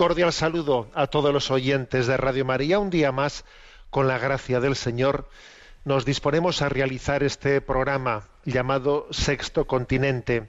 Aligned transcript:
Cordial 0.00 0.32
saludo 0.32 0.88
a 0.94 1.08
todos 1.08 1.30
los 1.30 1.50
oyentes 1.50 2.06
de 2.06 2.16
Radio 2.16 2.46
María. 2.46 2.78
Un 2.78 2.88
día 2.88 3.12
más, 3.12 3.44
con 3.90 4.08
la 4.08 4.16
gracia 4.16 4.58
del 4.58 4.74
Señor, 4.74 5.28
nos 5.84 6.06
disponemos 6.06 6.62
a 6.62 6.70
realizar 6.70 7.22
este 7.22 7.60
programa 7.60 8.26
llamado 8.46 9.08
Sexto 9.10 9.66
Continente, 9.66 10.48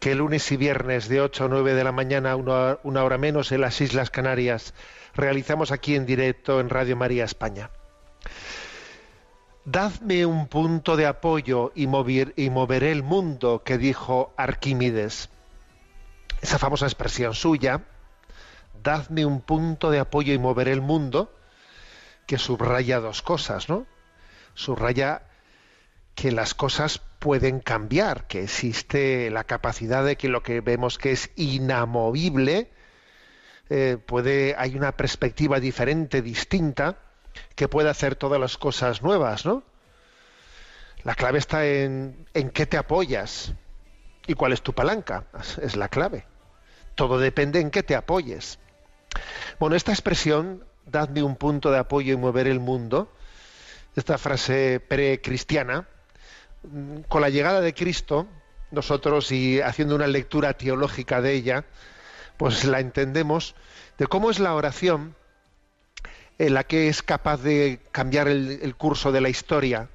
que 0.00 0.14
lunes 0.14 0.50
y 0.52 0.56
viernes 0.56 1.10
de 1.10 1.20
8 1.20 1.44
a 1.44 1.48
9 1.48 1.74
de 1.74 1.84
la 1.84 1.92
mañana, 1.92 2.34
una, 2.34 3.04
hora 3.04 3.18
menos, 3.18 3.52
en 3.52 3.60
las 3.60 3.78
Islas 3.82 4.08
Canarias, 4.08 4.72
realizamos 5.14 5.70
aquí 5.70 5.94
en 5.94 6.06
directo 6.06 6.58
en 6.58 6.70
Radio 6.70 6.96
María 6.96 7.26
España. 7.26 7.68
Dadme 9.66 10.24
un 10.24 10.46
punto 10.46 10.96
de 10.96 11.04
apoyo 11.04 11.72
y, 11.74 11.82
y 11.82 12.48
moveré 12.48 12.90
el 12.90 13.02
mundo, 13.02 13.64
que 13.66 13.76
dijo 13.76 14.32
Arquímedes. 14.38 15.28
Esa 16.40 16.58
famosa 16.58 16.86
expresión 16.86 17.34
suya, 17.34 17.82
dadme 18.82 19.24
un 19.26 19.40
punto 19.40 19.90
de 19.90 19.98
apoyo 19.98 20.32
y 20.32 20.38
moveré 20.38 20.72
el 20.72 20.80
mundo, 20.80 21.34
que 22.26 22.38
subraya 22.38 23.00
dos 23.00 23.22
cosas, 23.22 23.68
¿no? 23.68 23.86
Subraya 24.54 25.22
que 26.14 26.30
las 26.32 26.54
cosas 26.54 27.00
pueden 27.18 27.60
cambiar, 27.60 28.26
que 28.26 28.42
existe 28.42 29.30
la 29.30 29.44
capacidad 29.44 30.04
de 30.04 30.16
que 30.16 30.28
lo 30.28 30.42
que 30.42 30.60
vemos 30.60 30.98
que 30.98 31.12
es 31.12 31.30
inamovible, 31.36 32.70
eh, 33.70 33.96
puede, 34.04 34.54
hay 34.58 34.76
una 34.76 34.92
perspectiva 34.92 35.60
diferente, 35.60 36.20
distinta, 36.20 36.98
que 37.54 37.68
puede 37.68 37.88
hacer 37.88 38.16
todas 38.16 38.40
las 38.40 38.58
cosas 38.58 39.02
nuevas, 39.02 39.46
¿no? 39.46 39.62
La 41.04 41.14
clave 41.14 41.38
está 41.38 41.66
en, 41.66 42.28
en 42.34 42.50
qué 42.50 42.66
te 42.66 42.76
apoyas 42.76 43.54
y 44.26 44.34
cuál 44.34 44.52
es 44.52 44.62
tu 44.62 44.72
palanca, 44.72 45.24
es 45.62 45.76
la 45.76 45.88
clave. 45.88 46.26
Todo 46.94 47.18
depende 47.18 47.60
en 47.60 47.70
qué 47.70 47.82
te 47.82 47.96
apoyes. 47.96 48.58
Bueno, 49.58 49.76
esta 49.76 49.92
expresión, 49.92 50.64
dadme 50.86 51.22
un 51.22 51.36
punto 51.36 51.70
de 51.70 51.78
apoyo 51.78 52.12
y 52.12 52.16
mover 52.16 52.46
el 52.46 52.60
mundo, 52.60 53.12
esta 53.96 54.18
frase 54.18 54.80
precristiana, 54.80 55.86
con 57.08 57.20
la 57.20 57.28
llegada 57.28 57.60
de 57.60 57.74
Cristo, 57.74 58.26
nosotros 58.70 59.30
y 59.32 59.60
haciendo 59.60 59.94
una 59.94 60.06
lectura 60.06 60.54
teológica 60.54 61.20
de 61.20 61.32
ella, 61.32 61.64
pues 62.36 62.64
la 62.64 62.80
entendemos 62.80 63.54
de 63.98 64.06
cómo 64.06 64.30
es 64.30 64.38
la 64.38 64.54
oración 64.54 65.14
en 66.38 66.54
la 66.54 66.64
que 66.64 66.88
es 66.88 67.02
capaz 67.02 67.42
de 67.42 67.80
cambiar 67.92 68.28
el, 68.28 68.60
el 68.62 68.74
curso 68.74 69.12
de 69.12 69.20
la 69.20 69.28
historia. 69.28 69.88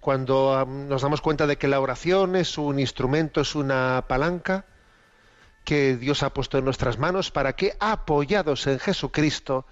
Cuando 0.00 0.54
am, 0.54 0.88
nos 0.88 1.02
damos 1.02 1.20
cuenta 1.20 1.46
de 1.46 1.56
que 1.56 1.68
la 1.68 1.80
oración 1.80 2.36
es 2.36 2.58
un 2.58 2.78
instrumento, 2.78 3.40
es 3.40 3.54
una 3.54 4.04
palanca, 4.08 4.64
que 5.64 5.96
Dios 5.96 6.22
ha 6.22 6.32
puesto 6.32 6.58
en 6.58 6.64
nuestras 6.64 6.98
manos 6.98 7.30
para 7.30 7.54
que, 7.54 7.76
apoyados 7.80 8.66
en 8.66 8.78
Jesucristo, 8.78 9.66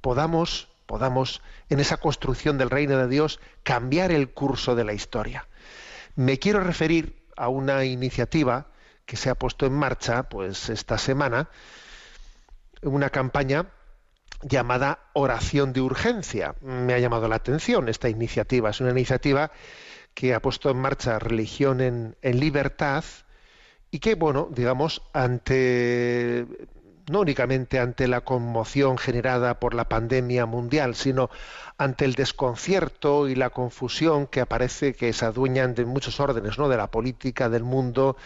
podamos, 0.00 0.68
podamos, 0.86 1.42
en 1.68 1.80
esa 1.80 1.98
construcción 1.98 2.58
del 2.58 2.70
reino 2.70 2.98
de 2.98 3.08
Dios, 3.08 3.40
cambiar 3.62 4.12
el 4.12 4.30
curso 4.30 4.74
de 4.74 4.84
la 4.84 4.92
historia. 4.92 5.46
Me 6.16 6.38
quiero 6.38 6.60
referir 6.60 7.24
a 7.36 7.48
una 7.48 7.84
iniciativa 7.84 8.66
que 9.06 9.16
se 9.16 9.30
ha 9.30 9.34
puesto 9.34 9.66
en 9.66 9.72
marcha, 9.72 10.24
pues, 10.24 10.68
esta 10.68 10.98
semana, 10.98 11.48
una 12.82 13.10
campaña 13.10 13.66
llamada 14.42 15.00
oración 15.14 15.72
de 15.72 15.80
urgencia. 15.80 16.54
Me 16.60 16.94
ha 16.94 16.98
llamado 16.98 17.28
la 17.28 17.36
atención 17.36 17.88
esta 17.88 18.08
iniciativa. 18.08 18.70
Es 18.70 18.80
una 18.80 18.90
iniciativa 18.90 19.50
que 20.14 20.34
ha 20.34 20.40
puesto 20.40 20.70
en 20.70 20.78
marcha 20.78 21.18
Religión 21.18 21.80
en, 21.80 22.16
en 22.22 22.40
Libertad, 22.40 23.04
y 23.90 24.00
que, 24.00 24.14
bueno, 24.14 24.48
digamos, 24.50 25.02
ante 25.12 26.46
no 27.10 27.20
únicamente 27.20 27.78
ante 27.78 28.06
la 28.08 28.20
conmoción 28.20 28.98
generada 28.98 29.58
por 29.58 29.74
la 29.74 29.88
pandemia 29.88 30.46
mundial, 30.46 30.94
sino 30.94 31.30
ante 31.78 32.04
el 32.04 32.14
desconcierto 32.14 33.28
y 33.28 33.34
la 33.34 33.50
confusión 33.50 34.26
que 34.26 34.40
aparece, 34.40 34.94
que 34.94 35.12
se 35.12 35.24
adueñan 35.24 35.74
de 35.74 35.84
muchos 35.84 36.20
órdenes, 36.20 36.58
¿no? 36.58 36.68
de 36.68 36.76
la 36.76 36.90
política, 36.90 37.48
del 37.48 37.64
mundo, 37.64 38.16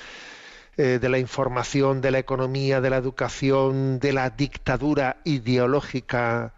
eh, 0.77 0.99
de 1.01 1.09
la 1.09 1.19
información, 1.19 2.01
de 2.01 2.11
la 2.11 2.19
economía, 2.19 2.81
de 2.81 2.91
la 2.91 2.97
educación, 2.97 3.99
de 3.99 4.13
la 4.13 4.31
dictadura 4.31 5.19
ideológica 5.25 6.55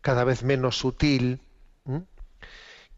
cada 0.00 0.24
vez 0.24 0.42
menos 0.42 0.76
sutil. 0.78 1.40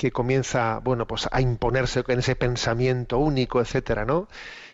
Que 0.01 0.13
comienza, 0.13 0.81
bueno, 0.83 1.07
pues 1.07 1.29
a 1.31 1.43
imponerse 1.43 2.03
en 2.09 2.21
ese 2.21 2.35
pensamiento 2.35 3.19
único, 3.19 3.61
etcétera, 3.61 4.07
¿no? 4.07 4.29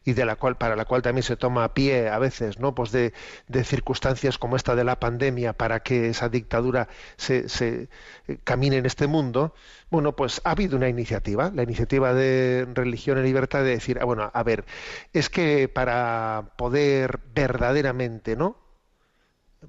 y 0.05 0.13
de 0.13 0.25
la 0.25 0.37
cual 0.37 0.57
para 0.57 0.77
la 0.77 0.85
cual 0.85 1.03
también 1.03 1.25
se 1.25 1.37
toma 1.37 1.75
pie 1.75 2.09
a 2.11 2.21
veces 2.21 2.61
no 2.61 2.77
pues 2.77 2.93
de, 2.93 3.13
de 3.49 3.65
circunstancias 3.65 4.39
como 4.39 4.55
esta 4.55 4.77
de 4.77 4.85
la 4.85 5.01
pandemia 5.01 5.53
para 5.53 5.81
que 5.81 6.11
esa 6.11 6.29
dictadura 6.29 6.87
se, 7.17 7.49
se 7.49 7.89
eh, 8.29 8.39
camine 8.45 8.77
en 8.77 8.87
este 8.87 9.09
mundo 9.09 9.53
bueno 9.91 10.15
pues 10.15 10.41
ha 10.45 10.53
habido 10.53 10.77
una 10.77 10.89
iniciativa 10.89 11.51
la 11.53 11.65
iniciativa 11.65 12.15
de 12.15 12.69
religión 12.73 13.19
y 13.19 13.23
libertad 13.23 13.65
de 13.65 13.71
decir 13.71 13.99
ah, 14.01 14.05
bueno 14.05 14.31
a 14.33 14.43
ver 14.45 14.65
es 15.13 15.29
que 15.29 15.69
para 15.69 16.53
poder 16.57 17.19
verdaderamente 17.35 18.37
no 18.37 18.59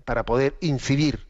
para 0.06 0.24
poder 0.24 0.56
incidir 0.62 1.27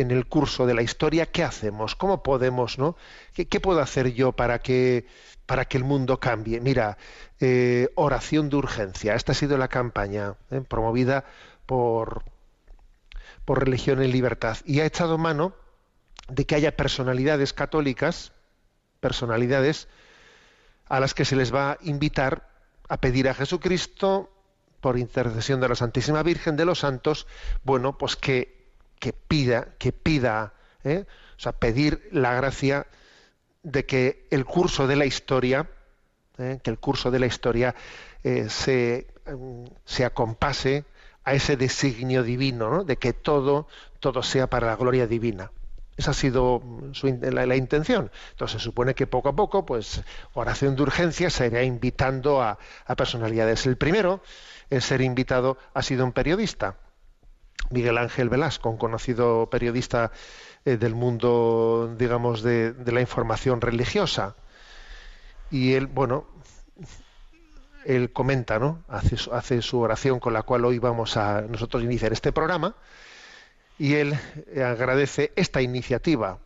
en 0.00 0.10
el 0.10 0.26
curso 0.26 0.66
de 0.66 0.74
la 0.74 0.82
historia, 0.82 1.26
¿qué 1.26 1.44
hacemos? 1.44 1.94
¿Cómo 1.94 2.22
podemos, 2.22 2.78
no? 2.78 2.96
¿Qué, 3.32 3.60
puedo 3.60 3.80
hacer 3.80 4.12
yo 4.14 4.32
para 4.32 4.60
que, 4.60 5.06
para 5.46 5.64
que 5.64 5.76
el 5.76 5.84
mundo 5.84 6.20
cambie? 6.20 6.60
Mira, 6.60 6.98
eh, 7.40 7.88
oración 7.94 8.48
de 8.48 8.56
urgencia. 8.56 9.14
Esta 9.14 9.32
ha 9.32 9.34
sido 9.34 9.58
la 9.58 9.68
campaña 9.68 10.34
¿eh? 10.50 10.60
promovida 10.60 11.24
por, 11.66 12.24
por 13.44 13.60
Religión 13.64 14.02
y 14.02 14.08
Libertad. 14.08 14.56
Y 14.64 14.80
ha 14.80 14.86
echado 14.86 15.18
mano 15.18 15.54
de 16.28 16.44
que 16.44 16.54
haya 16.54 16.76
personalidades 16.76 17.52
católicas, 17.52 18.32
personalidades 19.00 19.88
a 20.86 21.00
las 21.00 21.14
que 21.14 21.24
se 21.24 21.36
les 21.36 21.54
va 21.54 21.72
a 21.72 21.78
invitar 21.82 22.48
a 22.88 22.98
pedir 22.98 23.28
a 23.28 23.34
Jesucristo, 23.34 24.30
por 24.80 24.98
intercesión 24.98 25.60
de 25.60 25.68
la 25.68 25.74
Santísima 25.74 26.22
Virgen 26.22 26.56
de 26.56 26.64
los 26.64 26.80
Santos, 26.80 27.26
bueno, 27.64 27.98
pues 27.98 28.16
que, 28.16 28.57
que 28.98 29.12
pida, 29.12 29.68
que 29.78 29.92
pida, 29.92 30.52
¿eh? 30.84 31.04
o 31.36 31.40
sea, 31.40 31.52
pedir 31.52 32.08
la 32.12 32.34
gracia 32.34 32.86
de 33.62 33.84
que 33.86 34.26
el 34.30 34.44
curso 34.44 34.86
de 34.86 34.96
la 34.96 35.04
historia, 35.06 35.68
¿eh? 36.38 36.58
que 36.62 36.70
el 36.70 36.78
curso 36.78 37.10
de 37.10 37.18
la 37.18 37.26
historia 37.26 37.74
eh, 38.24 38.48
se, 38.48 39.06
mm, 39.26 39.64
se 39.84 40.04
acompase 40.04 40.84
a 41.24 41.34
ese 41.34 41.56
designio 41.56 42.22
divino, 42.22 42.70
¿no? 42.70 42.84
de 42.84 42.96
que 42.96 43.12
todo, 43.12 43.68
todo 44.00 44.22
sea 44.22 44.46
para 44.48 44.66
la 44.68 44.76
gloria 44.76 45.06
divina. 45.06 45.50
Esa 45.96 46.12
ha 46.12 46.14
sido 46.14 46.62
su 46.92 47.08
in- 47.08 47.20
la, 47.34 47.44
la 47.44 47.56
intención. 47.56 48.10
Entonces 48.30 48.60
se 48.60 48.64
supone 48.64 48.94
que 48.94 49.06
poco 49.08 49.28
a 49.30 49.36
poco, 49.36 49.66
pues, 49.66 50.02
oración 50.32 50.76
de 50.76 50.82
urgencia 50.82 51.28
se 51.28 51.48
irá 51.48 51.64
invitando 51.64 52.40
a, 52.40 52.58
a 52.86 52.94
personalidades. 52.96 53.66
El 53.66 53.76
primero 53.76 54.22
en 54.70 54.80
ser 54.80 55.00
invitado 55.00 55.58
ha 55.74 55.82
sido 55.82 56.04
un 56.04 56.12
periodista, 56.12 56.76
Miguel 57.70 57.98
Ángel 57.98 58.28
Velasco, 58.28 58.70
un 58.70 58.78
conocido 58.78 59.48
periodista 59.50 60.12
eh, 60.64 60.76
del 60.76 60.94
mundo, 60.94 61.94
digamos, 61.98 62.42
de, 62.42 62.74
la 62.92 63.00
información 63.00 63.60
religiosa. 63.60 64.36
Y 65.50 65.74
él, 65.74 65.86
bueno, 65.86 66.26
él 67.82 68.12
comenta, 68.12 68.58
¿no? 68.58 68.84
Hace, 68.88 69.16
su- 69.62 69.80
oración 69.80 70.20
con 70.20 70.32
la 70.32 70.42
cual 70.42 70.64
hoy 70.64 70.78
vamos 70.78 71.16
a 71.16 71.42
nosotros 71.42 71.82
iniciar 71.82 72.12
este 72.12 72.32
programa 72.32 72.76
y 73.78 73.94
él 73.94 74.14
eh, 74.48 74.62
agradece 74.62 75.32
esta 75.36 75.62
iniciativa. 75.62 76.40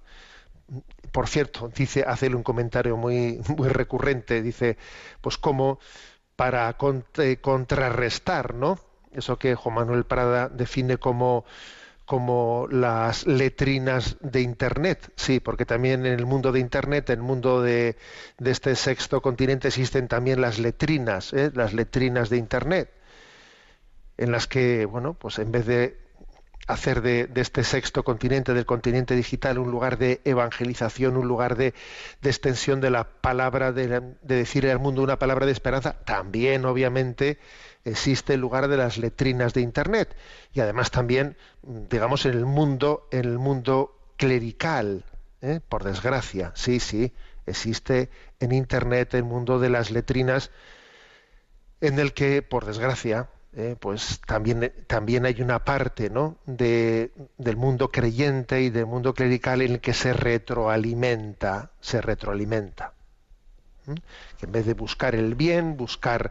Por 1.13 1.29
cierto, 1.29 1.69
dice, 1.69 2.05
hace 2.07 2.29
un 2.35 2.43
comentario 2.43 2.97
muy, 2.97 3.41
muy 3.57 3.69
recurrente, 3.69 4.43
dice, 4.43 4.79
pues 5.21 5.37
como 5.39 5.79
para 6.37 6.77
cont- 6.79 7.41
contrarrestar, 7.41 8.55
¿no? 8.55 8.79
Eso 9.15 9.39
que 9.39 9.55
Juan 9.55 9.75
Manuel 9.75 10.05
Prada 10.05 10.49
define 10.49 10.99
como 10.99 11.45
como 12.05 12.67
las 12.71 13.27
letrinas 13.27 14.17
de 14.21 14.43
Internet. 14.43 15.13
Sí, 15.17 15.41
porque 15.41 15.65
también 15.65 16.05
en 16.05 16.13
el 16.13 16.27
mundo 16.27 16.53
de 16.53 16.61
Internet, 16.61 17.11
en 17.11 17.21
el 17.21 17.23
mundo 17.25 17.63
de, 17.63 17.97
este 18.45 18.77
sexto 18.77 19.23
continente, 19.23 19.69
existen 19.69 20.09
también 20.09 20.41
las 20.41 20.59
letrinas, 20.59 21.33
¿eh? 21.33 21.51
las 21.55 21.73
letrinas 21.73 22.29
de 22.29 22.37
Internet, 22.37 22.91
en 24.19 24.33
las 24.33 24.47
que, 24.47 24.85
bueno, 24.85 25.15
pues 25.15 25.39
en 25.39 25.53
vez 25.53 25.65
de 25.67 25.97
hacer 26.67 27.03
de, 27.03 27.31
este 27.35 27.65
sexto 27.65 28.05
continente, 28.05 28.53
del 28.55 28.67
continente 28.67 29.17
digital, 29.17 29.59
un 29.59 29.71
lugar 29.71 29.99
de 29.99 30.21
evangelización, 30.25 31.17
un 31.17 31.27
lugar 31.27 31.57
de, 31.57 31.73
extensión 32.23 32.81
de 32.81 32.91
la 32.91 33.05
palabra, 33.05 33.73
de, 33.73 33.89
de 33.89 34.35
decir 34.37 34.69
al 34.69 34.81
mundo 34.81 35.03
una 35.03 35.19
palabra 35.19 35.47
de 35.47 35.53
esperanza, 35.53 35.95
también 36.05 36.65
obviamente 36.65 37.39
existe 37.85 38.35
el 38.35 38.41
lugar 38.41 38.69
de 38.69 38.77
las 38.77 38.99
letrinas 38.99 39.55
de 39.55 39.61
Internet. 39.61 40.15
Y 40.53 40.61
además 40.61 40.91
también, 40.91 41.37
digamos, 41.63 42.27
en 42.27 42.33
el 42.33 42.47
mundo, 42.47 43.09
en 43.11 43.25
el 43.25 43.39
mundo 43.39 43.99
clerical, 44.17 45.05
¿eh? 45.41 45.61
por 45.69 45.85
desgracia, 45.85 46.53
sí, 46.55 46.81
sí, 46.81 47.13
existe 47.47 48.11
en 48.41 48.53
Internet 48.53 49.15
el 49.15 49.25
mundo 49.25 49.59
de 49.59 49.71
las 49.71 49.91
letrinas 49.91 50.51
en 51.81 51.99
el 51.99 52.13
que, 52.13 52.43
por 52.43 52.65
desgracia, 52.65 53.29
eh, 53.55 53.77
pues 53.79 54.21
también, 54.27 54.73
también 54.87 55.27
hay 55.27 55.43
una 55.43 55.65
parte 55.65 56.09
¿no? 56.09 56.39
de, 56.47 57.13
del 57.37 57.57
mundo 57.57 57.91
creyente 57.91 58.63
y 58.63 58.71
del 58.71 58.87
mundo 58.87 59.13
clerical 59.13 59.61
en 59.61 59.73
el 59.73 59.81
que 59.81 59.93
se 59.93 60.13
retroalimenta, 60.13 61.73
se 61.81 62.01
retroalimenta. 62.01 62.95
Que 64.39 64.47
en 64.47 64.53
vez 64.53 64.67
de 64.67 64.75
buscar 64.75 65.15
el 65.15 65.35
bien, 65.35 65.77
buscar 65.77 66.31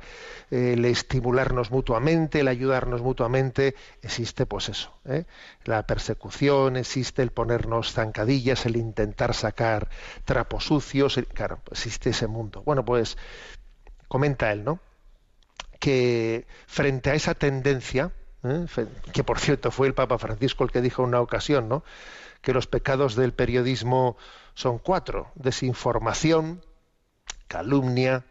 eh, 0.50 0.74
el 0.74 0.86
estimularnos 0.86 1.71
mutuamente, 1.71 2.39
el 2.39 2.48
ayudarnos 2.48 3.01
mutuamente, 3.01 3.75
existe 4.01 4.45
pues 4.45 4.69
eso, 4.69 4.94
¿eh? 5.06 5.25
la 5.65 5.86
persecución, 5.86 6.77
existe 6.77 7.21
el 7.21 7.31
ponernos 7.31 7.92
zancadillas, 7.92 8.65
el 8.65 8.77
intentar 8.77 9.33
sacar 9.33 9.89
trapos 10.24 10.65
sucios, 10.65 11.19
claro, 11.33 11.59
existe 11.71 12.12
ese 12.12 12.27
mundo. 12.27 12.63
Bueno, 12.63 12.86
pues 12.86 13.18
comenta 14.07 14.51
él, 14.51 14.63
¿no? 14.63 14.80
que 15.80 16.45
frente 16.68 17.09
a 17.09 17.15
esa 17.15 17.33
tendencia, 17.33 18.12
¿eh? 18.44 18.65
Que 19.13 19.24
por 19.24 19.39
cierto 19.39 19.71
fue 19.71 19.88
el 19.88 19.95
Papa 19.95 20.19
Francisco 20.19 20.63
el 20.63 20.71
que 20.71 20.80
dijo 20.80 21.01
en 21.01 21.09
una 21.09 21.21
ocasión, 21.21 21.68
¿no? 21.68 21.83
que 22.42 22.54
los 22.54 22.68
pecados 22.68 23.15
del 23.15 23.33
periodismo 23.33 24.18
son 24.54 24.80
cuatro: 24.80 25.31
desinformación, 25.36 26.63
calumnia, 27.51 28.24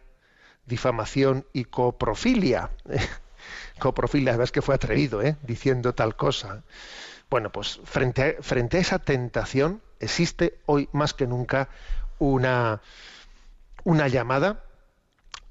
difamación 0.65 1.45
y 1.53 1.65
coprofilia. 1.65 2.71
coprofilia, 3.79 4.33
es 4.41 4.51
que 4.51 4.63
fue 4.63 4.73
atrevido, 4.73 5.21
¿eh? 5.21 5.37
diciendo 5.43 5.93
tal 5.93 6.15
cosa. 6.15 6.63
Bueno, 7.29 7.51
pues 7.51 7.79
frente 7.83 8.37
a, 8.39 8.41
frente 8.41 8.77
a 8.77 8.81
esa 8.81 8.97
tentación 8.97 9.79
existe 9.99 10.59
hoy 10.65 10.89
más 10.91 11.13
que 11.13 11.27
nunca 11.27 11.69
una, 12.17 12.81
una 13.83 14.07
llamada 14.07 14.63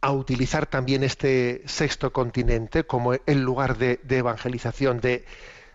a 0.01 0.11
utilizar 0.11 0.67
también 0.67 1.05
este 1.05 1.63
sexto 1.67 2.13
continente 2.13 2.85
como 2.85 3.13
el 3.15 3.41
lugar 3.43 3.79
de, 3.79 4.01
de 4.03 4.19
evangelización, 4.19 5.01
de, 5.01 5.25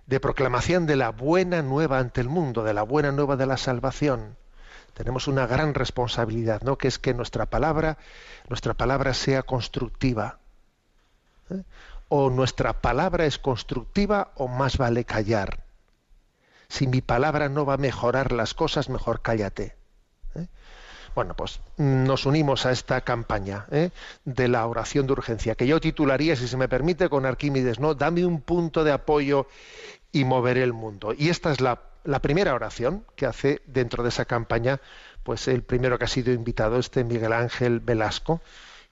de 0.05 0.19
proclamación 0.19 0.85
de 0.85 0.97
la 0.97 1.11
buena 1.11 1.61
nueva 1.61 1.99
ante 1.99 2.19
el 2.19 2.27
mundo, 2.27 2.63
de 2.63 2.73
la 2.73 2.83
buena 2.83 3.13
nueva 3.13 3.37
de 3.37 3.45
la 3.45 3.55
salvación. 3.55 4.35
Tenemos 4.95 5.27
una 5.27 5.45
gran 5.45 5.73
responsabilidad, 5.73 6.61
¿no? 6.63 6.77
Que 6.77 6.87
es 6.87 6.99
que 6.99 7.13
nuestra 7.13 7.45
palabra, 7.45 7.97
nuestra 8.47 8.73
palabra 8.73 9.13
sea 9.13 9.43
constructiva. 9.43 10.39
¿eh? 11.49 11.63
O 12.07 12.29
nuestra 12.29 12.81
palabra 12.81 13.25
es 13.25 13.37
constructiva 13.37 14.31
o 14.35 14.47
más 14.47 14.77
vale 14.77 15.03
callar. 15.03 15.59
Si 16.69 16.87
mi 16.87 17.01
palabra 17.01 17.49
no 17.49 17.65
va 17.65 17.73
a 17.73 17.77
mejorar 17.77 18.31
las 18.31 18.53
cosas, 18.53 18.87
mejor 18.87 19.21
cállate. 19.21 19.75
¿eh? 20.33 20.47
Bueno, 21.13 21.33
pues 21.33 21.59
nos 21.75 22.25
unimos 22.25 22.65
a 22.65 22.71
esta 22.71 23.01
campaña 23.01 23.65
¿eh? 23.71 23.89
de 24.23 24.47
la 24.47 24.65
oración 24.65 25.07
de 25.07 25.13
urgencia, 25.13 25.55
que 25.55 25.67
yo 25.67 25.81
titularía, 25.81 26.37
si 26.37 26.47
se 26.47 26.55
me 26.55 26.69
permite, 26.69 27.09
con 27.09 27.25
Arquímedes, 27.25 27.81
¿no? 27.81 27.95
Dame 27.95 28.25
un 28.25 28.39
punto 28.39 28.85
de 28.85 28.93
apoyo 28.93 29.47
y 30.13 30.23
moveré 30.23 30.63
el 30.63 30.71
mundo. 30.71 31.13
Y 31.17 31.27
esta 31.27 31.51
es 31.51 31.59
la, 31.59 31.81
la 32.05 32.21
primera 32.21 32.53
oración 32.53 33.05
que 33.15 33.25
hace 33.25 33.61
dentro 33.65 34.03
de 34.03 34.09
esa 34.09 34.25
campaña, 34.25 34.79
pues 35.23 35.47
el 35.47 35.63
primero 35.63 35.97
que 35.97 36.05
ha 36.05 36.07
sido 36.07 36.31
invitado, 36.31 36.79
este 36.79 37.03
Miguel 37.03 37.33
Ángel 37.33 37.79
Velasco, 37.79 38.41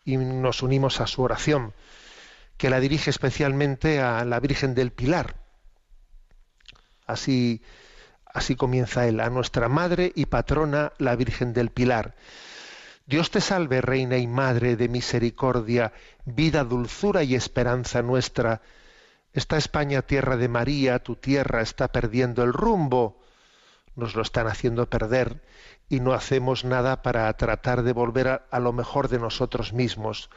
y 0.03 0.17
nos 0.17 0.61
unimos 0.61 0.99
a 0.99 1.07
su 1.07 1.21
oración, 1.21 1.73
que 2.57 2.69
la 2.69 2.79
dirige 2.79 3.09
especialmente 3.09 4.01
a 4.01 4.25
la 4.25 4.39
Virgen 4.39 4.75
del 4.75 4.91
Pilar. 4.91 5.35
Así, 7.05 7.61
Así 8.33 8.55
comienza 8.55 9.07
él, 9.07 9.19
a 9.19 9.29
nuestra 9.29 9.69
Madre 9.69 10.11
y 10.15 10.25
Patrona, 10.25 10.91
la 10.97 11.15
Virgen 11.15 11.53
del 11.53 11.69
Pilar. 11.69 12.15
Dios 13.05 13.29
te 13.29 13.41
salve, 13.41 13.79
Reina 13.79 14.17
y 14.17 14.25
Madre 14.25 14.75
de 14.75 14.89
misericordia, 14.89 15.93
vida, 16.25 16.63
dulzura 16.63 17.21
y 17.21 17.35
esperanza 17.35 18.01
nuestra. 18.01 18.61
Esta 19.33 19.57
España, 19.57 20.03
tierra 20.03 20.37
de 20.37 20.47
María, 20.47 20.99
tu 20.99 21.15
tierra 21.15 21.61
está 21.61 21.87
perdiendo 21.87 22.43
el 22.43 22.53
rumbo. 22.53 23.19
Nos 23.95 24.15
lo 24.15 24.21
están 24.21 24.45
haciendo 24.45 24.87
perder 24.87 25.41
y 25.89 26.01
no 26.01 26.13
hacemos 26.13 26.65
nada 26.65 27.01
para 27.01 27.33
tratar 27.33 27.81
de 27.81 27.93
volver 27.93 28.43
a, 28.49 28.59
lo 28.59 28.73
mejor 28.73 29.07
de 29.07 29.17
nosotros 29.17 29.73
mismos. 29.73 30.29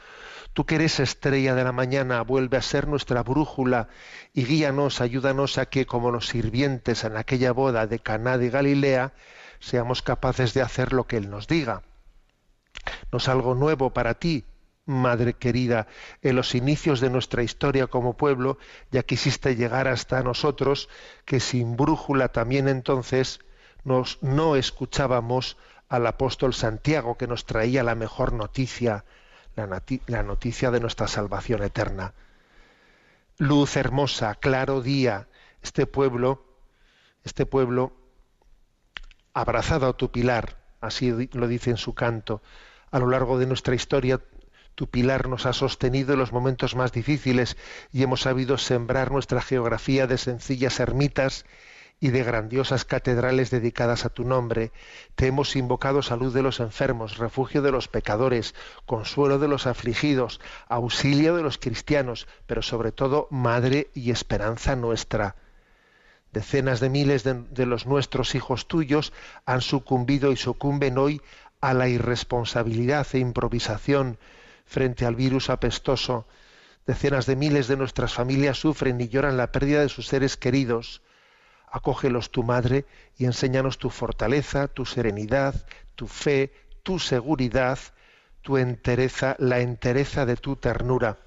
Tú 0.53 0.65
que 0.65 0.75
eres 0.75 0.99
estrella 0.99 1.53
de 1.53 1.63
la 1.63 1.71
mañana, 1.71 2.23
vuelve 2.23 2.57
a 2.57 2.61
ser 2.63 2.87
nuestra 2.87 3.21
brújula 3.21 3.87
y 4.33 4.45
guíanos, 4.45 4.99
ayúdanos 4.99 5.59
a 5.59 5.67
que, 5.67 5.85
como 5.85 6.09
los 6.09 6.27
sirvientes 6.27 7.03
en 7.03 7.17
aquella 7.17 7.51
boda 7.51 7.85
de 7.85 7.99
Caná 7.99 8.39
de 8.39 8.49
Galilea, 8.49 9.13
seamos 9.59 10.01
capaces 10.01 10.55
de 10.55 10.63
hacer 10.63 10.91
lo 10.91 11.05
que 11.05 11.17
Él 11.17 11.29
nos 11.29 11.47
diga. 11.47 11.83
No 13.11 13.19
es 13.19 13.27
algo 13.27 13.53
nuevo 13.53 13.93
para 13.93 14.15
ti, 14.15 14.43
Madre 14.87 15.33
querida, 15.33 15.87
en 16.21 16.37
los 16.37 16.55
inicios 16.55 17.01
de 17.01 17.09
nuestra 17.09 17.43
historia 17.43 17.87
como 17.87 18.15
pueblo, 18.15 18.57
ya 18.89 19.03
quisiste 19.03 19.57
llegar 19.57 19.89
hasta 19.89 20.23
nosotros, 20.23 20.87
que 21.25 21.41
sin 21.41 21.75
brújula 21.75 22.29
también 22.29 22.69
entonces 22.69 23.41
nos 23.83 24.17
no 24.23 24.55
escuchábamos 24.55 25.57
al 25.89 26.07
apóstol 26.07 26.53
Santiago, 26.53 27.17
que 27.17 27.27
nos 27.27 27.45
traía 27.45 27.83
la 27.83 27.95
mejor 27.95 28.31
noticia, 28.31 29.03
la, 29.57 29.83
la 30.07 30.23
noticia 30.23 30.71
de 30.71 30.79
nuestra 30.79 31.07
salvación 31.07 31.63
eterna. 31.63 32.13
Luz 33.37 33.75
hermosa, 33.75 34.35
claro 34.35 34.81
día, 34.81 35.27
este 35.61 35.85
pueblo, 35.85 36.45
este 37.25 37.45
pueblo 37.45 37.91
abrazado 39.33 39.87
a 39.87 39.97
tu 39.97 40.11
pilar, 40.11 40.57
así 40.79 41.29
lo 41.33 41.47
dice 41.49 41.71
en 41.71 41.77
su 41.77 41.93
canto, 41.93 42.41
a 42.89 42.99
lo 42.99 43.09
largo 43.09 43.37
de 43.37 43.47
nuestra 43.47 43.75
historia 43.75 44.21
tu 44.77 44.87
pilar 44.87 45.27
nos 45.27 45.47
ha 45.47 45.53
sostenido 45.53 46.13
en 46.13 46.19
los 46.19 46.31
momentos 46.31 46.75
más 46.75 46.91
difíciles 46.91 47.57
y 47.91 48.03
hemos 48.03 48.21
sabido 48.21 48.59
sembrar 48.59 49.11
nuestra 49.11 49.41
geografía 49.41 50.05
de 50.05 50.19
sencillas 50.19 50.79
ermitas 50.79 51.45
y 51.99 52.09
de 52.09 52.23
grandiosas 52.23 52.85
catedrales 52.85 53.49
dedicadas 53.49 54.05
a 54.05 54.09
tu 54.09 54.23
nombre. 54.23 54.71
Te 55.15 55.25
hemos 55.25 55.55
invocado 55.55 56.03
salud 56.03 56.31
de 56.31 56.43
los 56.43 56.59
enfermos, 56.59 57.17
refugio 57.17 57.63
de 57.63 57.71
los 57.71 57.87
pecadores, 57.87 58.53
consuelo 58.85 59.39
de 59.39 59.47
los 59.47 59.65
afligidos, 59.65 60.39
auxilio 60.67 61.35
de 61.35 61.41
los 61.41 61.57
cristianos, 61.57 62.27
pero 62.45 62.61
sobre 62.61 62.91
todo 62.91 63.27
madre 63.31 63.89
y 63.95 64.11
esperanza 64.11 64.75
nuestra. 64.75 65.37
Decenas 66.31 66.79
de 66.81 66.89
miles 66.89 67.23
de, 67.23 67.65
los 67.65 67.87
nuestros 67.87 68.35
hijos 68.35 68.67
tuyos 68.67 69.11
han 69.47 69.61
sucumbido 69.61 70.31
y 70.31 70.35
sucumben 70.35 70.99
hoy 70.99 71.19
a 71.61 71.73
la 71.73 71.87
irresponsabilidad 71.87 73.07
e 73.13 73.17
improvisación 73.17 74.19
frente 74.67 75.05
al 75.05 75.15
virus 75.15 75.49
apestoso. 75.49 76.27
Decenas 76.85 77.25
de 77.25 77.35
miles 77.35 77.67
de 77.67 77.77
nuestras 77.77 78.13
familias 78.13 78.59
sufren 78.59 79.01
y 79.01 79.07
lloran 79.07 79.37
la 79.37 79.51
pérdida 79.51 79.81
de 79.81 79.89
sus 79.89 80.07
seres 80.07 80.37
queridos. 80.37 81.01
Acógelos 81.69 82.31
tu 82.31 82.43
madre 82.43 82.85
y 83.17 83.25
enséñanos 83.25 83.77
tu 83.77 83.89
fortaleza, 83.89 84.67
tu 84.67 84.85
serenidad, 84.85 85.55
tu 85.95 86.07
fe, 86.07 86.53
tu 86.83 86.99
seguridad, 86.99 87.79
tu 88.41 88.57
entereza, 88.57 89.35
la 89.39 89.59
entereza 89.59 90.25
de 90.25 90.37
tu 90.37 90.55
ternura. 90.55 91.17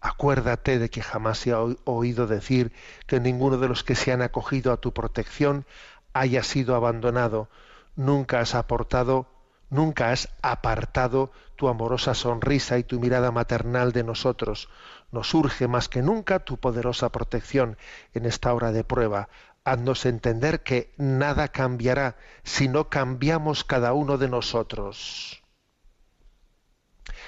Acuérdate 0.00 0.78
de 0.78 0.88
que 0.88 1.02
jamás 1.02 1.38
se 1.38 1.52
ha 1.52 1.60
oído 1.60 2.26
decir 2.26 2.72
que 3.06 3.20
ninguno 3.20 3.58
de 3.58 3.68
los 3.68 3.82
que 3.82 3.94
se 3.94 4.12
han 4.12 4.22
acogido 4.22 4.72
a 4.72 4.76
tu 4.76 4.92
protección 4.92 5.66
haya 6.12 6.42
sido 6.42 6.74
abandonado. 6.74 7.48
Nunca 7.96 8.40
has 8.40 8.54
aportado, 8.54 9.26
nunca 9.68 10.12
has 10.12 10.28
apartado 10.42 11.32
tu 11.56 11.68
amorosa 11.68 12.14
sonrisa 12.14 12.78
y 12.78 12.84
tu 12.84 13.00
mirada 13.00 13.32
maternal 13.32 13.92
de 13.92 14.04
nosotros. 14.04 14.68
Nos 15.10 15.34
urge 15.34 15.68
más 15.68 15.88
que 15.88 16.02
nunca 16.02 16.40
tu 16.40 16.58
poderosa 16.58 17.10
protección 17.10 17.76
en 18.14 18.26
esta 18.26 18.52
hora 18.54 18.72
de 18.72 18.84
prueba. 18.84 19.28
Haznos 19.64 20.06
entender 20.06 20.62
que 20.62 20.92
nada 20.96 21.48
cambiará 21.48 22.16
si 22.44 22.68
no 22.68 22.88
cambiamos 22.88 23.64
cada 23.64 23.92
uno 23.94 24.18
de 24.18 24.28
nosotros. 24.28 25.42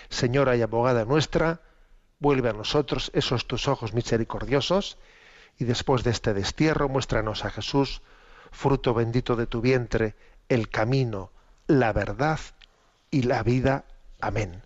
Señora 0.08 0.56
y 0.56 0.62
abogada 0.62 1.04
nuestra, 1.04 1.60
vuelve 2.20 2.50
a 2.50 2.52
nosotros 2.52 3.10
esos 3.14 3.46
tus 3.46 3.68
ojos 3.68 3.94
misericordiosos 3.94 4.98
y 5.58 5.64
después 5.64 6.04
de 6.04 6.10
este 6.10 6.34
destierro 6.34 6.88
muéstranos 6.88 7.44
a 7.44 7.50
Jesús, 7.50 8.02
fruto 8.50 8.94
bendito 8.94 9.36
de 9.36 9.46
tu 9.46 9.60
vientre, 9.60 10.14
el 10.48 10.68
camino, 10.68 11.30
la 11.66 11.92
verdad 11.92 12.40
y 13.10 13.22
la 13.22 13.42
vida. 13.42 13.84
Amén. 14.20 14.62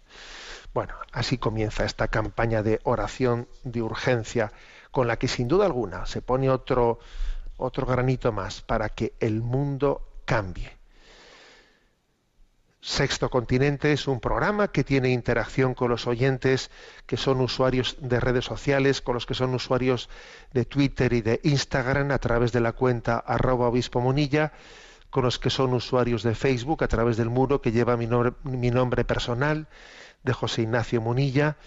Bueno, 0.75 0.95
así 1.13 1.37
comienza 1.37 1.85
esta 1.85 2.09
campaña 2.09 2.63
de 2.63 2.81
oración 2.85 3.49
de 3.63 3.83
urgencia, 3.83 4.53
con 4.91 5.07
la 5.07 5.19
que 5.19 5.29
sin 5.29 5.49
duda 5.49 5.67
alguna 5.67 6.07
se 6.07 6.23
pone 6.23 6.49
otro, 6.49 6.99
otro 7.57 7.87
granito 7.87 8.33
más 8.33 8.63
para 8.63 8.89
que 8.89 9.15
el 9.21 9.43
mundo 9.43 10.09
cambie. 10.25 10.83
Sexto 12.85 13.31
Continente 13.31 13.93
es 13.93 14.09
un 14.09 14.19
programa 14.19 14.69
que 14.69 14.83
tiene 14.83 15.11
interacción 15.11 15.73
con 15.73 15.89
los 15.89 16.09
oyentes 16.09 16.69
que 17.07 17.17
son 17.17 17.41
usuarios 17.41 17.97
de 18.01 18.19
redes 18.19 18.45
sociales, 18.45 19.01
con 19.01 19.15
los 19.15 19.25
que 19.25 19.35
son 19.35 19.55
usuarios 19.55 20.09
de 20.53 20.65
Twitter 20.65 21.13
y 21.13 21.21
de 21.21 21.39
Instagram 21.45 22.11
a 22.11 22.19
través 22.19 22.51
de 22.51 22.61
la 22.61 22.73
cuenta 22.73 23.19
arroba 23.19 23.69
obispo 23.69 24.01
monilla, 24.01 24.53
con 25.13 25.23
los 25.25 25.39
que 25.39 25.51
son 25.51 25.75
usuarios 25.75 26.23
de 26.23 26.35
Facebook 26.35 26.83
a 26.83 26.89
través 26.89 27.19
del 27.19 27.29
muro 27.29 27.61
que 27.61 27.71
lleva 27.71 27.99
mi 27.99 28.07
nombre, 28.07 29.05
personal 29.05 29.69
de 30.23 30.33
José 30.33 30.63
Ignacio 30.63 31.03
Munilla. 31.03 31.59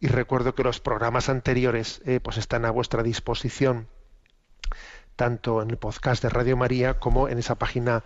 y 0.00 0.08
recuerdo 0.08 0.54
que 0.54 0.64
los 0.64 0.80
programas 0.80 1.30
anteriores 1.30 2.02
eh, 2.04 2.20
pues 2.20 2.36
están 2.36 2.66
a 2.66 2.70
vuestra 2.70 3.02
disposición 3.02 3.88
tanto 5.16 5.62
en 5.62 5.70
el 5.70 5.78
podcast 5.78 6.22
de 6.22 6.28
Radio 6.28 6.58
María 6.58 6.98
como 6.98 7.28
en 7.28 7.38
esa 7.38 7.54
página 7.54 8.04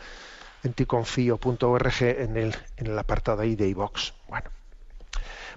enticonfio.org 0.67 2.03
en 2.03 2.37
el, 2.37 2.55
en 2.77 2.87
el 2.87 2.99
apartado 2.99 3.43
ahí 3.43 3.57
de 3.57 3.69
iVox. 3.69 4.13
Bueno, 4.29 4.51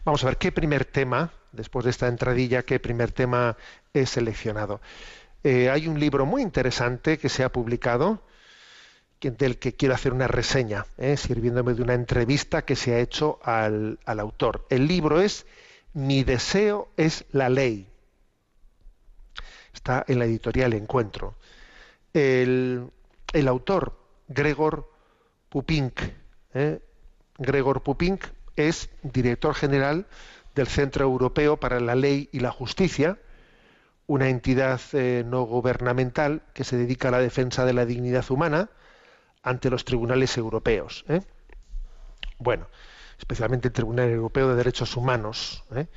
vamos 0.06 0.24
a 0.24 0.28
ver 0.28 0.38
qué 0.38 0.52
primer 0.52 0.86
tema, 0.86 1.32
después 1.52 1.84
de 1.86 1.92
esta 1.92 2.08
entradilla, 2.08 2.64
qué 2.64 2.80
primer 2.80 3.12
tema 3.12 3.58
he 3.94 4.06
seleccionado. 4.06 4.82
Eh, 5.44 5.70
hay 5.70 5.88
un 5.88 6.00
libro 6.00 6.26
muy 6.26 6.42
interesante 6.42 7.18
que 7.18 7.30
se 7.30 7.44
ha 7.44 7.52
publicado, 7.52 8.22
del 9.22 9.58
que 9.60 9.74
quiero 9.74 9.94
hacer 9.94 10.14
una 10.14 10.28
reseña, 10.28 10.86
¿eh? 10.98 11.18
sirviéndome 11.18 11.74
de 11.74 11.82
una 11.82 11.94
entrevista 11.94 12.64
que 12.64 12.76
se 12.76 12.94
ha 12.94 13.00
hecho 13.00 13.40
al, 13.44 14.00
autor. 14.06 14.66
El 14.70 14.88
libro 14.88 15.22
es 15.22 15.46
Mi 15.94 16.24
deseo 16.24 16.90
es 16.96 17.26
la 17.32 17.50
ley. 17.50 17.88
Está 19.74 20.06
en 20.08 20.20
la 20.20 20.26
editorial 20.26 20.74
Encuentro. 20.74 21.36
El, 22.14 22.92
autor, 23.48 23.98
Gregor 24.28 24.90
Pupink, 25.50 26.02
¿eh? 26.54 26.80
Gregor 27.38 27.84
Pupink 27.84 28.26
es 28.56 28.90
director 29.04 29.56
general 29.56 30.08
del 30.56 30.68
Centro 30.68 31.06
Europeo 31.06 31.58
para 31.58 31.80
la 31.80 31.96
Ley 31.96 32.30
y 32.32 32.40
la 32.40 32.52
Justicia, 32.52 33.18
una 34.08 34.30
entidad 34.30 34.82
eh, 34.94 35.24
no 35.26 35.44
gubernamental 35.44 36.42
que 36.54 36.64
se 36.64 36.78
dedica 36.78 37.10
a 37.10 37.12
la 37.12 37.20
defensa 37.20 37.66
de 37.66 37.74
la 37.74 37.86
dignidad 37.86 38.30
humana 38.30 38.70
ante 39.44 39.70
los 39.70 39.86
tribunales 39.86 40.36
europeos. 40.38 41.06
¿eh? 41.08 41.22
Bueno, 42.40 42.68
especialmente 43.18 43.68
el 43.68 43.74
Tribunal 43.74 44.10
Europeo 44.10 44.50
de 44.50 44.56
Derechos 44.56 44.98
Humanos. 44.98 45.64
¿eh? 45.76 45.88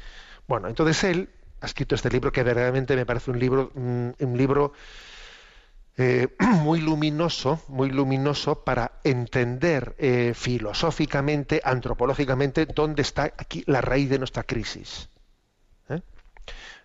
Bueno, 0.47 0.69
entonces 0.69 1.03
él 1.05 1.31
ha 1.61 1.67
escrito 1.67 1.95
este 1.95 2.11
libro 2.11 2.33
que 2.33 2.43
verdaderamente 2.43 2.95
me 2.97 3.07
parece 3.07 3.31
un 3.31 3.39
libro, 3.39 3.71
mm, 3.75 4.11
un 4.19 4.37
libro 4.37 4.73
eh, 5.97 6.29
muy 6.63 6.81
luminoso, 6.81 7.61
muy 7.69 7.91
luminoso 7.91 8.65
para 8.65 9.01
entender 9.05 9.95
filosóficamente, 10.35 11.61
antropológicamente, 11.65 12.67
dónde 12.67 13.03
está 13.03 13.25
aquí 13.37 13.65
la 13.67 13.81
raíz 13.81 14.11
de 14.11 14.19
nuestra 14.19 14.43
crisis. 14.43 15.09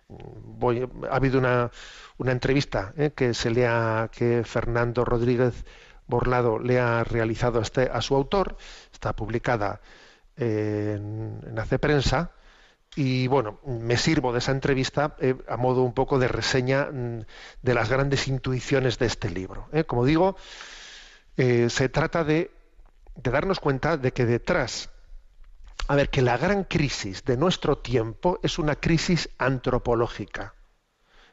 Voy, 0.08 0.88
ha 1.10 1.16
habido 1.16 1.38
una, 1.38 1.70
una 2.16 2.32
entrevista 2.32 2.94
que 3.14 3.34
se 3.34 3.50
le 3.50 3.66
ha 3.66 4.08
que 4.10 4.42
Fernando 4.42 5.04
Rodríguez 5.04 5.66
Borlado 6.06 6.58
le 6.58 6.80
ha 6.80 7.04
realizado 7.04 7.60
este, 7.60 7.90
a 7.92 8.00
su 8.00 8.16
autor, 8.16 8.56
está 8.92 9.14
publicada 9.14 9.80
en, 10.36 11.40
en 11.46 11.58
Hace 11.58 11.78
Prensa, 11.78 12.32
y 12.96 13.26
bueno, 13.26 13.60
me 13.64 13.96
sirvo 13.96 14.32
de 14.32 14.38
esa 14.38 14.52
entrevista 14.52 15.14
eh, 15.20 15.36
a 15.48 15.56
modo 15.56 15.82
un 15.82 15.92
poco 15.92 16.18
de 16.18 16.28
reseña 16.28 16.86
mm, 16.90 17.24
de 17.62 17.74
las 17.74 17.88
grandes 17.88 18.28
intuiciones 18.28 18.98
de 18.98 19.06
este 19.06 19.30
libro. 19.30 19.68
¿eh? 19.72 19.84
Como 19.84 20.04
digo, 20.04 20.36
eh, 21.36 21.70
se 21.70 21.88
trata 21.88 22.24
de, 22.24 22.50
de 23.14 23.30
darnos 23.30 23.60
cuenta 23.60 23.96
de 23.96 24.12
que 24.12 24.26
detrás, 24.26 24.90
a 25.86 25.94
ver, 25.94 26.10
que 26.10 26.22
la 26.22 26.36
gran 26.36 26.64
crisis 26.64 27.24
de 27.24 27.36
nuestro 27.36 27.78
tiempo 27.78 28.40
es 28.42 28.58
una 28.58 28.76
crisis 28.76 29.28
antropológica. 29.38 30.54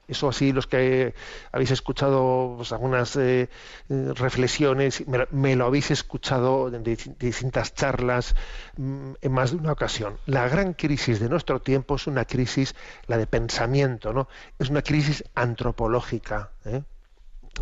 Eso 0.08 0.30
así, 0.30 0.52
los 0.52 0.68
que 0.68 1.16
habéis 1.52 1.72
escuchado 1.72 2.54
pues, 2.58 2.72
algunas 2.72 3.16
eh, 3.16 3.50
reflexiones, 3.90 5.04
me, 5.32 5.56
lo 5.56 5.66
habéis 5.66 5.90
escuchado 5.90 6.74
en 6.74 6.84
distintas 6.84 7.74
charlas 7.74 8.36
mm, 8.78 9.14
en 9.20 9.32
más 9.32 9.52
de 9.52 9.58
una 9.58 9.72
ocasión. 9.72 10.20
La 10.28 10.48
gran 10.48 10.74
crisis 10.74 11.20
de 11.20 11.28
nuestro 11.28 11.60
tiempo 11.60 11.96
es 11.96 12.06
una 12.06 12.26
crisis, 12.26 12.76
la 13.08 13.18
de 13.18 13.26
pensamiento, 13.26 14.14
¿no? 14.14 14.28
Es 14.60 14.70
una 14.70 14.84
crisis 14.84 15.24
antropológica, 15.34 16.52
¿eh? 16.66 16.84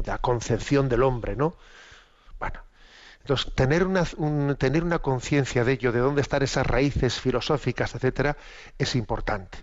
la 0.05 0.17
concepción 0.17 0.89
del 0.89 1.03
hombre, 1.03 1.37
¿no? 1.37 1.55
Bueno, 2.39 2.59
entonces, 3.21 3.53
tener 3.55 3.85
una, 3.85 4.03
tener 4.55 4.83
una 4.83 4.99
conciencia 4.99 5.63
de 5.63 5.73
ello, 5.73 5.93
de 5.93 5.99
dónde 5.99 6.21
están 6.21 6.43
esas 6.43 6.67
raíces 6.67 7.21
filosóficas, 7.21 7.95
etcétera, 7.95 8.35
es 8.77 8.95
importante 8.95 9.59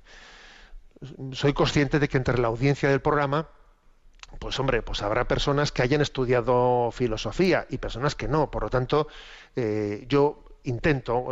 soy 1.33 1.52
consciente 1.52 1.99
de 1.99 2.09
que 2.09 2.16
entre 2.16 2.38
la 2.38 2.49
audiencia 2.49 2.88
del 2.88 3.00
programa, 3.00 3.49
pues 4.38 4.59
hombre, 4.61 4.83
pues 4.83 5.02
habrá 5.02 5.26
personas 5.26 5.73
que 5.73 5.83
hayan 5.83 6.00
estudiado 6.00 6.90
filosofía 6.92 7.66
y 7.69 7.78
personas 7.78 8.14
que 8.14 8.28
no. 8.28 8.50
Por 8.50 8.64
lo 8.64 8.71
tanto, 8.71 9.09
eh, 9.57 10.04
yo 10.09 10.45
intento, 10.64 11.25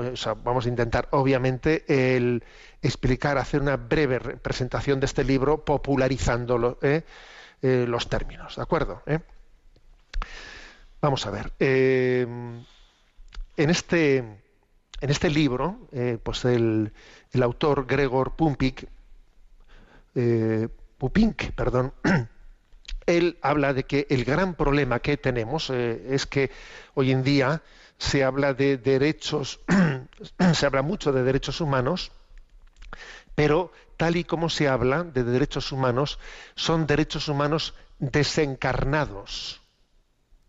vamos 0.43 0.67
a 0.67 0.69
intentar, 0.69 1.09
obviamente, 1.13 1.85
el 1.87 2.45
explicar, 2.83 3.39
hacer 3.39 3.61
una 3.61 3.77
breve 3.77 4.21
presentación 4.21 5.01
de 5.01 5.07
este 5.07 5.23
libro, 5.25 5.65
popularizando 5.65 6.79
eh, 6.83 7.03
eh, 7.63 7.85
los 7.87 8.09
términos, 8.09 8.57
¿de 8.57 8.63
acuerdo? 8.63 9.03
Vamos 11.01 11.27
a 11.27 11.31
ver. 11.31 11.53
en 11.59 12.65
este 13.57 14.19
en 15.01 15.11
este 15.11 15.31
libro, 15.31 15.79
pues 16.25 16.45
el, 16.45 16.93
el, 17.33 17.43
autor 17.45 17.87
Gregor 17.87 18.35
Pumpik 18.35 18.89
eh, 20.21 20.69
Pupink, 20.99 21.53
perdón, 21.53 21.95
él 23.07 23.39
habla 23.41 23.73
de 23.73 23.85
que 23.85 24.09
el 24.11 24.25
gran 24.25 24.55
problema 24.55 24.99
que 24.99 25.17
tenemos 25.17 25.71
eh, 25.71 26.09
es 26.11 26.27
que 26.27 26.51
hoy 26.95 27.13
en 27.13 27.23
día 27.23 27.63
se 27.99 28.25
habla 28.25 28.53
de 28.53 28.79
derechos, 28.79 29.61
se 30.55 30.67
habla 30.67 30.83
mucho 30.83 31.13
de 31.13 31.23
derechos 31.23 31.61
humanos, 31.61 32.11
pero 33.37 33.71
tal 33.97 34.17
y 34.17 34.25
como 34.25 34.51
se 34.51 34.67
habla 34.67 35.05
de 35.05 35.23
derechos 35.23 35.71
humanos, 35.71 36.19
son 36.57 36.89
derechos 36.89 37.29
humanos 37.29 37.75
desencarnados, 38.01 39.63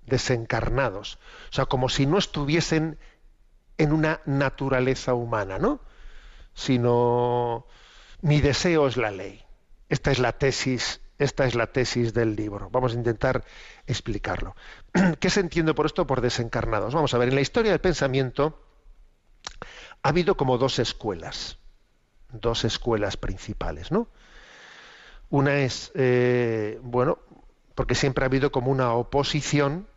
desencarnados, 0.07 1.19
o 1.51 1.53
sea, 1.53 1.67
como 1.67 1.89
si 1.89 2.07
no 2.07 2.17
estuviesen 2.17 2.97
en 3.77 3.91
una 3.91 4.21
naturaleza 4.25 5.13
humana, 5.13 5.59
¿no? 5.59 5.79
Sino 6.55 7.67
mi 8.21 8.41
deseo 8.41 8.87
es 8.87 8.97
la 8.97 9.11
ley. 9.11 9.43
Esta 9.89 10.11
es 10.11 10.19
la 10.19 10.33
tesis 10.33 11.01
Esta 11.17 11.45
es 11.45 11.55
la 11.55 11.67
tesis 11.67 12.13
del 12.13 12.35
libro. 12.35 12.69
Vamos 12.69 12.93
a 12.93 12.95
intentar 12.95 13.43
explicarlo. 13.87 14.55
¿Qué 15.19 15.29
se 15.29 15.41
entiende 15.41 15.73
por 15.73 15.85
esto 15.85 16.07
por 16.07 16.21
desencarnados? 16.21 16.93
Vamos 16.93 17.13
a 17.13 17.17
ver, 17.17 17.29
en 17.29 17.35
la 17.35 17.41
historia 17.41 17.71
del 17.71 17.81
pensamiento 17.81 18.57
ha 20.01 20.09
habido 20.09 20.37
como 20.37 20.57
dos 20.57 20.79
escuelas, 20.79 21.57
dos 22.31 22.63
escuelas 22.63 23.17
principales, 23.17 23.91
¿no? 23.91 24.07
Una 25.29 25.59
es, 25.59 25.91
eh, 25.95 26.79
bueno, 26.81 27.19
porque 27.75 27.95
siempre 27.95 28.23
ha 28.23 28.27
habido 28.27 28.51
como 28.51 28.71
una 28.71 28.93
oposición 28.93 29.87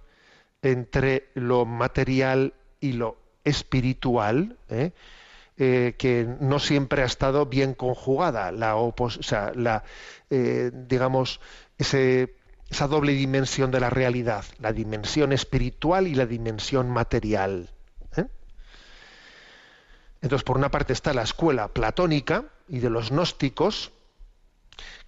entre 0.60 1.30
lo 1.34 1.64
material 1.64 2.54
y 2.80 2.92
lo 2.92 3.16
espiritual, 3.44 4.58
¿eh? 4.68 4.92
Eh, 5.58 5.94
que 5.98 6.26
no 6.40 6.58
siempre 6.58 7.02
ha 7.02 7.04
estado 7.04 7.46
bien 7.46 7.74
conjugada, 7.74 8.50
la, 8.52 8.74
la 9.54 9.84
digamos, 10.30 11.40
ese, 11.76 12.34
esa 12.70 12.88
doble 12.88 13.12
dimensión 13.12 13.70
de 13.70 13.80
la 13.80 13.90
realidad, 13.90 14.46
la 14.58 14.72
dimensión 14.72 15.32
espiritual 15.32 16.08
y 16.08 16.14
la 16.14 16.24
dimensión 16.24 16.90
material. 16.90 17.68
Entonces, 20.22 20.44
por 20.44 20.56
una 20.56 20.70
parte 20.70 20.92
está 20.92 21.12
la 21.12 21.22
escuela 21.22 21.68
platónica 21.68 22.44
y 22.68 22.78
de 22.78 22.90
los 22.90 23.10
gnósticos, 23.10 23.90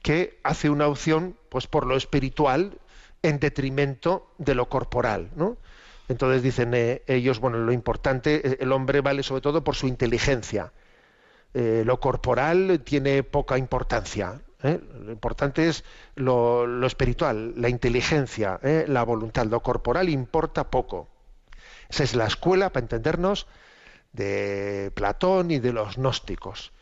que 0.02 0.40
hace 0.42 0.68
una 0.68 0.88
opción 0.88 1.38
pues, 1.48 1.66
por 1.66 1.86
lo 1.86 1.96
espiritual 1.96 2.78
en 3.22 3.38
detrimento 3.38 4.30
de 4.38 4.54
lo 4.54 4.68
corporal. 4.68 5.30
¿no? 5.36 5.56
Entonces 6.08 6.42
dicen 6.42 6.74
eh, 6.74 7.02
ellos, 7.06 7.40
bueno, 7.40 7.58
lo 7.58 7.72
importante, 7.72 8.46
eh, 8.46 8.56
el 8.60 8.72
hombre 8.72 9.00
vale 9.00 9.22
sobre 9.22 9.40
todo 9.40 9.64
por 9.64 9.74
su 9.74 9.86
inteligencia. 9.88 10.72
Eh, 11.54 11.82
lo 11.86 12.00
corporal 12.00 12.82
tiene 12.84 13.22
poca 13.22 13.58
importancia. 13.58 14.40
Lo 14.62 15.12
importante 15.12 15.68
es 15.68 15.84
lo, 16.14 16.66
lo, 16.66 16.86
espiritual, 16.86 17.52
la 17.54 17.68
inteligencia, 17.68 18.58
la 18.62 19.02
voluntad. 19.02 19.44
Lo 19.44 19.60
corporal 19.60 20.08
importa 20.08 20.70
poco. 20.70 21.06
Esa 21.90 22.02
es 22.02 22.14
la 22.14 22.24
escuela, 22.26 22.70
para 22.70 22.84
entendernos, 22.84 23.46
de 24.14 24.90
Platón 24.94 25.50
y 25.50 25.58
de 25.58 25.74
los 25.74 25.96
gnósticos 25.96 26.72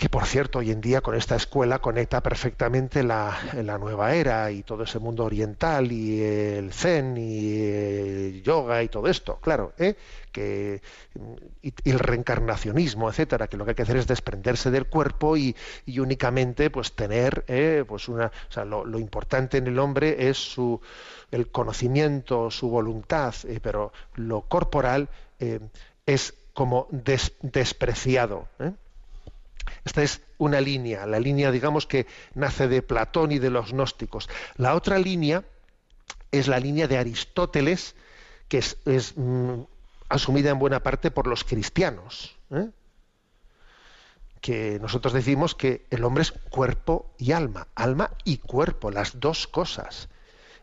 que 0.00 0.08
por 0.08 0.24
cierto 0.24 0.60
hoy 0.60 0.70
en 0.70 0.80
día 0.80 1.02
con 1.02 1.14
esta 1.14 1.36
escuela 1.36 1.78
conecta 1.78 2.22
perfectamente 2.22 3.02
la, 3.02 3.38
la, 3.52 3.76
nueva 3.76 4.14
era 4.14 4.50
y 4.50 4.62
todo 4.62 4.84
ese 4.84 4.98
mundo 4.98 5.26
oriental 5.26 5.92
y 5.92 6.22
el 6.22 6.72
zen 6.72 7.18
y 7.18 7.60
el 7.60 8.42
yoga 8.42 8.82
y 8.82 8.88
todo 8.88 9.08
esto, 9.08 9.36
claro, 9.42 9.74
¿eh? 9.76 9.96
que 10.32 10.80
y, 11.60 11.74
el 11.84 11.98
reencarnacionismo, 11.98 13.10
etcétera, 13.10 13.46
que 13.46 13.58
lo 13.58 13.66
que 13.66 13.72
hay 13.72 13.74
que 13.74 13.82
hacer 13.82 13.98
es 13.98 14.06
desprenderse 14.06 14.70
del 14.70 14.86
cuerpo 14.86 15.36
y, 15.36 15.54
y 15.84 15.98
únicamente 15.98 16.70
pues 16.70 16.92
tener 16.94 17.44
¿eh? 17.46 17.84
pues 17.86 18.08
una, 18.08 18.28
o 18.28 18.52
sea, 18.52 18.64
lo, 18.64 18.86
lo, 18.86 18.98
importante 18.98 19.58
en 19.58 19.66
el 19.66 19.78
hombre 19.78 20.30
es 20.30 20.38
su 20.38 20.80
el 21.30 21.50
conocimiento, 21.50 22.50
su 22.50 22.70
voluntad, 22.70 23.34
eh, 23.44 23.60
pero 23.62 23.92
lo 24.14 24.40
corporal 24.48 25.10
eh, 25.40 25.60
es 26.06 26.32
como 26.54 26.88
des, 26.90 27.34
despreciado. 27.42 28.48
¿eh? 28.60 28.72
Esta 29.84 30.02
es 30.02 30.22
una 30.38 30.60
línea, 30.60 31.06
la 31.06 31.20
línea, 31.20 31.50
digamos, 31.50 31.86
que 31.86 32.06
nace 32.34 32.68
de 32.68 32.82
Platón 32.82 33.32
y 33.32 33.38
de 33.38 33.50
los 33.50 33.72
gnósticos. 33.72 34.28
La 34.56 34.74
otra 34.74 34.98
línea 34.98 35.44
es 36.30 36.48
la 36.48 36.60
línea 36.60 36.86
de 36.88 36.98
Aristóteles, 36.98 37.94
que 38.48 38.58
es, 38.58 38.76
mm, 39.16 39.62
asumida 40.08 40.50
en 40.50 40.58
buena 40.58 40.82
parte 40.82 41.10
por 41.10 41.26
los 41.26 41.44
cristianos. 41.44 42.36
¿eh? 42.50 42.68
Que 44.40 44.78
nosotros 44.80 45.12
decimos 45.12 45.54
que 45.54 45.86
el 45.90 46.04
hombre 46.04 46.22
es 46.22 46.32
cuerpo 46.32 47.12
y 47.18 47.32
alma, 47.32 47.68
alma 47.74 48.10
y 48.24 48.38
cuerpo, 48.38 48.90
las 48.90 49.20
dos 49.20 49.46
cosas. 49.46 50.08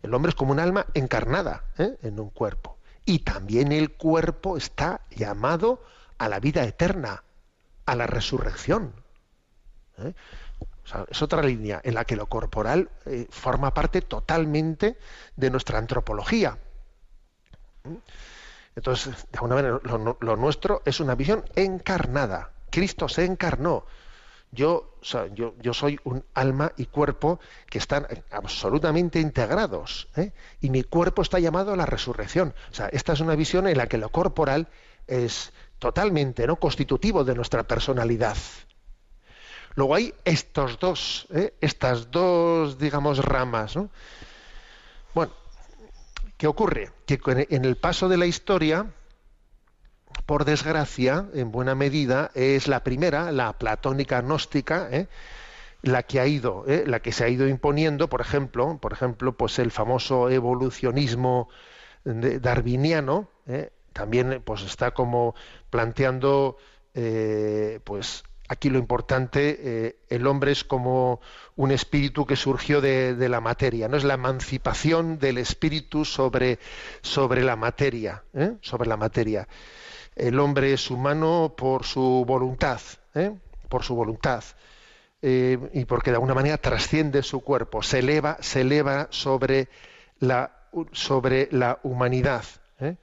El 0.04 0.14
hombre 0.14 0.30
es 0.30 0.36
como 0.36 0.52
un 0.52 0.60
alma 0.60 0.86
encarnada 0.94 1.64
¿eh? 1.78 1.98
en 2.04 2.20
un 2.20 2.30
cuerpo. 2.30 2.78
Y 3.06 3.20
también 3.20 3.72
el 3.72 3.92
cuerpo 3.94 4.58
está 4.58 5.02
llamado 5.12 5.82
a 6.18 6.28
la 6.28 6.40
vida 6.40 6.64
eterna, 6.66 7.24
a 7.88 7.96
la 7.96 8.06
resurrección. 8.06 8.94
¿eh? 9.98 10.14
Es 11.10 11.22
otra 11.22 11.42
línea 11.42 11.82
en 11.84 11.96
la 11.96 12.06
que 12.06 12.16
lo 12.16 12.28
corporal 12.28 12.90
eh, 13.06 13.28
forma 13.30 13.74
parte 13.74 14.02
totalmente 14.02 14.98
de 15.36 15.50
nuestra 15.50 15.80
antropología. 15.80 16.58
Entonces, 18.76 19.28
de 19.32 19.40
alguna 19.40 19.56
manera, 19.56 19.80
lo, 20.20 20.36
nuestro 20.36 20.82
es 20.86 21.00
una 21.00 21.16
visión 21.16 21.44
encarnada. 21.56 22.52
Cristo 22.70 23.10
se 23.10 23.26
encarnó. 23.26 23.86
Yo, 24.52 24.98
yo, 25.34 25.56
yo, 25.60 25.74
soy 25.74 26.00
un 26.06 26.24
alma 26.34 26.72
y 26.78 26.86
cuerpo 26.86 27.40
que 27.70 27.80
están 27.80 28.08
absolutamente 28.32 29.20
integrados. 29.20 30.08
¿eh? 30.16 30.32
Y 30.62 30.70
mi 30.70 30.84
cuerpo 30.84 31.22
está 31.22 31.40
llamado 31.40 31.74
a 31.74 31.76
la 31.76 31.86
resurrección. 31.86 32.54
O 32.72 32.74
sea, 32.74 32.88
esta 32.88 33.14
es 33.14 33.20
una 33.20 33.36
visión 33.36 33.68
en 33.68 33.78
la 33.78 33.88
que 33.88 33.98
lo 33.98 34.10
corporal 34.10 34.68
es 35.06 35.52
totalmente 35.80 36.48
¿no? 36.48 36.58
constitutivo 36.58 37.24
de 37.24 37.36
nuestra 37.36 37.64
personalidad. 37.64 38.38
Luego 39.76 39.94
hay 39.94 40.14
estos 40.26 40.80
dos, 40.80 41.28
¿eh? 41.34 41.54
estas 41.62 42.10
dos, 42.10 42.80
digamos, 42.80 43.24
ramas. 43.24 43.76
¿no? 43.76 43.90
Bueno, 45.14 45.34
¿qué 46.38 46.48
ocurre? 46.48 46.92
Que 47.06 47.20
en 47.50 47.64
el 47.64 47.78
paso 47.78 48.10
de 48.10 48.18
la 48.18 48.26
historia, 48.26 48.88
por 50.26 50.46
desgracia, 50.46 51.28
en 51.34 51.52
buena 51.52 51.76
medida, 51.76 52.32
es 52.34 52.68
la 52.68 52.84
primera, 52.84 53.32
la 53.32 53.54
platónica 53.54 54.22
gnóstica, 54.22 54.90
¿eh? 54.92 55.08
la 55.84 56.04
que 56.04 56.20
ha 56.20 56.26
ido, 56.26 56.66
¿eh? 56.68 56.84
la 56.88 57.00
que 57.02 57.12
se 57.12 57.24
ha 57.24 57.30
ido 57.30 57.48
imponiendo, 57.48 58.10
por 58.10 58.22
ejemplo, 58.22 58.80
por 58.82 58.94
ejemplo, 58.94 59.38
pues 59.38 59.60
el 59.60 59.72
famoso 59.72 60.30
evolucionismo 60.30 61.50
darwiniano. 62.04 63.30
También 63.98 64.44
pues 64.46 64.62
está 64.62 64.92
como 64.92 65.34
planteando 65.72 66.58
eh, 66.94 67.80
pues 67.84 68.24
aquí 68.48 68.70
lo 68.70 68.78
importante 68.78 69.58
eh, 69.60 70.00
el 70.10 70.28
hombre 70.28 70.52
es 70.52 70.64
como 70.64 71.20
un 71.56 71.72
espíritu 71.72 72.28
que 72.28 72.36
surgió 72.36 72.80
de, 72.80 73.16
la 73.28 73.42
materia 73.42 73.88
no 73.88 73.98
es 73.98 74.04
la 74.04 74.14
emancipación 74.14 75.18
del 75.18 75.40
espíritu 75.40 76.06
sobre 76.06 76.60
sobre 77.02 77.44
la 77.44 77.56
materia 77.56 78.24
¿eh? 78.36 78.54
sobre 78.62 78.88
la 78.88 78.98
materia 78.98 79.48
el 80.16 80.40
hombre 80.40 80.74
es 80.74 80.92
humano 80.92 81.56
por 81.58 81.84
su 81.84 82.24
voluntad 82.28 82.80
¿eh? 83.16 83.32
por 83.68 83.84
su 83.84 83.96
voluntad 83.96 84.44
eh, 85.24 85.58
y 85.74 85.86
porque 85.86 86.12
de 86.12 86.18
alguna 86.18 86.36
manera 86.36 86.60
trasciende 86.60 87.24
su 87.24 87.42
cuerpo 87.42 87.82
se 87.82 88.00
eleva 88.00 88.38
se 88.42 88.62
eleva 88.62 89.08
sobre 89.10 89.70
la 90.20 90.52
sobre 90.92 91.50
la 91.52 91.80
humanidad 91.84 92.44
¿eh? 92.80 92.98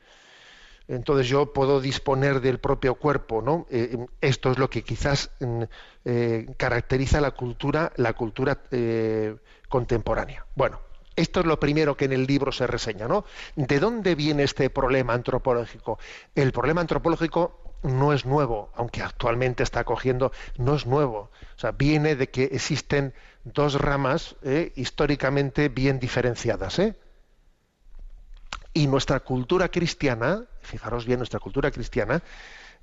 Entonces 0.89 1.29
yo 1.29 1.53
puedo 1.53 1.81
disponer 1.81 2.41
del 2.41 2.59
propio 2.59 2.95
cuerpo, 2.97 3.41
¿no? 3.41 3.67
Eh, 3.71 3.97
esto 4.21 4.51
es 4.51 4.59
lo 4.59 4.69
que 4.69 4.83
quizás 4.83 5.31
mm, 5.41 5.63
eh, 6.05 6.47
caracteriza 6.57 7.21
la 7.21 7.31
cultura, 7.31 7.93
la 7.97 8.13
cultura 8.13 8.59
eh, 8.71 9.37
contemporánea. 9.69 10.45
Bueno, 10.55 10.81
esto 11.17 11.41
es 11.41 11.47
lo 11.47 11.59
primero 11.59 11.97
que 11.97 12.05
en 12.05 12.13
el 12.13 12.27
libro 12.27 12.53
se 12.53 12.67
reseña, 12.67 13.09
¿no? 13.09 13.25
¿De 13.57 13.81
dónde 13.81 14.15
viene 14.15 14.43
este 14.43 14.69
problema 14.69 15.15
antropológico? 15.15 15.99
El 16.35 16.53
problema 16.53 16.83
antropológico 16.83 17.61
no 17.83 18.13
es 18.13 18.27
nuevo, 18.27 18.71
aunque 18.75 19.03
actualmente 19.03 19.63
está 19.63 19.85
cogiendo, 19.85 20.33
no 20.57 20.75
es 20.75 20.87
nuevo. 20.87 21.31
O 21.57 21.59
sea, 21.59 21.73
viene 21.73 22.17
de 22.17 22.29
que 22.31 22.45
existen 22.45 23.15
dos 23.45 23.81
ramas 23.81 24.37
históricamente 24.75 25.69
bien 25.69 26.01
diferenciadas, 26.01 26.79
¿eh? 26.79 26.95
Y 28.75 28.89
nuestra 28.89 29.21
cultura 29.21 29.69
cristiana, 29.69 30.45
fijaros 30.61 31.07
bien, 31.07 31.21
nuestra 31.21 31.39
cultura 31.39 31.71
cristiana 31.71 32.23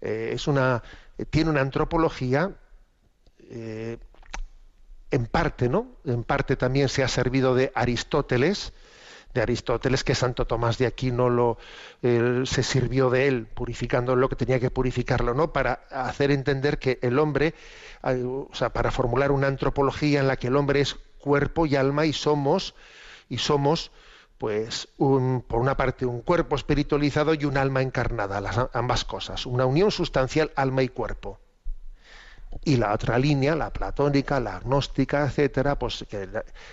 eh, 0.01 0.31
es 0.33 0.47
una, 0.47 0.81
tiene 1.29 1.49
una 1.49 1.61
antropología 1.61 2.51
eh, 3.49 3.97
en 5.11 5.25
parte, 5.25 5.67
¿no? 5.69 5.97
En 6.05 6.23
parte 6.23 6.55
también 6.55 6.87
se 6.87 7.03
ha 7.03 7.09
servido 7.09 7.53
de 7.53 7.73
Aristóteles, 7.75 8.71
de 9.33 9.41
Aristóteles 9.41 10.05
que 10.05 10.15
Santo 10.15 10.47
Tomás 10.47 10.77
de 10.77 10.87
Aquino 10.87 11.29
lo, 11.29 11.57
eh, 12.01 12.43
se 12.45 12.63
sirvió 12.63 13.09
de 13.09 13.27
él, 13.27 13.47
purificando 13.47 14.15
lo 14.15 14.29
que 14.29 14.37
tenía 14.37 14.61
que 14.61 14.71
purificarlo, 14.71 15.33
¿no? 15.33 15.51
Para 15.51 15.73
hacer 15.91 16.31
entender 16.31 16.79
que 16.79 16.99
el 17.01 17.19
hombre, 17.19 17.53
o 18.01 18.49
sea, 18.53 18.71
para 18.71 18.91
formular 18.91 19.31
una 19.31 19.47
antropología 19.47 20.21
en 20.21 20.27
la 20.27 20.37
que 20.37 20.47
el 20.47 20.55
hombre 20.55 20.81
es 20.81 20.95
cuerpo 21.19 21.65
y 21.65 21.75
alma 21.75 22.05
y 22.05 22.13
somos 22.13 22.75
y 23.29 23.37
somos 23.37 23.91
pues 24.41 24.87
un, 24.97 25.43
por 25.47 25.61
una 25.61 25.77
parte 25.77 26.03
un 26.03 26.21
cuerpo 26.21 26.55
espiritualizado 26.55 27.35
y 27.35 27.45
un 27.45 27.57
alma 27.57 27.83
encarnada, 27.83 28.41
las, 28.41 28.57
ambas 28.73 29.05
cosas, 29.05 29.45
una 29.45 29.67
unión 29.67 29.91
sustancial 29.91 30.51
alma 30.55 30.81
y 30.81 30.89
cuerpo. 30.89 31.37
Y 32.63 32.77
la 32.77 32.91
otra 32.91 33.19
línea, 33.19 33.55
la 33.55 33.71
platónica, 33.71 34.39
la 34.39 34.55
agnóstica, 34.55 35.27
etcétera, 35.27 35.77
pues 35.77 36.05
que, 36.09 36.27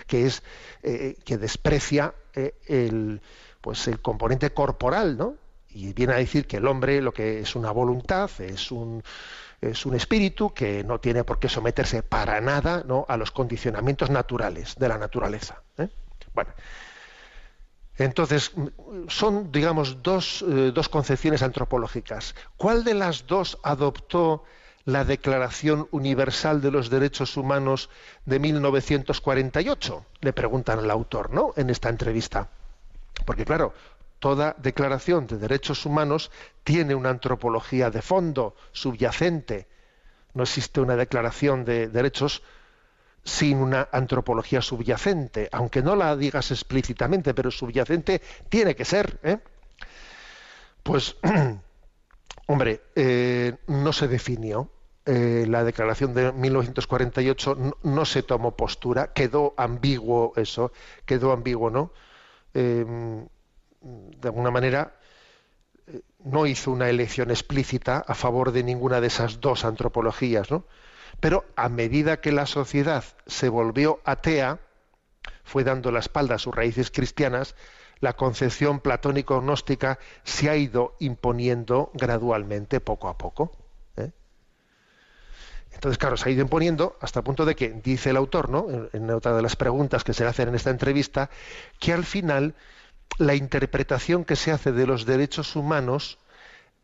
que 0.07 0.25
es 0.25 0.41
eh, 0.81 1.15
que 1.23 1.37
desprecia 1.37 2.15
eh, 2.33 2.55
el 2.65 3.21
pues 3.61 3.87
el 3.87 4.01
componente 4.01 4.49
corporal, 4.49 5.15
¿no? 5.15 5.35
y 5.69 5.93
viene 5.93 6.13
a 6.13 6.17
decir 6.17 6.47
que 6.47 6.57
el 6.57 6.65
hombre 6.65 7.03
lo 7.03 7.13
que 7.13 7.41
es 7.41 7.55
una 7.55 7.69
voluntad, 7.69 8.31
es 8.39 8.71
un, 8.71 9.03
es 9.61 9.85
un 9.85 9.93
espíritu 9.93 10.55
que 10.55 10.83
no 10.83 10.99
tiene 10.99 11.23
por 11.23 11.37
qué 11.37 11.47
someterse 11.47 12.01
para 12.01 12.41
nada 12.41 12.81
¿no? 12.83 13.05
a 13.07 13.15
los 13.15 13.29
condicionamientos 13.29 14.09
naturales 14.09 14.73
de 14.75 14.87
la 14.87 14.97
naturaleza. 14.97 15.61
¿eh? 15.77 15.87
Bueno, 16.33 16.51
entonces 17.99 18.53
son, 19.09 19.51
digamos, 19.51 20.01
dos, 20.01 20.43
eh, 20.47 20.71
dos 20.73 20.87
concepciones 20.87 21.43
antropológicas. 21.43 22.33
¿Cuál 22.55 22.83
de 22.85 22.93
las 22.93 23.27
dos 23.27 23.59
adoptó 23.61 24.43
la 24.85 25.03
Declaración 25.03 25.87
Universal 25.91 26.61
de 26.61 26.71
los 26.71 26.89
Derechos 26.89 27.35
Humanos 27.35 27.89
de 28.25 28.39
1948? 28.39 30.05
Le 30.21 30.33
preguntan 30.33 30.79
al 30.79 30.89
autor, 30.89 31.31
¿no? 31.33 31.53
En 31.57 31.69
esta 31.69 31.89
entrevista. 31.89 32.49
Porque 33.25 33.43
claro, 33.43 33.73
toda 34.19 34.55
declaración 34.57 35.27
de 35.27 35.37
derechos 35.37 35.85
humanos 35.85 36.31
tiene 36.63 36.95
una 36.95 37.09
antropología 37.09 37.91
de 37.91 38.01
fondo, 38.01 38.55
subyacente. 38.71 39.67
No 40.33 40.43
existe 40.43 40.79
una 40.79 40.95
declaración 40.95 41.65
de 41.65 41.89
derechos 41.89 42.43
sin 43.29 43.57
una 43.57 43.87
antropología 43.91 44.61
subyacente, 44.61 45.49
aunque 45.51 45.81
no 45.81 45.95
la 45.95 46.15
digas 46.15 46.51
explícitamente, 46.51 47.33
pero 47.33 47.51
subyacente 47.51 48.21
tiene 48.49 48.75
que 48.75 48.85
ser. 48.85 49.19
¿eh? 49.23 49.37
Pues, 50.83 51.15
hombre, 52.47 52.81
eh, 52.95 53.55
no 53.67 53.93
se 53.93 54.07
definió. 54.07 54.69
Eh, 55.05 55.45
la 55.47 55.63
declaración 55.63 56.13
de 56.13 56.31
1948 56.31 57.55
no, 57.55 57.77
no, 57.81 58.05
se 58.05 58.21
tomó 58.21 58.55
postura, 58.55 59.11
quedó 59.13 59.55
ambiguo 59.57 60.33
eso, 60.35 60.71
quedó 61.05 61.31
ambiguo, 61.31 61.69
¿no? 61.69 61.91
de 63.81 64.27
alguna 64.27 64.51
manera, 64.51 64.95
eh, 65.87 66.01
no 66.23 66.45
hizo 66.45 66.71
una 66.71 66.89
elección 66.89 67.31
explícita 67.31 67.99
a 67.99 68.13
favor 68.13 68.51
de 68.51 68.63
ninguna 68.63 69.01
de 69.01 69.07
esas 69.07 69.39
dos 69.39 69.65
antropologías, 69.65 70.51
¿no? 70.51 70.65
Pero 71.19 71.45
a 71.55 71.69
medida 71.69 72.21
que 72.21 72.31
la 72.31 72.45
sociedad 72.45 73.03
se 73.27 73.49
volvió 73.49 73.99
atea, 74.05 74.59
fue 75.43 75.63
dando 75.63 75.91
la 75.91 75.99
espalda 75.99 76.35
a 76.35 76.39
sus 76.39 76.55
raíces 76.55 76.91
cristianas, 76.91 77.55
la 77.99 78.13
concepción 78.13 78.79
platónico-gnóstica 78.79 79.99
se 80.23 80.49
ha 80.49 80.55
ido 80.55 80.95
imponiendo 80.99 81.91
gradualmente, 81.93 82.79
poco 82.79 83.09
a 83.09 83.17
poco. 83.17 83.51
¿eh? 83.97 84.11
Entonces, 85.73 85.97
claro, 85.97 86.15
se 86.15 86.29
ha 86.29 86.31
ido 86.31 86.41
imponiendo 86.41 86.97
hasta 87.01 87.19
el 87.19 87.25
punto 87.25 87.45
de 87.45 87.55
que, 87.55 87.69
dice 87.69 88.11
el 88.11 88.17
autor, 88.17 88.49
¿no? 88.49 88.67
en, 88.93 89.09
otra 89.11 89.35
de 89.35 89.41
las 89.41 89.57
preguntas 89.57 90.03
que 90.03 90.13
se 90.13 90.23
le 90.23 90.29
hacen 90.29 90.47
en 90.47 90.55
esta 90.55 90.69
entrevista, 90.69 91.29
que 91.79 91.91
al 91.91 92.05
final 92.05 92.55
la 93.17 93.35
interpretación 93.35 94.23
que 94.23 94.37
se 94.37 94.51
hace 94.51 94.71
de 94.71 94.87
los 94.87 95.05
derechos 95.05 95.57
humanos 95.57 96.19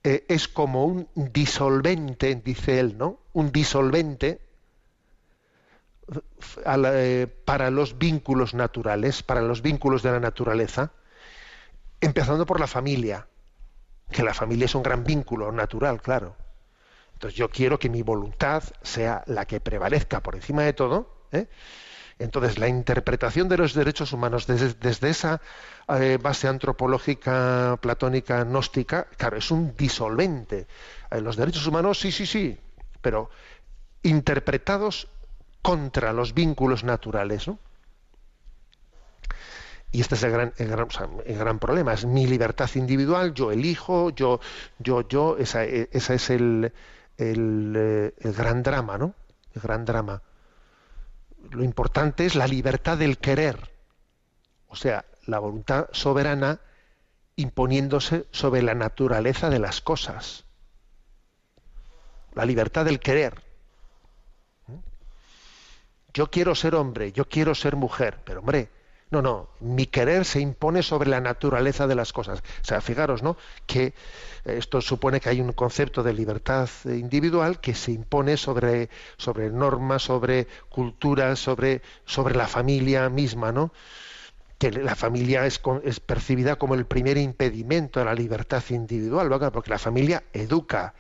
eh, 0.06 0.24
es 0.28 0.48
como 0.48 0.86
un 0.86 1.10
disolvente, 1.16 2.36
dice 2.36 2.80
él, 2.80 2.96
¿no? 2.96 3.18
Un 3.34 3.52
disolvente 3.52 4.40
eh, 6.66 7.28
para 7.46 7.72
los 7.72 7.98
vínculos 7.98 8.54
naturales, 8.54 9.24
para 9.24 9.42
los 9.42 9.64
vínculos 9.64 10.04
de 10.04 10.12
la 10.12 10.20
naturaleza, 10.20 10.92
empezando 12.02 12.46
por 12.46 12.60
la 12.60 12.68
familia, 12.68 13.26
que 14.12 14.22
la 14.22 14.36
familia 14.36 14.66
es 14.66 14.76
un 14.76 14.84
gran 14.84 15.04
vínculo 15.04 15.52
natural, 15.52 16.00
claro. 16.00 16.36
Entonces 17.14 17.36
yo 17.36 17.50
quiero 17.50 17.80
que 17.80 17.90
mi 17.90 18.04
voluntad 18.04 18.62
sea 18.84 19.24
la 19.26 19.46
que 19.46 19.60
prevalezca 19.60 20.22
por 20.22 20.36
encima 20.36 20.62
de 20.62 20.74
todo, 20.74 21.26
¿eh? 21.32 21.48
Entonces, 22.18 22.58
la 22.58 22.70
interpretación 22.70 23.50
de 23.50 23.58
los 23.58 23.74
derechos 23.74 24.14
humanos 24.14 24.48
desde, 24.48 25.10
esa 25.10 25.42
eh, 25.90 26.18
base 26.22 26.48
antropológica, 26.48 27.78
platónica, 27.82 28.46
gnóstica, 28.46 29.08
claro, 29.18 29.38
es 29.38 29.52
un 29.52 29.76
disolvente. 29.76 30.68
Eh, 31.12 31.20
los 31.20 31.36
derechos 31.36 31.68
humanos, 31.68 32.00
sí, 32.00 32.14
sí, 32.14 32.26
sí, 32.26 32.58
pero 33.02 33.30
interpretados 34.04 35.10
contra 35.62 36.14
los 36.14 36.34
vínculos 36.34 36.86
naturales. 36.86 37.50
¿no? 37.50 37.60
Y 39.92 40.00
este 40.00 40.16
es 40.16 40.24
el 40.24 40.32
gran, 40.32 40.54
el, 40.58 40.70
gran, 40.70 40.88
el 41.26 41.38
gran, 41.38 41.60
problema, 41.60 41.94
es 41.94 42.06
mi 42.06 42.28
libertad 42.28 42.70
individual, 42.76 43.34
yo 43.34 43.52
elijo, 43.52 44.12
yo, 44.12 44.40
yo, 44.80 45.06
yo, 45.06 45.36
esa, 45.38 45.66
esa 45.66 46.14
es 46.14 46.30
el, 46.30 46.72
el, 47.18 48.14
el 48.18 48.34
gran 48.34 48.64
drama, 48.64 48.98
¿no? 48.98 49.14
El 49.54 49.62
gran 49.62 49.84
drama 49.84 50.22
lo 51.52 51.64
importante 51.64 52.26
es 52.26 52.36
la 52.36 52.48
libertad 52.48 52.98
del 52.98 53.18
querer, 53.18 53.72
o 54.68 54.76
sea, 54.76 55.06
la 55.26 55.40
voluntad 55.40 55.88
soberana 55.92 56.60
imponiéndose 57.36 58.26
sobre 58.32 58.62
la 58.62 58.76
naturaleza 58.76 59.50
de 59.50 59.60
las 59.60 59.82
cosas. 59.82 60.46
La 62.34 62.46
libertad 62.46 62.86
del 62.86 63.00
querer. 63.00 63.42
Yo 66.14 66.32
quiero 66.32 66.56
ser 66.56 66.76
hombre, 66.76 67.12
yo 67.12 67.28
quiero 67.28 67.56
ser 67.56 67.76
mujer, 67.76 68.20
pero 68.24 68.40
hombre, 68.40 68.70
no, 69.16 69.22
no, 69.22 69.50
mi 69.62 69.86
querer 69.86 70.26
se 70.26 70.42
impone 70.42 70.84
sobre 70.84 71.10
la 71.10 71.22
naturaleza 71.22 71.88
de 71.88 71.96
las 71.96 72.12
cosas. 72.12 72.40
O 72.40 72.66
sea, 72.66 72.82
fijaros, 72.82 73.24
¿no? 73.24 73.38
Que 73.66 73.94
esto 74.44 74.82
supone 74.82 75.20
que 75.20 75.30
hay 75.30 75.40
un 75.40 75.54
concepto 75.54 76.04
de 76.04 76.14
libertad 76.14 76.70
individual 76.86 77.60
que 77.62 77.74
se 77.74 77.92
impone 77.92 78.36
sobre, 78.36 78.90
sobre 79.18 79.50
normas, 79.50 80.04
sobre 80.04 80.48
culturas, 80.70 81.40
sobre, 81.40 81.82
sobre 82.06 82.36
la 82.36 82.48
familia 82.48 83.10
misma, 83.10 83.52
¿no? 83.52 83.72
que 84.58 84.72
la 84.72 84.96
familia 84.96 85.46
es, 85.46 85.62
es, 85.84 86.00
percibida 86.00 86.56
como 86.56 86.76
el 86.76 86.86
primer 86.86 87.18
impedimento 87.18 88.00
de 88.00 88.06
la 88.06 88.14
libertad 88.14 88.64
individual, 88.70 89.28
¿verdad? 89.28 89.52
porque 89.52 89.70
la 89.70 89.78
familia 89.78 90.24
educa 90.32 90.94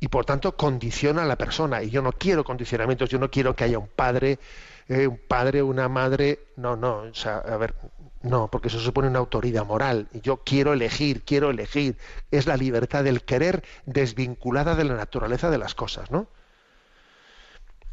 y 0.00 0.08
por 0.08 0.24
tanto 0.24 0.56
condiciona 0.56 1.22
a 1.22 1.26
la 1.26 1.36
persona. 1.36 1.82
Y 1.82 1.90
yo 1.90 2.02
no 2.02 2.12
quiero 2.12 2.42
condicionamientos, 2.42 3.10
yo 3.10 3.18
no 3.18 3.30
quiero 3.30 3.54
que 3.54 3.64
haya 3.64 3.78
un 3.78 3.88
padre 3.88 4.38
eh, 4.88 5.06
un 5.06 5.18
padre, 5.18 5.62
una 5.62 5.88
madre, 5.88 6.40
no, 6.56 6.76
no, 6.76 6.98
o 6.98 7.14
sea, 7.14 7.38
a 7.38 7.56
ver, 7.56 7.74
no, 8.22 8.48
porque 8.48 8.68
eso 8.68 8.78
supone 8.78 9.08
una 9.08 9.18
autoridad 9.18 9.66
moral. 9.66 10.08
Y 10.12 10.20
yo 10.20 10.38
quiero 10.44 10.72
elegir, 10.72 11.22
quiero 11.24 11.50
elegir. 11.50 11.98
Es 12.30 12.46
la 12.46 12.56
libertad 12.56 13.04
del 13.04 13.22
querer 13.24 13.64
desvinculada 13.84 14.74
de 14.76 14.84
la 14.84 14.94
naturaleza 14.94 15.50
de 15.50 15.58
las 15.58 15.74
cosas, 15.74 16.10
¿no? 16.10 16.28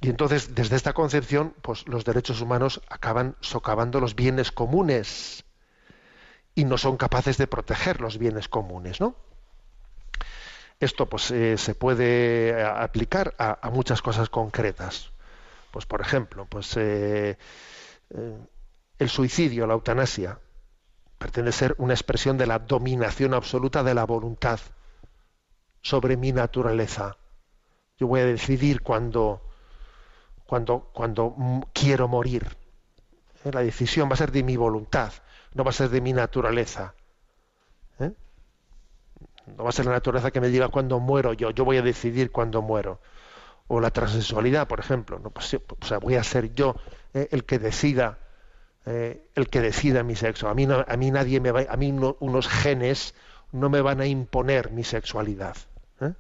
Y 0.02 0.10
entonces, 0.10 0.56
desde 0.56 0.75
esta 0.75 0.93
concepción, 0.93 1.54
pues 1.62 1.88
los 1.88 2.06
derechos 2.06 2.41
humanos 2.41 2.82
acaban 2.89 3.36
socavando 3.41 3.99
los 3.99 4.15
bienes 4.15 4.52
comunes 4.52 5.43
y 6.56 6.63
no 6.63 6.78
son 6.78 6.95
capaces 6.95 7.38
de 7.38 7.47
proteger 7.47 7.99
los 7.99 8.17
bienes 8.17 8.47
comunes, 8.47 9.02
¿no? 9.02 9.15
Esto 10.80 11.08
pues 11.08 11.32
eh, 11.32 11.58
se 11.58 11.75
puede 11.75 12.49
eh, 12.52 12.63
aplicar 12.63 13.36
a 13.38 13.69
muchas 13.71 14.02
cosas 14.02 14.30
concretas. 14.30 15.12
Pues 15.71 15.86
por 15.86 16.01
ejemplo, 16.01 16.45
pues 16.45 16.75
eh, 16.77 17.38
eh, 18.10 18.38
el 18.97 19.10
suicidio, 19.10 19.67
la 19.67 19.73
eutanasia, 19.73 20.39
pretende 21.17 21.51
ser 21.51 21.75
una 21.77 21.93
expresión 21.93 22.38
de 22.38 22.47
la 22.47 22.60
dominación 22.60 23.34
absoluta 23.34 23.84
de 23.84 23.93
la 23.93 24.05
voluntad 24.05 24.60
sobre 25.82 26.17
mi 26.17 26.32
naturaleza. 26.32 27.17
Yo 27.97 28.08
voy 28.08 28.21
a 28.21 28.25
decidir 28.25 28.82
cuando, 28.82 29.41
cuando, 30.45 30.89
cuando 30.93 31.36
quiero 31.73 32.08
morir. 32.08 32.58
¿Eh? 33.43 33.51
La 33.51 33.62
decisión 33.62 34.10
va 34.10 34.13
a 34.13 34.17
ser 34.17 34.32
de 34.32 34.43
mi 34.43 34.58
voluntad, 34.58 35.13
no 35.53 35.63
va 35.63 35.69
a 35.69 35.73
ser 35.73 35.89
de 35.89 36.01
mi 36.01 36.13
naturaleza. 36.13 36.95
No 39.58 39.63
va 39.63 39.69
a 39.69 39.73
ser 39.73 39.88
la 39.88 39.93
naturaleza 39.93 40.29
que 40.29 40.41
me 40.41 40.49
diga 40.49 40.67
cuándo 40.67 40.99
muero 40.99 41.34
yo. 41.34 41.49
Yo 41.49 41.65
voy 41.65 41.77
a 41.77 41.82
decidir 41.82 42.32
cuándo 42.32 42.62
muero 42.62 43.01
o 43.69 43.79
la 43.79 43.91
transexualidad, 43.91 44.67
por 44.67 44.82
ejemplo. 44.82 45.19
¿no? 45.19 45.29
Pues, 45.29 45.53
o 45.53 45.86
sea, 45.86 45.99
voy 45.99 46.15
a 46.15 46.23
ser 46.23 46.53
yo 46.53 46.75
eh, 47.13 47.29
el 47.32 47.45
que 47.45 47.58
decida 47.58 48.19
eh, 48.86 49.29
el 49.36 49.49
que 49.49 49.62
decida 49.62 50.03
mi 50.03 50.15
sexo. 50.15 50.49
A 50.49 50.55
mí, 50.55 50.65
no, 50.65 50.84
a 50.88 50.97
mí 50.97 51.12
nadie 51.12 51.39
me 51.39 51.51
va, 51.51 51.62
a 51.69 51.77
mí 51.77 51.91
no, 51.91 52.17
unos 52.19 52.47
genes 52.47 53.13
no 53.51 53.69
me 53.69 53.82
van 53.82 54.01
a 54.01 54.08
imponer 54.08 54.71
mi 54.71 54.84
sexualidad. 54.84 55.55
¿eh? 56.01 56.13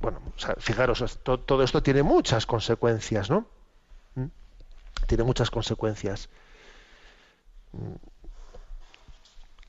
Bueno, 0.00 0.20
fijaros, 0.58 1.18
todo, 1.24 1.40
todo, 1.40 1.62
esto 1.64 1.82
tiene 1.82 2.02
muchas 2.02 2.46
consecuencias, 2.46 3.30
¿no? 3.30 3.46
¿Mm? 4.14 4.26
Tiene 5.08 5.24
muchas 5.24 5.50
consecuencias. 5.50 6.28
Mm. 7.72 7.94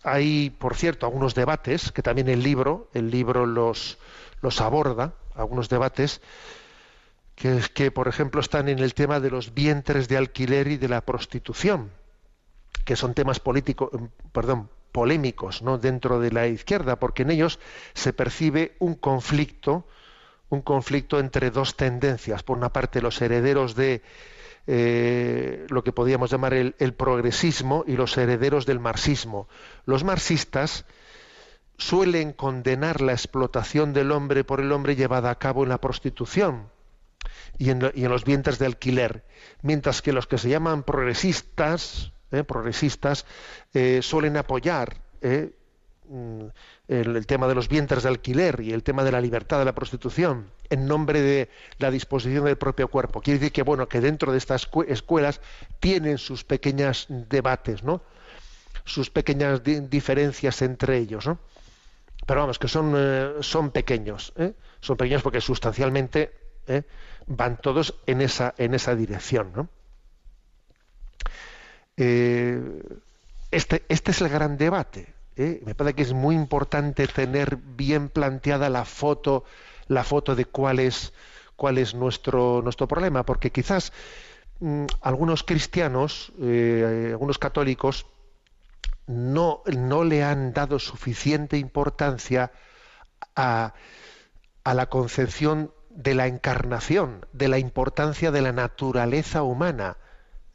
Hay, 0.03 0.51
por 0.51 0.75
cierto, 0.75 1.05
algunos 1.05 1.33
debates 1.33 1.91
que 1.91 2.03
también 2.03 2.29
el 2.29 2.43
libro, 2.43 2.89
el 2.93 3.09
libro 3.09 3.45
los, 3.45 3.97
los 4.41 4.61
aborda, 4.61 5.13
algunos 5.35 5.69
debates 5.69 6.21
que, 7.35 7.91
por 7.91 8.07
ejemplo, 8.07 8.41
están 8.41 8.67
en 8.67 8.79
el 8.79 8.95
tema 8.95 9.19
de 9.19 9.29
los 9.29 9.53
vientres 9.53 10.07
de 10.07 10.17
alquiler 10.17 10.67
y 10.67 10.77
de 10.77 10.87
la 10.87 11.01
prostitución, 11.01 11.91
que 12.83 12.95
son 12.95 13.13
temas 13.13 13.39
políticos, 13.39 13.91
perdón, 14.31 14.69
polémicos, 14.91 15.61
¿no? 15.61 15.77
dentro 15.77 16.19
de 16.19 16.31
la 16.31 16.47
izquierda, 16.47 16.95
porque 16.95 17.21
en 17.21 17.29
ellos 17.29 17.59
se 17.93 18.11
percibe 18.11 18.75
un 18.79 18.95
conflicto, 18.95 19.85
un 20.49 20.61
conflicto 20.61 21.19
entre 21.19 21.51
dos 21.51 21.75
tendencias. 21.75 22.41
Por 22.41 22.57
una 22.57 22.73
parte, 22.73 23.01
los 23.01 23.21
herederos 23.21 23.75
de 23.75 24.01
eh, 24.65 25.67
lo 25.69 25.83
que 25.83 25.91
podríamos 25.91 26.31
llamar 26.31 26.55
el, 26.55 26.75
el 26.79 26.95
progresismo 26.95 27.83
y 27.85 27.97
los 27.97 28.17
herederos 28.17 28.65
del 28.65 28.79
marxismo. 28.79 29.47
Los 29.85 30.03
marxistas 30.03 30.85
suelen 31.77 32.33
condenar 32.33 33.01
la 33.01 33.13
explotación 33.13 33.93
del 33.93 34.11
hombre 34.11 34.43
por 34.43 34.59
el 34.59 34.71
hombre 34.71 34.95
llevada 34.95 35.29
a 35.29 35.39
cabo 35.39 35.63
en 35.63 35.69
la 35.69 35.79
prostitución 35.79 36.69
y 37.59 37.69
en, 37.69 37.79
los 38.09 38.23
vientres 38.25 38.59
de 38.59 38.65
alquiler, 38.65 39.23
mientras 39.61 40.01
que 40.01 40.13
los 40.13 40.27
que 40.27 40.37
se 40.37 40.49
llaman 40.49 40.83
progresistas, 40.83 42.11
¿eh? 42.31 42.43
progresistas 42.43 43.25
eh, 43.73 43.99
suelen 44.01 44.37
apoyar 44.37 44.97
¿eh? 45.21 45.51
mm, 46.09 46.45
el, 46.87 47.15
el 47.15 47.25
tema 47.27 47.47
de 47.47 47.55
los 47.55 47.67
vientres 47.67 48.03
de 48.03 48.09
alquiler 48.09 48.59
y 48.61 48.73
el 48.73 48.83
tema 48.83 49.03
de 49.03 49.11
la 49.11 49.21
libertad 49.21 49.59
de 49.59 49.65
la 49.65 49.75
prostitución 49.75 50.49
en 50.69 50.85
nombre 50.87 51.21
de 51.21 51.49
la 51.79 51.91
disposición 51.91 52.45
del 52.45 52.57
propio 52.57 52.87
cuerpo. 52.89 53.21
Quiere 53.21 53.39
decir 53.39 53.53
que 53.53 53.63
bueno 53.63 53.87
que 53.87 54.01
dentro 54.01 54.31
de 54.31 54.37
estas 54.37 54.69
escue- 54.69 54.85
escuelas 54.89 55.41
tienen 55.79 56.17
sus 56.17 56.43
pequeñas 56.43 57.05
debates, 57.09 57.83
¿no? 57.83 58.01
sus 58.85 59.09
pequeñas 59.09 59.63
di- 59.63 59.79
diferencias 59.81 60.61
entre 60.61 60.97
ellos, 60.97 61.25
¿no? 61.27 61.39
Pero 62.27 62.41
vamos, 62.41 62.59
que 62.59 62.67
son, 62.67 62.93
eh, 62.97 63.35
son 63.39 63.71
pequeños, 63.71 64.33
¿eh? 64.35 64.53
son 64.81 64.97
pequeños 64.97 65.23
porque 65.23 65.39
sustancialmente 65.39 66.33
¿eh? 66.67 66.83
van 67.25 67.55
todos 67.55 67.95
en 68.05 68.19
esa, 68.19 68.53
en 68.57 68.73
esa 68.73 68.95
dirección, 68.95 69.53
¿no? 69.55 69.69
Este, 71.95 73.85
este 73.87 74.11
es 74.11 74.21
el 74.21 74.29
gran 74.29 74.57
debate. 74.57 75.13
Me 75.37 75.73
parece 75.73 75.95
que 75.95 76.01
es 76.01 76.13
muy 76.13 76.35
importante 76.35 77.07
tener 77.07 77.55
bien 77.55 78.09
planteada 78.09 78.69
la 78.69 78.83
foto, 78.83 79.45
la 79.87 80.03
foto 80.03 80.35
de 80.35 80.45
cuál 80.45 80.79
es, 80.79 81.13
cuál 81.55 81.77
es 81.77 81.95
nuestro, 81.95 82.61
nuestro 82.61 82.87
problema, 82.87 83.23
porque 83.23 83.51
quizás 83.51 83.93
mm, 84.59 84.85
algunos 85.01 85.43
cristianos, 85.43 86.33
algunos 86.39 87.39
católicos, 87.39 88.05
no, 89.07 89.63
no 89.65 90.03
le 90.03 90.23
han 90.23 90.53
dado 90.53 90.79
suficiente 90.79 91.57
importancia 91.57 92.51
a, 93.35 93.73
a 94.63 94.73
la 94.73 94.85
concepción 94.87 95.71
de 95.89 96.13
la 96.13 96.27
encarnación, 96.27 97.25
de 97.33 97.47
la 97.47 97.57
importancia 97.57 98.31
de 98.31 98.41
la 98.41 98.51
naturaleza 98.51 99.41
humana. 99.43 99.97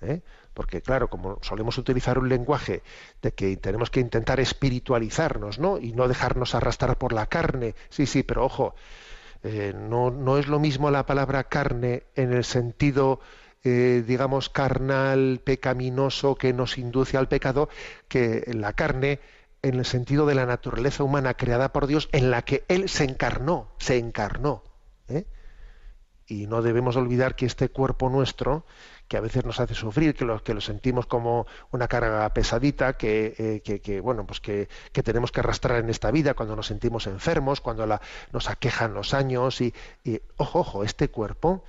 ¿eh? 0.01 0.21
Porque, 0.55 0.83
claro, 0.83 1.09
como 1.09 1.39
solemos 1.43 1.79
utilizar 1.79 2.19
un 2.19 2.29
lenguaje 2.29 2.83
de 3.23 3.33
que 3.33 3.57
tenemos 3.57 3.91
que 3.91 4.01
intentar 4.01 4.39
espiritualizarnos, 4.39 5.59
¿no? 5.59 5.79
Y 5.79 5.93
no 5.93 6.09
dejarnos 6.09 6.55
arrastrar 6.55 6.99
por 6.99 7.13
la 7.13 7.27
carne. 7.27 7.75
Sí, 7.89 8.07
sí, 8.07 8.23
pero 8.23 8.45
ojo, 8.45 8.75
eh, 9.43 9.75
no, 9.75 10.11
no 10.11 10.39
es 10.39 10.47
lo 10.47 10.61
mismo 10.61 10.91
la 10.91 11.07
palabra 11.07 11.45
carne 11.45 12.05
en 12.15 12.33
el 12.33 12.45
sentido, 12.45 13.21
eh, 13.65 14.03
digamos, 14.07 14.49
carnal, 14.49 15.41
pecaminoso, 15.45 16.35
que 16.35 16.53
nos 16.53 16.79
induce 16.79 17.17
al 17.17 17.29
pecado, 17.29 17.69
que 18.09 18.45
la 18.55 18.73
carne 18.73 19.21
en 19.63 19.77
el 19.77 19.85
sentido 19.85 20.27
de 20.27 20.35
la 20.35 20.47
naturaleza 20.47 21.05
humana 21.05 21.35
creada 21.35 21.73
por 21.73 21.87
Dios, 21.87 22.09
en 22.13 22.31
la 22.31 22.43
que 22.43 22.65
Él 22.69 22.89
se 22.89 23.05
encarnó, 23.05 23.69
se 23.79 23.99
encarnó. 23.99 24.65
¿eh? 25.09 25.27
Y 26.27 26.49
no 26.49 26.63
debemos 26.63 26.97
olvidar 26.97 27.37
que 27.37 27.47
este 27.47 27.69
cuerpo 27.69 28.11
nuestro, 28.11 28.67
que 29.07 29.17
a 29.17 29.21
veces 29.21 29.45
nos 29.45 29.61
hace 29.61 29.75
sufrir, 29.75 30.15
que 30.15 30.25
lo, 30.25 30.43
que 30.43 30.55
lo 30.55 30.61
sentimos 30.61 31.07
como 31.07 31.47
una 31.71 31.87
carga 31.87 32.29
pesadita, 32.31 32.97
que, 32.97 33.63
eh, 33.65 33.81
que, 33.81 34.01
bueno, 34.01 34.27
pues 34.27 34.41
que, 34.41 34.69
que 34.91 35.03
tenemos 35.05 35.31
que 35.31 35.41
arrastrar 35.41 35.79
en 35.79 35.91
esta 35.91 36.11
vida 36.11 36.35
cuando 36.35 36.57
nos 36.57 36.67
sentimos 36.67 37.07
enfermos, 37.07 37.61
cuando 37.61 37.87
nos 38.33 38.51
aquejan 38.51 38.95
los 38.95 39.15
años 39.15 39.61
y, 39.61 39.73
y, 40.03 40.21
ojo, 40.37 40.61
ojo, 40.61 40.83
este 40.83 41.09
cuerpo, 41.09 41.63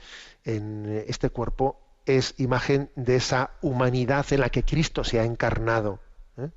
en 0.46 1.04
este 1.08 1.30
cuerpo 1.30 1.83
es 2.06 2.36
imagen 2.38 2.90
de 2.96 3.16
esa 3.16 3.52
humanidad 3.62 4.26
en 4.32 4.42
la 4.42 4.50
que 4.50 4.64
Cristo 4.64 5.04
se 5.04 5.20
ha 5.20 5.24
encarnado. 5.24 6.00
¿eh? 6.38 6.50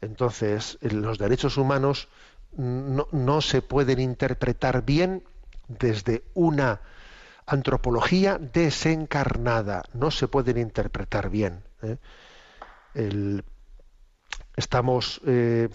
Entonces, 0.00 0.78
los 0.80 1.18
derechos 1.18 1.56
humanos 1.56 2.08
no, 2.56 3.40
se 3.40 3.62
pueden 3.62 3.98
interpretar 4.00 4.84
bien 4.84 5.22
desde 5.68 6.22
una 6.34 6.80
antropología 7.46 8.38
desencarnada, 8.38 9.82
no 9.92 10.10
se 10.10 10.28
pueden 10.28 10.58
interpretar 10.58 11.30
bien. 11.30 11.62
¿eh? 11.82 11.96
El- 12.94 13.44
estamos 14.56 15.20
eh, 15.26 15.68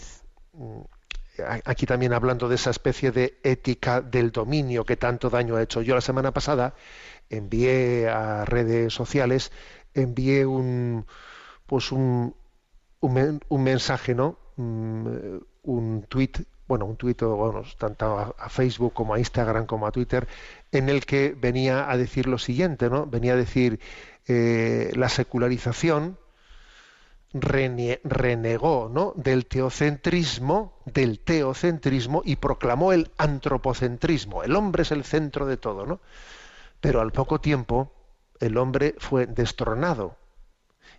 aquí 1.66 1.86
también 1.86 2.14
hablando 2.14 2.48
de 2.48 2.56
esa 2.56 2.70
especie 2.70 3.12
de 3.12 3.40
ética 3.44 4.02
del 4.02 4.32
dominio 4.32 4.86
que 4.86 4.98
tanto 4.98 5.30
daño 5.30 5.56
ha 5.56 5.64
hecho. 5.64 5.82
Yo 5.82 5.96
la 5.96 6.02
semana 6.02 6.32
pasada 6.32 6.74
envié 7.38 8.08
a 8.10 8.46
redes 8.46 8.94
sociales, 8.94 9.52
envié 9.94 10.46
un 10.46 11.06
pues 11.66 11.92
un, 11.92 12.36
un, 13.02 13.14
men- 13.14 13.42
un 13.50 13.64
mensaje, 13.64 14.16
¿no? 14.16 14.38
Mm, 14.58 15.08
un 15.64 16.04
tweet, 16.10 16.32
bueno, 16.68 16.86
un 16.86 16.98
tweet, 16.98 17.16
bueno, 17.22 17.64
tanto 17.78 18.20
a, 18.20 18.50
Facebook 18.50 18.94
como 18.94 19.14
a 19.14 19.20
Instagram 19.20 19.66
como 19.66 19.88
a 19.88 19.92
Twitter, 19.92 20.28
en 20.72 20.90
el 20.90 21.06
que 21.06 21.36
venía 21.40 21.90
a 21.90 21.98
decir 21.98 22.28
lo 22.28 22.38
siguiente, 22.38 22.90
¿no? 22.90 23.06
Venía 23.06 23.34
a 23.34 23.38
decir 23.38 23.80
eh, 24.28 24.92
la 24.96 25.10
secularización 25.10 26.18
renegó 27.34 28.90
¿no? 28.94 29.14
del 29.16 29.46
teocentrismo, 29.48 30.74
del 30.86 31.20
teocentrismo 31.20 32.22
y 32.24 32.36
proclamó 32.36 32.94
el 32.94 33.10
antropocentrismo. 33.18 34.44
El 34.44 34.56
hombre 34.56 34.84
es 34.84 34.92
el 34.92 35.04
centro 35.04 35.46
de 35.48 35.58
todo, 35.58 35.86
¿no? 35.86 36.00
Pero 36.84 37.00
al 37.00 37.14
poco 37.14 37.40
tiempo 37.40 37.94
el 38.42 38.58
hombre 38.58 38.96
fue 38.98 39.26
destronado 39.26 40.18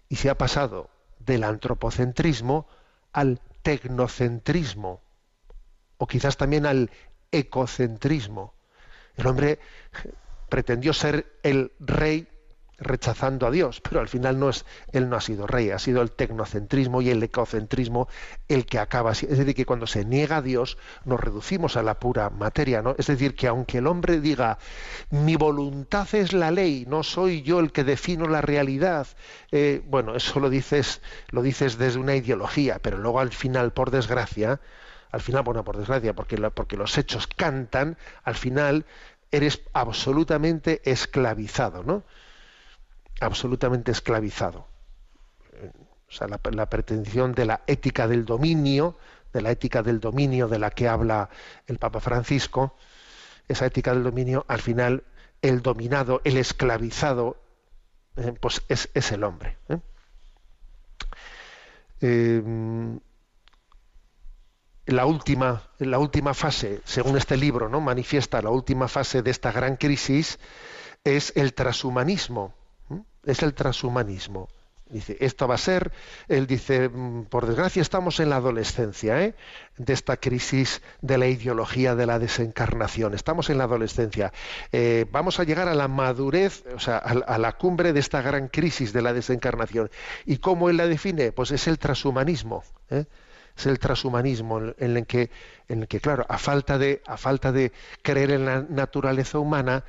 y 0.09 0.17
se 0.17 0.31
ha 0.31 0.39
pasado 0.39 0.89
del 1.19 1.45
antropocentrismo 1.45 2.67
al 3.13 3.43
tecnocentrismo 3.61 5.03
o 5.99 6.07
quizás 6.07 6.39
también 6.39 6.65
al 6.65 6.91
ecocentrismo. 7.33 8.55
El 9.17 9.27
hombre 9.27 9.59
pretendió 10.49 10.95
ser 10.95 11.39
el 11.43 11.71
rey 11.81 12.29
rechazando 12.79 13.47
a 13.47 13.51
Dios, 13.51 13.81
pero 13.81 14.01
al 14.01 14.09
final 14.09 14.39
no 14.39 14.49
es, 14.51 14.65
él 14.93 15.09
no 15.09 15.17
ha 15.17 15.21
sido 15.21 15.47
rey, 15.47 15.71
ha 15.71 15.79
sido 15.79 16.03
el 16.03 16.11
tecnocentrismo 16.11 17.03
y 17.03 17.11
el 17.11 17.23
ecocentrismo 17.23 18.09
el 18.49 18.67
que 18.67 18.79
acaba. 18.79 19.13
Es 19.13 19.21
decir, 19.29 19.55
que 19.55 19.67
cuando 19.67 19.87
se 19.87 20.05
niega 20.05 20.39
a 20.39 20.43
Dios 20.43 20.77
nos 21.05 21.21
reducimos 21.21 21.77
a 21.77 21.83
la 21.83 21.99
pura 21.99 22.31
materia, 22.31 22.83
¿no? 22.83 22.95
Es 22.99 23.07
decir, 23.07 23.35
que 23.37 23.47
aunque 23.47 23.79
el 23.79 23.87
hombre 23.87 24.21
diga 24.21 24.59
mi 25.11 25.37
voluntad 25.37 26.09
es 26.15 26.33
la 26.33 26.51
ley, 26.51 26.85
no 26.89 27.03
soy 27.03 27.43
yo 27.43 27.61
el 27.61 27.73
que 27.73 27.85
defino 27.85 28.27
la 28.27 28.41
realidad, 28.41 29.07
eh, 29.53 29.83
bueno, 29.87 30.15
eso 30.17 30.41
lo 30.41 30.51
dices, 30.51 31.01
lo 31.31 31.43
dices 31.43 31.79
desde 31.79 31.99
una 31.99 32.17
ideología, 32.17 32.79
pero 32.81 32.99
luego 32.99 33.21
al 33.21 33.31
final, 33.33 33.73
por 33.73 33.91
desgracia, 33.91 34.61
al 35.11 35.21
final, 35.21 35.43
bueno, 35.43 35.65
por 35.65 35.77
desgracia, 35.77 36.15
porque, 36.15 36.39
la- 36.39 36.51
porque 36.51 36.77
los 36.77 36.99
hechos 36.99 37.27
cantan, 37.27 37.97
al 38.25 38.35
final 38.35 38.85
eres 39.31 39.63
absolutamente 39.73 40.81
esclavizado, 40.85 41.83
¿no? 41.83 42.05
Absolutamente 43.27 43.93
esclavizado. 43.93 44.67
O 46.09 46.13
sea, 46.13 46.29
la, 46.29 46.69
pretensión 46.69 47.35
de 47.35 47.45
la 47.45 47.63
ética 47.67 48.07
del 48.07 48.25
dominio, 48.25 48.97
de 49.33 49.43
la 49.43 49.51
ética 49.51 49.83
del 49.83 50.01
dominio 50.01 50.49
de 50.49 50.59
la 50.59 50.71
que 50.71 50.89
habla 50.89 51.29
el 51.67 51.79
Papa 51.79 52.01
Francisco, 52.01 52.77
esa 53.49 53.67
ética 53.67 53.93
del 53.93 54.05
dominio, 54.05 54.45
al 54.49 54.61
final 54.61 55.05
el 55.43 55.61
dominado, 55.61 56.21
el 56.25 56.37
esclavizado, 56.37 57.37
eh, 58.17 58.33
pues 58.41 58.63
es, 58.69 58.91
es 58.95 59.13
el 59.13 59.25
hombre. 59.25 59.59
¿eh? 59.69 59.79
Eh, 62.01 62.43
la 64.87 65.07
última, 65.07 65.63
la 65.79 65.99
última 65.99 66.35
fase, 66.35 66.81
según 66.85 67.17
este 67.17 67.37
libro, 67.37 67.69
¿no? 67.69 67.81
manifiesta 67.81 68.43
la 68.43 68.51
última 68.51 68.89
fase 68.89 69.23
de 69.23 69.31
esta 69.31 69.51
gran 69.51 69.77
crisis, 69.77 70.39
es 71.05 71.33
el 71.37 71.55
transhumanismo. 71.55 72.55
Es 73.27 73.43
el 73.43 73.55
transhumanismo. 73.55 74.49
Dice, 74.87 75.17
esto 75.21 75.49
va 75.49 75.55
a 75.55 75.59
ser, 75.59 75.93
él 76.29 76.47
dice, 76.47 76.91
mm, 76.91 77.25
por 77.25 77.47
desgracia 77.47 77.81
estamos 77.81 78.21
en 78.21 78.29
la 78.29 78.37
adolescencia, 78.37 79.23
¿eh? 79.23 79.35
de 79.79 79.93
esta 79.95 80.19
crisis 80.19 80.83
de 81.01 81.17
la 81.17 81.27
ideología 81.27 81.95
de 81.95 82.05
la 82.05 82.19
desencarnación. 82.19 83.15
Estamos 83.15 83.49
en 83.49 83.59
la 83.59 83.65
adolescencia. 83.65 84.33
Eh, 84.73 85.07
vamos 85.11 85.41
a 85.41 85.45
llegar 85.45 85.69
a 85.69 85.75
la 85.75 85.89
madurez, 85.89 86.65
o 86.75 86.79
sea, 86.79 86.99
a, 86.99 87.39
la 87.39 87.53
cumbre 87.53 87.95
de 87.95 88.01
esta 88.01 88.21
gran 88.21 88.49
crisis 88.49 88.93
de 88.93 89.01
la 89.01 89.15
desencarnación. 89.15 89.91
¿Y 90.27 90.37
cómo 90.37 90.69
él 90.69 90.77
la 90.77 90.87
define? 90.87 91.33
Pues 91.33 91.51
es 91.51 91.67
el 91.67 91.79
transhumanismo. 91.79 92.63
¿eh? 92.91 93.07
es 93.57 93.67
el 93.67 93.79
transhumanismo 93.79 94.61
en 94.79 94.97
el 94.97 95.07
que 95.07 95.31
en 95.69 95.83
el 95.83 95.89
que 95.89 96.01
claro 96.01 96.27
a 96.29 96.39
falta 96.39 96.77
de 96.77 97.03
a 97.07 97.17
falta 97.17 97.53
de 97.53 97.73
creer 98.03 98.33
en 98.33 98.45
la 98.45 98.63
naturaleza 98.69 99.39
humana 99.39 99.85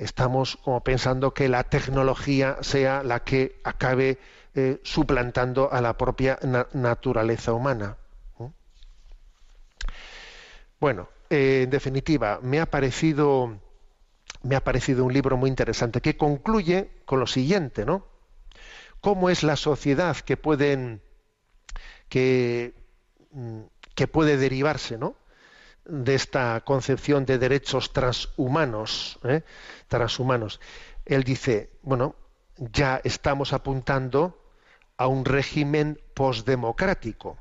estamos 0.00 0.56
como 0.56 0.82
pensando 0.82 1.34
que 1.34 1.48
la 1.48 1.64
tecnología 1.64 2.58
sea 2.62 3.02
la 3.02 3.20
que 3.24 3.60
acabe 3.64 4.18
eh, 4.54 4.80
suplantando 4.82 5.72
a 5.72 5.80
la 5.80 5.96
propia 5.96 6.38
na- 6.42 6.66
naturaleza 6.72 7.52
humana 7.52 7.96
¿no? 8.38 8.52
bueno 10.80 11.08
eh, 11.28 11.62
en 11.64 11.70
definitiva 11.70 12.40
me 12.42 12.60
ha 12.60 12.66
parecido 12.66 13.58
me 14.42 14.56
ha 14.56 14.64
parecido 14.64 15.04
un 15.04 15.12
libro 15.12 15.36
muy 15.36 15.50
interesante 15.50 16.00
que 16.00 16.16
concluye 16.16 16.90
con 17.04 17.20
lo 17.20 17.26
siguiente 17.26 17.84
no 17.84 18.06
cómo 19.00 19.30
es 19.30 19.42
la 19.42 19.56
sociedad 19.56 20.16
que 20.16 20.36
pueden 20.36 21.02
que, 22.08 22.74
mm, 23.32 23.60
que 23.94 24.08
puede 24.08 24.36
derivarse, 24.36 24.98
¿no? 24.98 25.14
de 25.84 26.14
esta 26.14 26.60
concepción 26.60 27.24
de 27.26 27.38
derechos 27.38 27.92
transhumanos, 27.92 29.18
¿eh? 29.24 29.42
Transhumanos. 29.90 30.60
Él 31.04 31.24
dice, 31.24 31.70
bueno, 31.82 32.14
ya 32.56 33.00
estamos 33.04 33.52
apuntando 33.52 34.38
a 34.96 35.06
un 35.06 35.26
régimen 35.26 36.00
postdemocrático, 36.14 37.36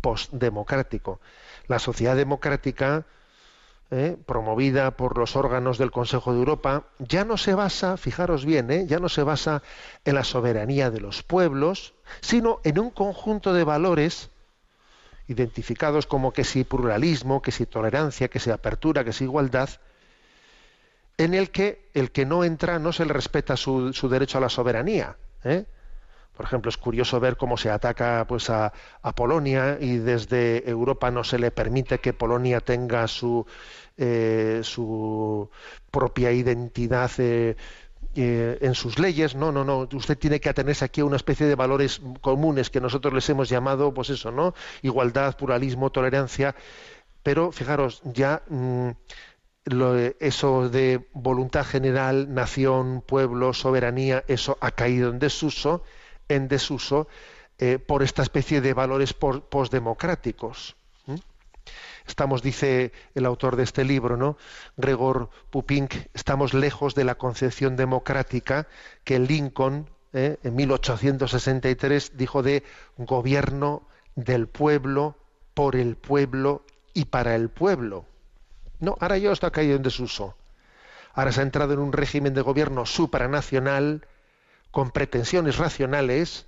postdemocrático. 0.00 1.20
La 1.68 1.78
sociedad 1.78 2.16
democrática, 2.16 3.06
¿eh? 3.90 4.16
promovida 4.26 4.92
por 4.92 5.18
los 5.18 5.36
órganos 5.36 5.78
del 5.78 5.90
Consejo 5.90 6.32
de 6.32 6.38
Europa, 6.38 6.84
ya 6.98 7.24
no 7.24 7.36
se 7.36 7.54
basa, 7.54 7.96
fijaros 7.96 8.44
bien, 8.44 8.70
¿eh? 8.70 8.86
ya 8.86 8.98
no 8.98 9.08
se 9.08 9.22
basa 9.22 9.62
en 10.04 10.14
la 10.14 10.24
soberanía 10.24 10.90
de 10.90 11.00
los 11.00 11.22
pueblos, 11.22 11.94
sino 12.20 12.60
en 12.64 12.78
un 12.78 12.90
conjunto 12.90 13.52
de 13.52 13.64
valores 13.64 14.30
identificados 15.26 16.06
como 16.06 16.32
que 16.32 16.44
si 16.44 16.64
pluralismo, 16.64 17.42
que 17.42 17.50
si 17.50 17.66
tolerancia, 17.66 18.28
que 18.28 18.40
si 18.40 18.50
apertura, 18.50 19.04
que 19.04 19.12
si 19.12 19.24
igualdad, 19.24 19.68
en 21.18 21.34
el 21.34 21.50
que 21.50 21.90
el 21.94 22.10
que 22.10 22.26
no 22.26 22.44
entra 22.44 22.78
no 22.78 22.92
se 22.92 23.04
le 23.04 23.12
respeta 23.12 23.56
su, 23.56 23.92
derecho 24.08 24.38
a 24.38 24.40
la 24.40 24.48
soberanía. 24.48 25.16
¿eh? 25.44 25.64
Por 26.36 26.46
ejemplo, 26.46 26.68
es 26.68 26.76
curioso 26.76 27.20
ver 27.20 27.36
cómo 27.36 27.56
se 27.56 27.70
ataca 27.70 28.26
pues, 28.26 28.50
a, 28.50 28.72
Polonia 29.14 29.78
y 29.80 29.98
desde 29.98 30.68
Europa 30.68 31.10
no 31.10 31.22
se 31.22 31.38
le 31.38 31.52
permite 31.52 32.00
que 32.00 32.12
Polonia 32.12 32.60
tenga 32.60 33.06
su, 33.06 33.46
eh, 33.96 34.60
su 34.64 35.48
propia 35.92 36.32
identidad 36.32 37.10
eh, 37.18 37.56
eh, 38.16 38.58
en 38.60 38.74
sus 38.74 38.98
leyes. 38.98 39.36
No, 39.36 39.52
no, 39.52 39.64
no. 39.64 39.88
Usted 39.92 40.18
tiene 40.18 40.40
que 40.40 40.48
atenerse 40.48 40.84
aquí 40.84 41.02
a 41.02 41.04
una 41.04 41.16
especie 41.16 41.46
de 41.46 41.54
valores 41.54 42.00
comunes 42.20 42.68
que 42.68 42.80
nosotros 42.80 43.14
les 43.14 43.28
hemos 43.30 43.48
llamado, 43.48 43.94
pues 43.94 44.10
eso, 44.10 44.32
¿no? 44.32 44.54
Igualdad, 44.82 45.36
pluralismo, 45.36 45.90
tolerancia. 45.90 46.56
Pero 47.22 47.52
fijaros, 47.52 48.02
ya 48.04 48.42
eso 50.20 50.68
de 50.68 51.08
voluntad 51.12 51.64
general, 51.64 52.32
nación, 52.34 53.02
pueblo, 53.06 53.54
soberanía, 53.54 54.24
eso 54.28 54.58
ha 54.60 54.72
caído 54.72 55.10
en 55.10 55.18
desuso, 55.18 55.82
en 56.28 56.48
desuso 56.48 57.08
eh, 57.58 57.78
por 57.78 58.02
esta 58.02 58.22
especie 58.22 58.60
de 58.60 58.74
valores 58.74 59.14
postdemocráticos. 59.14 60.76
Estamos, 62.06 62.42
dice 62.42 62.92
el 63.14 63.24
autor 63.24 63.56
de 63.56 63.62
este 63.62 63.84
libro, 63.84 64.18
¿no? 64.18 64.36
Gregor 64.76 65.30
Pupink, 65.50 65.94
estamos 66.12 66.52
lejos 66.52 66.94
de 66.94 67.04
la 67.04 67.14
concepción 67.14 67.76
democrática 67.76 68.68
que 69.04 69.18
Lincoln 69.18 69.88
¿eh? 70.12 70.36
en 70.42 70.54
1863 70.54 72.12
dijo 72.16 72.42
de 72.42 72.62
gobierno 72.98 73.88
del 74.16 74.48
pueblo, 74.48 75.16
por 75.54 75.76
el 75.76 75.96
pueblo 75.96 76.64
y 76.92 77.06
para 77.06 77.34
el 77.34 77.48
pueblo. 77.48 78.04
No, 78.80 78.96
ahora 79.00 79.18
ya 79.18 79.32
está 79.32 79.50
caído 79.50 79.76
en 79.76 79.82
desuso. 79.82 80.36
Ahora 81.12 81.32
se 81.32 81.40
ha 81.40 81.44
entrado 81.44 81.74
en 81.74 81.78
un 81.78 81.92
régimen 81.92 82.34
de 82.34 82.42
gobierno 82.42 82.86
supranacional 82.86 84.06
con 84.70 84.90
pretensiones 84.90 85.58
racionales 85.58 86.46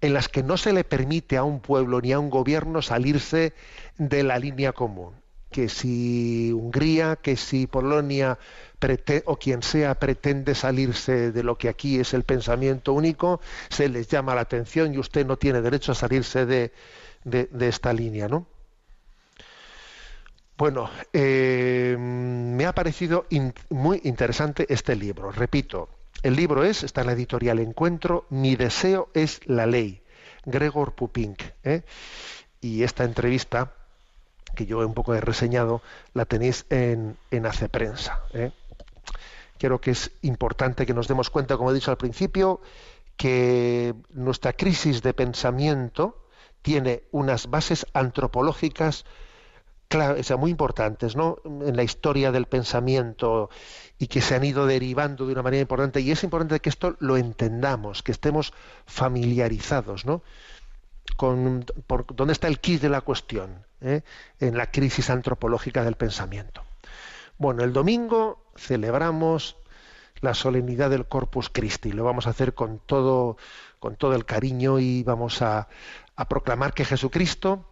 en 0.00 0.14
las 0.14 0.28
que 0.28 0.42
no 0.42 0.56
se 0.56 0.72
le 0.72 0.84
permite 0.84 1.36
a 1.36 1.44
un 1.44 1.60
pueblo 1.60 2.00
ni 2.00 2.12
a 2.12 2.18
un 2.18 2.30
gobierno 2.30 2.82
salirse 2.82 3.52
de 3.96 4.22
la 4.22 4.38
línea 4.38 4.72
común. 4.72 5.14
Que 5.50 5.68
si 5.68 6.52
Hungría, 6.52 7.16
que 7.16 7.36
si 7.36 7.66
Polonia 7.66 8.38
o 9.24 9.36
quien 9.36 9.62
sea 9.62 9.94
pretende 9.98 10.54
salirse 10.54 11.32
de 11.32 11.42
lo 11.42 11.56
que 11.56 11.68
aquí 11.68 11.98
es 11.98 12.14
el 12.14 12.22
pensamiento 12.22 12.92
único, 12.92 13.40
se 13.70 13.88
les 13.88 14.08
llama 14.08 14.34
la 14.34 14.42
atención 14.42 14.94
y 14.94 14.98
usted 14.98 15.26
no 15.26 15.36
tiene 15.36 15.62
derecho 15.62 15.92
a 15.92 15.94
salirse 15.94 16.46
de, 16.46 16.72
esta 17.60 17.92
línea, 17.92 18.28
¿no? 18.28 18.46
Bueno, 20.58 20.90
eh, 21.12 21.94
me 21.96 22.66
ha 22.66 22.74
parecido 22.74 23.26
muy 23.68 24.00
interesante 24.02 24.66
este 24.68 24.96
libro. 24.96 25.30
Repito, 25.30 25.88
el 26.24 26.34
libro 26.34 26.64
es, 26.64 26.82
está 26.82 27.02
en 27.02 27.06
la 27.06 27.12
editorial 27.12 27.60
Encuentro, 27.60 28.26
Mi 28.28 28.56
deseo 28.56 29.08
es 29.14 29.40
la 29.46 29.66
ley, 29.66 30.02
Gregor 30.44 30.96
Pupink. 30.96 31.40
¿eh? 31.62 31.82
Y 32.60 32.82
esta 32.82 33.04
entrevista, 33.04 33.72
que 34.56 34.66
yo 34.66 34.84
un 34.84 34.94
poco 34.94 35.14
he 35.14 35.20
reseñado, 35.20 35.80
la 36.12 36.24
tenéis 36.24 36.66
en, 36.70 37.16
Hace 37.46 37.68
Prensa. 37.68 38.22
¿eh? 38.34 38.50
Creo 39.58 39.80
que 39.80 39.92
es 39.92 40.10
importante 40.22 40.86
que 40.86 40.92
nos 40.92 41.06
demos 41.06 41.30
cuenta, 41.30 41.56
como 41.56 41.70
he 41.70 41.74
dicho 41.74 41.92
al 41.92 41.98
principio, 41.98 42.60
que 43.16 43.94
nuestra 44.10 44.54
crisis 44.54 45.02
de 45.02 45.14
pensamiento 45.14 46.26
tiene 46.62 47.04
unas 47.12 47.48
bases 47.48 47.86
antropológicas 47.92 49.04
claro, 49.88 50.20
o 50.20 50.38
muy 50.38 50.50
importantes 50.50 51.16
¿no? 51.16 51.38
en 51.44 51.76
la 51.76 51.82
historia 51.82 52.30
del 52.30 52.46
pensamiento 52.46 53.50
y 53.98 54.06
que 54.06 54.20
se 54.20 54.34
han 54.34 54.44
ido 54.44 54.66
derivando 54.66 55.26
de 55.26 55.32
una 55.32 55.42
manera 55.42 55.62
importante. 55.62 56.00
Y 56.00 56.10
es 56.10 56.22
importante 56.22 56.60
que 56.60 56.68
esto 56.68 56.96
lo 57.00 57.16
entendamos, 57.16 58.02
que 58.02 58.12
estemos 58.12 58.52
familiarizados 58.86 60.04
¿no? 60.04 60.22
con 61.16 61.64
por, 61.86 62.06
dónde 62.14 62.32
está 62.32 62.48
el 62.48 62.60
kit 62.60 62.80
de 62.82 62.90
la 62.90 63.00
cuestión 63.00 63.64
¿eh? 63.80 64.02
en 64.40 64.56
la 64.56 64.70
crisis 64.70 65.10
antropológica 65.10 65.82
del 65.82 65.96
pensamiento. 65.96 66.62
Bueno, 67.38 67.64
el 67.64 67.72
domingo 67.72 68.44
celebramos 68.56 69.56
la 70.20 70.34
solemnidad 70.34 70.90
del 70.90 71.06
Corpus 71.06 71.48
Christi. 71.48 71.92
Lo 71.92 72.04
vamos 72.04 72.26
a 72.26 72.30
hacer 72.30 72.52
con 72.52 72.80
todo, 72.84 73.36
con 73.78 73.96
todo 73.96 74.14
el 74.14 74.24
cariño 74.24 74.80
y 74.80 75.04
vamos 75.04 75.40
a, 75.42 75.68
a 76.16 76.28
proclamar 76.28 76.74
que 76.74 76.84
Jesucristo 76.84 77.64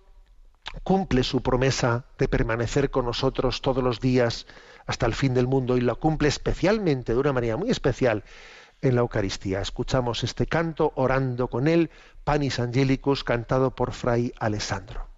cumple 0.83 1.22
su 1.22 1.42
promesa 1.42 2.05
de 2.18 2.29
permanecer 2.29 2.90
con 2.90 3.07
nosotros 3.07 3.61
todos 3.61 3.83
los 3.83 4.00
días 4.00 4.46
hasta 4.87 5.07
el 5.07 5.14
fin 5.14 5.35
del 5.35 5.46
mundo 5.46 5.76
y 5.76 5.81
la 5.81 5.94
cumple 5.94 6.29
especialmente, 6.29 7.12
de 7.12 7.18
una 7.18 7.33
manera 7.33 7.57
muy 7.57 7.70
especial, 7.70 8.24
en 8.83 8.94
la 8.94 9.00
Eucaristía. 9.00 9.61
Escuchamos 9.61 10.22
este 10.22 10.46
canto 10.46 10.92
orando 10.96 11.48
con 11.48 11.66
él, 11.66 11.90
Panis 12.24 12.61
Angelicus, 12.61 13.24
cantado 13.24 13.74
por 13.74 13.92
Fray 13.92 14.33
Alessandro. 14.38 15.15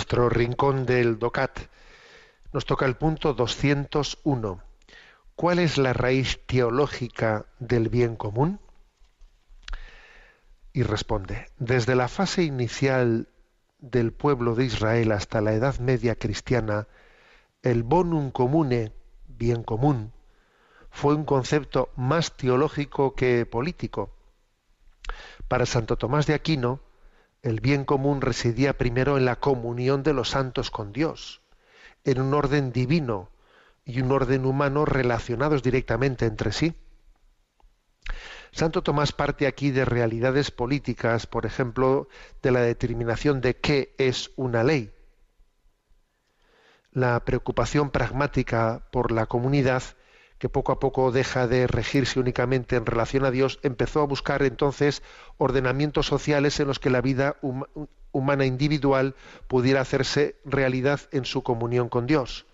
Nuestro 0.00 0.30
rincón 0.30 0.86
del 0.86 1.18
DOCAT. 1.18 1.58
Nos 2.54 2.64
toca 2.64 2.86
el 2.86 2.96
punto 2.96 3.34
201. 3.34 4.62
¿Cuál 5.34 5.58
es 5.58 5.76
la 5.76 5.92
raíz 5.92 6.40
teológica 6.46 7.44
del 7.58 7.90
bien 7.90 8.16
común? 8.16 8.60
Y 10.72 10.84
responde, 10.84 11.48
desde 11.58 11.96
la 11.96 12.08
fase 12.08 12.44
inicial 12.44 13.28
del 13.78 14.14
pueblo 14.14 14.54
de 14.54 14.64
Israel 14.64 15.12
hasta 15.12 15.42
la 15.42 15.52
Edad 15.52 15.78
Media 15.80 16.14
cristiana, 16.14 16.88
el 17.60 17.82
bonum 17.82 18.30
comune, 18.30 18.94
bien 19.28 19.62
común, 19.62 20.14
fue 20.90 21.14
un 21.14 21.26
concepto 21.26 21.90
más 21.94 22.38
teológico 22.38 23.14
que 23.14 23.44
político. 23.44 24.16
Para 25.46 25.66
Santo 25.66 25.98
Tomás 25.98 26.26
de 26.26 26.32
Aquino, 26.32 26.80
el 27.42 27.60
bien 27.60 27.84
común 27.84 28.20
residía 28.20 28.76
primero 28.76 29.16
en 29.16 29.24
la 29.24 29.36
comunión 29.36 30.02
de 30.02 30.12
los 30.12 30.30
santos 30.30 30.70
con 30.70 30.92
Dios, 30.92 31.40
en 32.04 32.20
un 32.20 32.34
orden 32.34 32.72
divino 32.72 33.30
y 33.84 34.00
un 34.00 34.12
orden 34.12 34.44
humano 34.44 34.84
relacionados 34.84 35.62
directamente 35.62 36.26
entre 36.26 36.52
sí. 36.52 36.74
Santo 38.52 38.82
Tomás 38.82 39.12
parte 39.12 39.46
aquí 39.46 39.70
de 39.70 39.84
realidades 39.84 40.50
políticas, 40.50 41.26
por 41.26 41.46
ejemplo, 41.46 42.08
de 42.42 42.50
la 42.50 42.60
determinación 42.60 43.40
de 43.40 43.56
qué 43.56 43.94
es 43.96 44.32
una 44.36 44.64
ley. 44.64 44.92
La 46.90 47.24
preocupación 47.24 47.90
pragmática 47.90 48.88
por 48.90 49.12
la 49.12 49.26
comunidad, 49.26 49.82
que 50.40 50.48
poco 50.48 50.72
a 50.72 50.80
poco 50.80 51.12
deja 51.12 51.46
de 51.46 51.66
regirse 51.66 52.18
únicamente 52.18 52.74
en 52.74 52.86
relación 52.86 53.24
a 53.26 53.30
Dios, 53.30 53.60
empezó 53.62 54.00
a 54.00 54.06
buscar 54.06 54.42
entonces 54.42 55.02
ordenamientos 55.36 56.06
sociales 56.06 56.58
en 56.58 56.66
los 56.66 56.78
que 56.78 56.88
la 56.88 57.02
vida 57.02 57.36
hum- 57.42 57.66
humana 58.10 58.46
individual 58.46 59.14
pudiera 59.46 59.82
hacerse 59.82 60.36
realidad 60.46 61.00
en 61.12 61.26
su 61.26 61.42
comunión 61.42 61.90
con 61.90 62.06
Dios. 62.06 62.46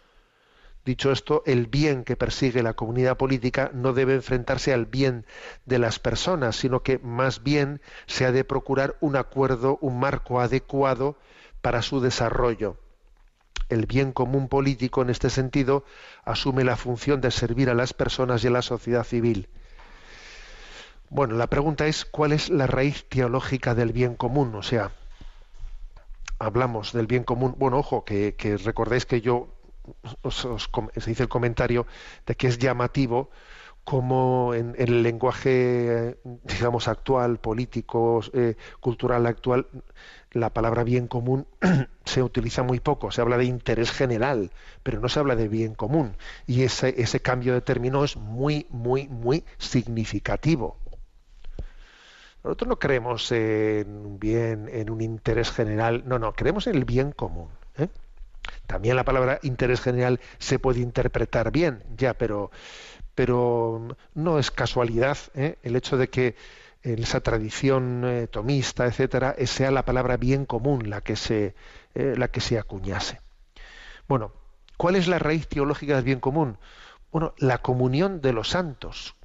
Dicho 0.84 1.12
esto, 1.12 1.44
el 1.46 1.68
bien 1.68 2.02
que 2.02 2.16
persigue 2.16 2.62
la 2.64 2.74
comunidad 2.74 3.16
política 3.16 3.70
no 3.72 3.92
debe 3.92 4.14
enfrentarse 4.14 4.72
al 4.72 4.86
bien 4.86 5.24
de 5.64 5.78
las 5.78 6.00
personas, 6.00 6.56
sino 6.56 6.82
que 6.82 6.98
más 6.98 7.44
bien 7.44 7.80
se 8.06 8.24
ha 8.24 8.32
de 8.32 8.44
procurar 8.44 8.96
un 9.00 9.14
acuerdo, 9.14 9.78
un 9.80 10.00
marco 10.00 10.40
adecuado 10.40 11.16
para 11.60 11.82
su 11.82 12.00
desarrollo. 12.00 12.78
El 13.68 13.86
bien 13.86 14.12
común 14.12 14.48
político, 14.48 15.02
en 15.02 15.10
este 15.10 15.30
sentido, 15.30 15.84
asume 16.24 16.64
la 16.64 16.76
función 16.76 17.20
de 17.20 17.30
servir 17.30 17.70
a 17.70 17.74
las 17.74 17.92
personas 17.92 18.44
y 18.44 18.46
a 18.46 18.50
la 18.50 18.62
sociedad 18.62 19.04
civil. 19.04 19.48
Bueno, 21.08 21.36
la 21.36 21.48
pregunta 21.48 21.86
es, 21.86 22.04
¿cuál 22.04 22.32
es 22.32 22.50
la 22.50 22.66
raíz 22.66 23.08
teológica 23.08 23.74
del 23.74 23.92
bien 23.92 24.16
común? 24.16 24.54
O 24.54 24.62
sea, 24.62 24.92
hablamos 26.38 26.92
del 26.92 27.06
bien 27.06 27.24
común. 27.24 27.54
Bueno, 27.58 27.78
ojo, 27.78 28.04
que, 28.04 28.34
recordéis 28.64 29.06
que 29.06 29.20
yo 29.20 29.48
os, 30.22 30.44
os 30.44 30.70
se 30.96 31.10
dice 31.10 31.22
el 31.22 31.28
comentario 31.28 31.86
de 32.26 32.34
que 32.34 32.48
es 32.48 32.58
llamativo 32.58 33.30
como 33.86 34.52
en, 34.52 34.74
el 34.78 35.04
lenguaje, 35.04 36.18
digamos, 36.42 36.88
actual, 36.88 37.38
político, 37.38 38.20
eh, 38.32 38.56
cultural 38.80 39.26
actual, 39.26 39.68
la 40.36 40.50
palabra 40.50 40.84
bien 40.84 41.08
común 41.08 41.46
se 42.04 42.22
utiliza 42.22 42.62
muy 42.62 42.80
poco. 42.80 43.10
Se 43.10 43.20
habla 43.20 43.38
de 43.38 43.44
interés 43.44 43.90
general, 43.90 44.50
pero 44.82 45.00
no 45.00 45.08
se 45.08 45.18
habla 45.18 45.36
de 45.36 45.48
bien 45.48 45.74
común. 45.74 46.16
Y 46.46 46.62
ese, 46.62 46.94
ese 47.00 47.20
cambio 47.20 47.54
de 47.54 47.60
término 47.60 48.04
es 48.04 48.16
muy, 48.16 48.66
muy, 48.70 49.08
muy 49.08 49.44
significativo. 49.58 50.76
Nosotros 52.44 52.68
no 52.68 52.78
creemos 52.78 53.32
en 53.32 53.88
un 53.88 54.20
bien, 54.20 54.68
en 54.72 54.90
un 54.90 55.00
interés 55.00 55.50
general, 55.50 56.04
no, 56.06 56.20
no, 56.20 56.32
creemos 56.34 56.68
en 56.68 56.76
el 56.76 56.84
bien 56.84 57.10
común. 57.10 57.48
¿eh? 57.76 57.88
También 58.68 58.94
la 58.94 59.04
palabra 59.04 59.40
interés 59.42 59.80
general 59.80 60.20
se 60.38 60.60
puede 60.60 60.78
interpretar 60.78 61.50
bien, 61.50 61.82
ya, 61.96 62.14
pero, 62.14 62.52
pero 63.16 63.96
no 64.14 64.38
es 64.38 64.52
casualidad 64.52 65.18
¿eh? 65.34 65.56
el 65.64 65.74
hecho 65.74 65.96
de 65.96 66.08
que 66.08 66.36
en 66.86 67.02
esa 67.02 67.20
tradición 67.20 68.04
eh, 68.04 68.28
tomista, 68.28 68.86
etcétera, 68.86 69.34
eh, 69.36 69.48
sea 69.48 69.72
la 69.72 69.84
palabra 69.84 70.16
bien 70.16 70.46
común 70.46 70.88
la 70.88 71.00
que 71.00 71.16
se, 71.16 71.56
eh, 71.94 72.14
la 72.16 72.28
que 72.28 72.40
se 72.40 72.58
acuñase. 72.58 73.20
Bueno, 74.06 74.32
¿cuál 74.76 74.94
es 74.94 75.08
la 75.08 75.18
raíz 75.18 75.48
teológica 75.48 75.96
del 75.96 76.04
bien 76.04 76.20
común? 76.20 76.58
Bueno, 77.10 77.34
la 77.38 77.58
comunión 77.58 78.20
de 78.20 78.32
los 78.32 78.50
santos 78.50 79.16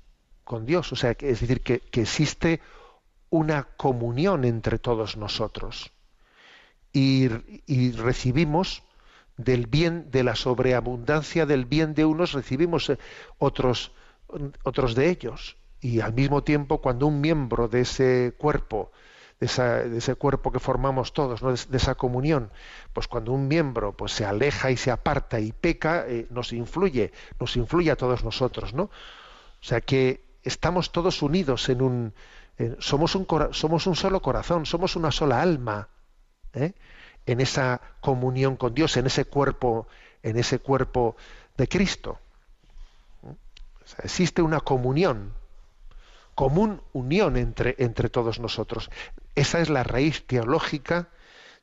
con 0.44 0.66
Dios, 0.66 0.92
o 0.92 0.96
sea, 0.96 1.12
es 1.12 1.40
decir, 1.40 1.62
que, 1.62 1.80
que 1.80 2.02
existe 2.02 2.62
una 3.30 3.64
comunión 3.78 4.44
entre 4.44 4.80
todos 4.80 5.16
nosotros 5.16 5.92
y, 6.92 7.30
y 7.68 7.92
recibimos 7.92 8.84
del 9.38 9.68
bien, 9.68 10.10
de 10.10 10.24
la 10.24 10.36
sobreabundancia 10.36 11.46
del 11.46 11.66
bien 11.66 11.94
de 11.94 12.06
unos, 12.06 12.34
recibimos 12.34 12.92
otros, 13.38 13.92
otros 14.64 14.96
de 14.96 15.10
ellos. 15.10 15.58
Y 15.82 16.00
al 16.02 16.14
mismo 16.14 16.44
tiempo, 16.44 16.80
cuando 16.82 17.08
un 17.08 17.22
miembro 17.22 17.68
de 17.68 17.82
ese 17.82 18.34
cuerpo, 18.38 18.92
de, 19.40 19.48
esa- 19.48 19.84
de 19.84 19.98
ese 19.98 20.16
cuerpo 20.16 20.52
que 20.52 20.60
formamos 20.60 21.14
todos, 21.14 21.42
¿no? 21.42 21.52
de, 21.54 21.78
esa 21.78 21.96
comunión, 21.96 22.52
pues 22.94 23.08
cuando 23.08 23.32
un 23.34 23.48
miembro 23.48 23.94
pues, 23.98 24.12
se 24.14 24.26
aleja 24.26 24.70
y 24.72 24.78
se 24.78 24.92
aparta 24.92 25.40
y 25.40 25.52
peca, 25.52 26.06
eh, 26.08 26.28
nos 26.30 26.54
influye, 26.54 27.12
nos 27.40 27.56
influye 27.58 27.90
a 27.92 27.96
todos 27.96 28.24
nosotros, 28.24 28.74
¿no? 28.74 28.84
O 28.84 28.92
sea 29.64 29.82
que 29.82 30.22
estamos 30.44 30.92
todos 30.92 31.22
unidos 31.22 31.70
en 31.70 31.82
un, 31.82 32.14
eh, 32.58 32.76
somos 32.80 33.16
un 33.16 33.28
somos 33.52 33.88
un 33.88 33.96
solo 33.96 34.22
corazón, 34.22 34.66
somos 34.66 34.96
una 34.96 35.12
sola 35.12 35.42
alma, 35.42 35.90
¿eh? 36.54 36.74
en 37.26 37.42
esa 37.42 37.82
comunión 38.02 38.58
con 38.58 38.74
Dios, 38.76 38.98
en 38.98 39.08
ese 39.08 39.26
cuerpo, 39.26 39.88
en 40.24 40.38
ese 40.38 40.60
cuerpo 40.60 41.16
de 41.58 41.68
Cristo. 41.68 42.20
O 43.84 43.88
sea, 43.88 44.00
existe 44.04 44.42
una 44.42 44.60
comunión, 44.60 45.34
común 46.42 46.82
unión 46.92 47.38
entre, 47.38 47.76
entre 47.78 48.10
todos 48.10 48.40
nosotros. 48.40 48.90
Esa 49.36 49.60
es 49.60 49.70
la 49.70 49.84
raíz 49.84 50.26
teológica 50.26 51.10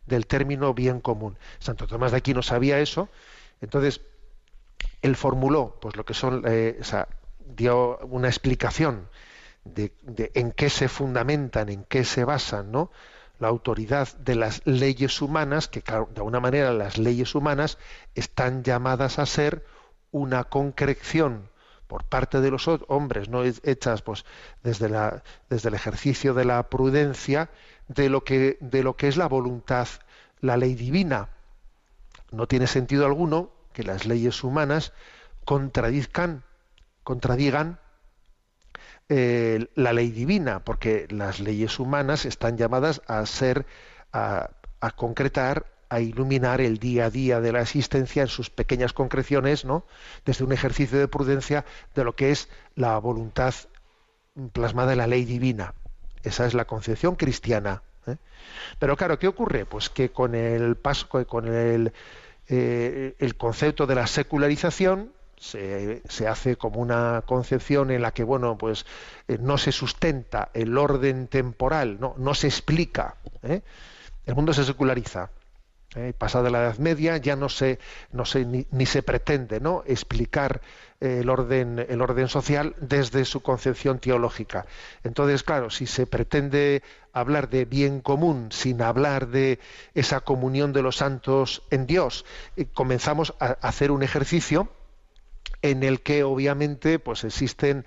del 0.07 0.29
término 0.29 0.73
bien 0.73 1.01
común. 1.01 1.37
Santo 1.59 1.89
Tomás 1.89 2.13
de 2.13 2.19
Aquino 2.19 2.43
sabía 2.43 2.79
eso, 2.79 3.09
entonces 3.61 4.03
él 5.03 5.17
formuló 5.17 5.77
pues 5.81 5.97
lo 5.97 6.05
que 6.05 6.15
son 6.15 6.45
eh, 6.47 6.79
o 6.81 6.85
sea, 6.85 7.09
dio 7.41 7.99
una 8.03 8.29
explicación 8.29 9.09
de, 9.65 9.91
en 10.35 10.53
qué 10.53 10.71
se 10.71 10.87
fundamentan, 10.87 11.71
en 11.71 11.83
qué 11.83 12.05
se 12.05 12.23
basan, 12.23 12.71
¿no? 12.71 12.93
la 13.41 13.49
autoridad 13.49 14.17
de 14.19 14.37
las 14.37 14.65
leyes 14.65 15.21
humanas, 15.21 15.67
que 15.67 15.81
de 15.81 15.97
alguna 16.19 16.39
manera 16.39 16.73
las 16.73 16.99
leyes 16.99 17.35
humanas 17.35 17.79
están 18.15 18.63
llamadas 18.63 19.19
a 19.19 19.27
ser 19.27 19.67
una 20.13 20.45
concreción 20.45 21.51
por 21.89 22.05
parte 22.05 22.41
de 22.41 22.51
los 22.53 22.69
ho- 22.69 22.85
hombres, 22.89 23.29
no 23.29 23.43
hechas 23.45 24.03
pues 24.03 24.25
desde 24.63 24.89
desde 25.51 25.69
el 25.71 25.75
ejercicio 25.75 26.35
de 26.35 26.45
la 26.45 26.69
prudencia 26.71 27.51
de 27.89 28.09
lo 28.11 28.25
que 28.25 28.59
de 28.61 28.83
lo 28.85 28.97
que 28.97 29.09
es 29.09 29.17
la 29.17 29.29
voluntad, 29.29 29.89
la 30.41 30.57
ley 30.57 30.75
divina. 30.77 31.31
No 32.31 32.47
tiene 32.47 32.67
sentido 32.67 33.07
alguno 33.07 33.51
que 33.73 33.83
las 33.85 34.07
leyes 34.07 34.45
humanas 34.45 34.93
contradizcan, 35.45 36.45
contradigan 37.05 37.81
eh, 39.09 39.67
la 39.75 39.93
ley 39.93 40.11
divina, 40.11 40.65
porque 40.65 41.07
las 41.11 41.41
leyes 41.41 41.79
humanas 41.79 42.25
están 42.27 42.57
llamadas 42.57 43.03
a 43.07 43.25
ser, 43.27 43.67
a 44.81 44.91
concretar, 44.97 45.67
a 45.89 46.01
iluminar 46.01 46.61
el 46.61 46.79
día 46.79 47.07
a 47.07 47.11
día 47.11 47.41
de 47.41 47.53
la 47.53 47.63
existencia 47.63 48.23
en 48.23 48.29
sus 48.29 48.51
pequeñas 48.51 48.93
concreciones, 48.93 49.65
¿no? 49.65 49.85
Desde 50.25 50.45
un 50.45 50.53
ejercicio 50.53 50.99
de 50.99 51.09
prudencia 51.09 51.65
de 51.95 52.05
lo 52.05 52.15
que 52.15 52.31
es 52.31 52.49
la 52.75 52.99
voluntad 52.99 53.55
plasmada 54.53 54.93
en 54.93 54.99
la 54.99 55.07
ley 55.07 55.25
divina. 55.25 55.75
Esa 56.23 56.47
es 56.47 56.55
la 56.55 56.67
concepción 56.67 57.17
cristiana. 57.17 57.83
¿eh? 58.07 58.17
Pero 58.79 58.97
claro, 58.97 59.19
¿qué 59.19 59.29
ocurre? 59.29 59.67
Pues 59.67 59.89
que 59.89 60.11
con 60.11 60.35
el 60.35 60.77
paso, 60.77 61.09
con 61.27 61.49
el, 61.49 61.93
eh, 62.49 63.15
el 63.19 63.37
concepto 63.37 63.87
de 63.87 63.95
la 63.95 64.07
secularización, 64.07 65.13
se, 65.41 66.03
se, 66.09 66.27
hace 66.27 66.57
como 66.57 66.81
una 66.81 67.23
concepción 67.25 67.91
en 67.91 68.03
la 68.03 68.13
que 68.13 68.25
bueno 68.25 68.59
pues 68.59 68.87
eh, 69.29 69.39
no 69.41 69.57
se 69.57 69.71
sustenta 69.71 70.51
el 70.53 70.77
orden 70.77 71.29
temporal 71.29 71.99
no, 72.01 72.15
no 72.19 72.35
se 72.35 72.49
explica 72.49 73.15
¿eh? 73.45 73.63
el 74.27 74.35
mundo 74.35 74.53
se 74.53 74.65
seculariza 74.65 75.31
¿eh? 75.97 76.13
pasada 76.17 76.51
la 76.51 76.61
Edad 76.61 76.79
Media 76.79 77.17
ya 77.17 77.37
no 77.37 77.49
se 77.49 77.79
ni 78.13 78.87
se 78.87 79.03
pretende 79.03 79.61
no 79.61 79.83
explicar 79.87 80.61
eh, 81.01 81.19
el 81.21 81.31
orden 81.31 81.85
el 81.89 82.03
orden 82.03 82.29
social 82.29 82.75
desde 82.79 83.25
su 83.25 83.41
concepción 83.41 83.99
teológica 83.99 84.67
entonces 85.03 85.43
claro 85.43 85.71
si 85.71 85.87
se 85.87 86.07
pretende 86.07 86.83
hablar 87.13 87.49
de 87.49 87.65
bien 87.65 88.01
común 88.01 88.53
sin 88.53 88.83
hablar 88.83 89.29
de 89.29 89.59
esa 89.95 90.21
comunión 90.21 90.73
de 90.73 90.83
los 90.83 90.97
santos 90.97 91.63
en 91.71 91.87
Dios 91.87 92.25
eh, 92.57 92.67
comenzamos 92.67 93.35
a 93.41 93.57
hacer 93.63 93.91
un 93.91 94.03
ejercicio 94.03 94.69
en 95.63 95.83
el 95.83 96.03
que 96.03 96.23
obviamente 96.23 96.99
pues 96.99 97.25
existen 97.25 97.85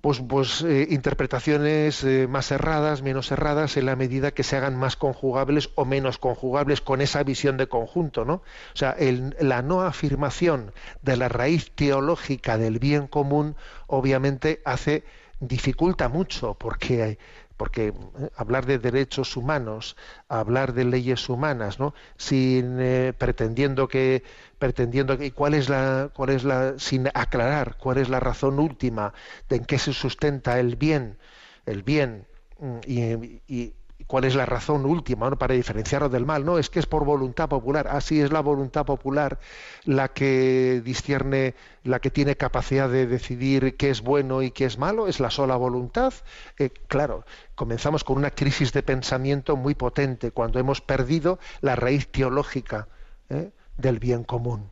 pues, 0.00 0.22
pues 0.26 0.62
eh, 0.62 0.86
interpretaciones 0.90 2.02
eh, 2.04 2.26
más 2.26 2.50
erradas, 2.50 3.02
menos 3.02 3.30
erradas, 3.30 3.76
en 3.76 3.86
la 3.86 3.96
medida 3.96 4.30
que 4.30 4.42
se 4.42 4.56
hagan 4.56 4.76
más 4.76 4.96
conjugables 4.96 5.70
o 5.74 5.84
menos 5.84 6.18
conjugables 6.18 6.80
con 6.80 7.00
esa 7.00 7.22
visión 7.22 7.56
de 7.58 7.68
conjunto, 7.68 8.24
¿no? 8.24 8.34
O 8.34 8.76
sea, 8.76 8.92
el, 8.92 9.36
la 9.40 9.62
no 9.62 9.82
afirmación 9.82 10.72
de 11.02 11.16
la 11.16 11.28
raíz 11.28 11.70
teológica 11.72 12.56
del 12.56 12.78
bien 12.78 13.08
común, 13.08 13.56
obviamente 13.86 14.62
hace 14.64 15.04
dificulta 15.40 16.08
mucho, 16.08 16.54
porque 16.54 17.18
porque 17.58 17.88
eh, 17.88 17.92
hablar 18.36 18.64
de 18.64 18.78
derechos 18.78 19.36
humanos, 19.36 19.96
hablar 20.28 20.72
de 20.72 20.84
leyes 20.84 21.28
humanas, 21.28 21.78
¿no? 21.78 21.92
Sin 22.16 22.78
pretendiendo 23.18 23.86
que 23.86 24.22
pretendiendo 24.60 25.18
que 25.18 25.32
cuál 25.32 25.54
es 25.54 25.68
la 25.68 26.10
cuál 26.14 26.30
es 26.30 26.44
la 26.44 26.78
sin 26.78 27.08
aclarar 27.14 27.76
cuál 27.78 27.98
es 27.98 28.08
la 28.08 28.20
razón 28.20 28.60
última 28.60 29.12
de 29.48 29.56
en 29.56 29.64
qué 29.64 29.78
se 29.78 29.92
sustenta 29.92 30.60
el 30.60 30.76
bien, 30.76 31.18
el 31.66 31.82
bien 31.82 32.26
mm, 32.60 32.78
y, 32.86 33.42
y 33.48 33.74
cuál 34.10 34.24
es 34.24 34.34
la 34.34 34.44
razón 34.44 34.86
última 34.86 35.30
¿no? 35.30 35.38
para 35.38 35.54
diferenciarlo 35.54 36.08
del 36.08 36.26
mal. 36.26 36.44
No, 36.44 36.58
es 36.58 36.68
que 36.68 36.80
es 36.80 36.86
por 36.86 37.04
voluntad 37.04 37.48
popular. 37.48 37.86
Así 37.88 38.20
es 38.20 38.32
la 38.32 38.40
voluntad 38.40 38.84
popular 38.84 39.38
la 39.84 40.08
que 40.08 40.82
discierne, 40.84 41.54
la 41.84 42.00
que 42.00 42.10
tiene 42.10 42.36
capacidad 42.36 42.88
de 42.88 43.06
decidir 43.06 43.76
qué 43.76 43.90
es 43.90 44.02
bueno 44.02 44.42
y 44.42 44.50
qué 44.50 44.64
es 44.64 44.78
malo. 44.78 45.06
Es 45.06 45.20
la 45.20 45.30
sola 45.30 45.54
voluntad. 45.56 46.12
Eh, 46.58 46.70
claro, 46.88 47.24
comenzamos 47.54 48.02
con 48.02 48.16
una 48.16 48.32
crisis 48.32 48.72
de 48.72 48.82
pensamiento 48.82 49.56
muy 49.56 49.76
potente 49.76 50.32
cuando 50.32 50.58
hemos 50.58 50.80
perdido 50.80 51.38
la 51.60 51.76
raíz 51.76 52.10
teológica 52.10 52.88
¿eh? 53.28 53.50
Del 53.80 53.98
bien 53.98 54.24
común. 54.24 54.70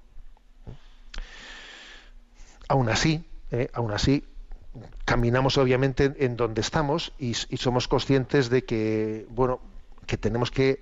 Aún 2.68 2.88
así, 2.88 3.24
¿eh? 3.50 3.70
aún 3.72 3.92
así, 3.92 4.24
caminamos 5.04 5.56
obviamente 5.58 6.14
en 6.18 6.36
donde 6.36 6.60
estamos 6.60 7.12
y, 7.18 7.34
somos 7.34 7.88
conscientes 7.88 8.50
de 8.50 8.64
que 8.64 9.26
bueno 9.30 9.60
que 10.06 10.16
tenemos 10.16 10.50
que 10.50 10.80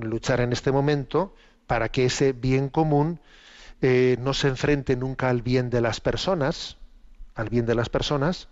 luchar 0.00 0.40
en 0.40 0.52
este 0.52 0.72
momento 0.72 1.34
para 1.66 1.88
que 1.88 2.06
ese 2.06 2.32
bien 2.32 2.68
común 2.68 3.20
eh, 3.80 4.16
no 4.20 4.34
se 4.34 4.48
enfrente 4.48 4.96
nunca 4.96 5.28
al 5.28 5.42
bien 5.42 5.70
de 5.70 5.80
las 5.80 6.00
personas 6.00 6.76
al 7.34 7.48
bien 7.48 7.66
de 7.66 7.74
las 7.74 7.88
personas 7.88 8.48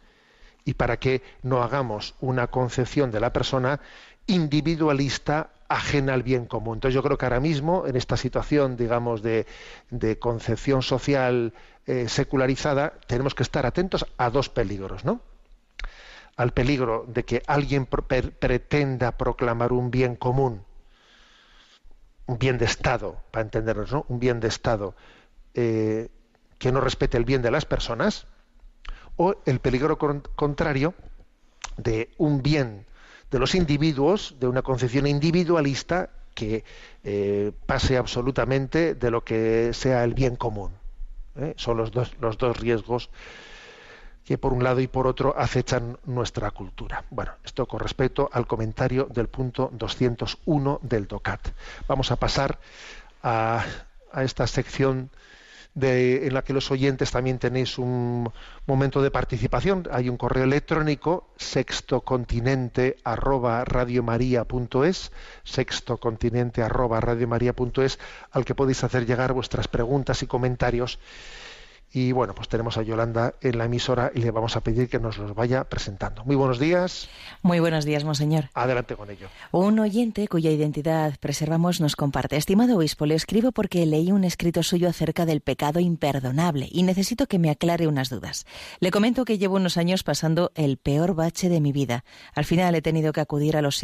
y 0.65 0.75
para 0.75 0.99
que 0.99 1.23
no 1.43 1.63
hagamos 1.63 2.15
una 2.21 2.47
concepción 2.47 3.11
de 3.11 3.21
la 3.21 3.33
persona 3.33 3.81
individualista 4.27 5.51
ajena 5.69 6.15
al 6.15 6.23
bien 6.23 6.47
común. 6.47 6.77
Entonces 6.77 6.95
yo 6.95 7.03
creo 7.03 7.19
que 7.19 7.27
ahora 7.27 7.41
mismo, 7.41 7.87
en 7.87 7.97
esta 7.97 8.17
situación, 8.17 8.77
digamos, 8.77 9.23
de, 9.23 9.47
concepción 10.21 10.83
social 10.83 11.53
eh, 11.87 12.09
secularizada, 12.09 12.95
tenemos 13.07 13.35
que 13.35 13.43
estar 13.43 13.67
atentos 13.67 14.07
a 14.17 14.31
dos 14.31 14.49
peligros, 14.49 15.05
¿no? 15.05 15.21
Al 16.37 16.53
peligro 16.53 17.05
de 17.09 17.25
que 17.25 17.43
alguien 17.47 17.87
pre 17.87 18.23
pretenda 18.23 19.17
proclamar 19.17 19.73
un 19.73 19.91
bien 19.91 20.17
común, 20.17 20.65
un 22.27 22.39
bien 22.39 22.59
de 22.59 22.67
Estado, 22.67 23.23
para 23.31 23.45
entendernos, 23.45 23.93
¿no? 23.93 24.05
Un 24.09 24.21
bien 24.21 24.41
de 24.41 24.49
Estado 24.49 24.95
eh, 25.55 26.09
que 26.59 26.73
no 26.73 26.81
respete 26.81 27.17
el 27.17 27.25
bien 27.25 27.43
de 27.43 27.51
las 27.51 27.65
personas, 27.65 28.27
o 29.17 29.37
el 29.47 29.61
peligro 29.61 29.99
con 29.99 30.23
contrario 30.37 30.95
de 31.77 32.11
un 32.19 32.43
bien 32.43 32.86
de 33.31 33.39
los 33.39 33.55
individuos, 33.55 34.37
de 34.39 34.47
una 34.47 34.63
concepción 34.63 35.07
individualista 35.07 36.11
que 36.35 36.65
eh, 37.03 37.53
pase 37.67 37.97
absolutamente 37.97 38.95
de 38.95 39.11
lo 39.11 39.25
que 39.25 39.73
sea 39.73 40.05
el 40.05 40.15
bien 40.15 40.37
común. 40.37 40.73
¿eh? 41.37 41.55
Son 41.57 41.77
los 41.77 41.91
dos, 41.91 42.13
los 42.21 42.39
dos 42.39 42.57
riesgos 42.59 43.11
que 44.25 44.39
por 44.39 44.53
un 44.53 44.65
lado 44.65 44.81
y 44.81 44.89
por 44.89 45.07
otro 45.07 45.35
acechan 45.39 45.99
nuestra 46.05 46.51
cultura. 46.51 47.05
Bueno, 47.11 47.33
esto 47.45 47.67
con 47.67 47.81
respecto 47.81 48.29
al 48.33 48.47
comentario 48.47 49.05
del 49.05 49.29
punto 49.29 49.71
201 49.73 50.81
del 50.83 51.07
DOCAT. 51.07 51.49
Vamos 51.87 52.11
a 52.11 52.17
pasar 52.17 52.59
a, 53.23 53.65
a 54.13 54.25
esta 54.25 54.47
sección 54.47 55.11
de, 55.77 56.27
en 56.27 56.35
la 56.35 56.43
que 56.43 56.55
los 56.55 56.71
oyentes 56.71 57.13
también 57.13 57.39
tenéis 57.39 57.79
un 57.79 58.33
momento 58.67 59.03
de 59.03 59.11
participación. 59.11 59.87
Hay 59.93 60.09
un 60.09 60.17
correo 60.17 60.45
electrónico 60.45 61.29
sextocontinente 61.37 62.97
arroba 63.05 63.63
radiomaria.es, 63.65 65.13
sextocontinente 65.45 66.63
arroba 66.63 67.01
radiomaria.es, 67.01 67.99
al 68.33 68.45
que 68.45 68.55
podéis 68.55 68.83
hacer 68.83 69.07
llegar 69.07 69.35
vuestras 69.35 69.69
preguntas 69.69 70.23
y 70.23 70.27
comentarios. 70.27 70.99
Y 71.93 72.13
bueno, 72.13 72.35
pues 72.35 72.49
tenemos 72.49 72.77
a 72.77 72.83
Yolanda 72.83 73.35
en 73.41 73.59
la 73.59 73.65
emisora 73.65 74.11
y 74.15 74.21
le 74.21 74.31
vamos 74.31 74.57
a 74.57 74.61
pedir 74.63 74.89
que 74.89 74.99
nos 74.99 75.19
los 75.19 75.35
vaya 75.35 75.65
presentando. 75.65 76.25
Muy 76.25 76.37
buenos 76.37 76.59
días. 76.59 77.09
Muy 77.43 77.61
buenos 77.61 77.85
días, 77.85 78.05
monseñor. 78.05 78.51
Adelante 78.55 78.97
con 78.97 79.11
ello. 79.11 79.29
Un 79.53 79.79
oyente 79.79 80.29
cuya 80.29 80.51
identidad 80.51 81.15
preservamos 81.21 81.81
nos 81.81 81.97
comparte. 81.97 82.37
Estimado 82.37 82.77
obispo, 82.77 83.07
le 83.07 83.15
escribo 83.15 83.53
porque 83.53 83.87
leí 83.87 84.13
un 84.13 84.25
escrito 84.25 84.63
suyo 84.63 84.89
acerca 84.89 85.25
del 85.27 85.41
pecado 85.41 85.81
imperdonable 85.81 86.69
y 86.71 86.83
necesito 86.83 87.27
que 87.27 87.39
me 87.39 87.51
aclare 87.51 87.87
unas 87.87 88.11
dudas. 88.11 88.47
Le 88.81 88.91
comento 88.91 89.25
que 89.25 89.39
llevo 89.39 89.57
unos 89.57 89.77
años 89.77 90.03
pasando 90.03 90.53
el 90.55 90.77
peor 90.77 91.15
bache 91.15 91.49
de 91.49 91.61
mi 91.61 91.73
vida. 91.73 92.05
Al 92.35 92.45
final 92.45 92.75
he 92.75 92.83
tenido 92.83 93.13
que 93.13 93.21
acudir 93.21 93.57
a 93.57 93.63
los, 93.63 93.81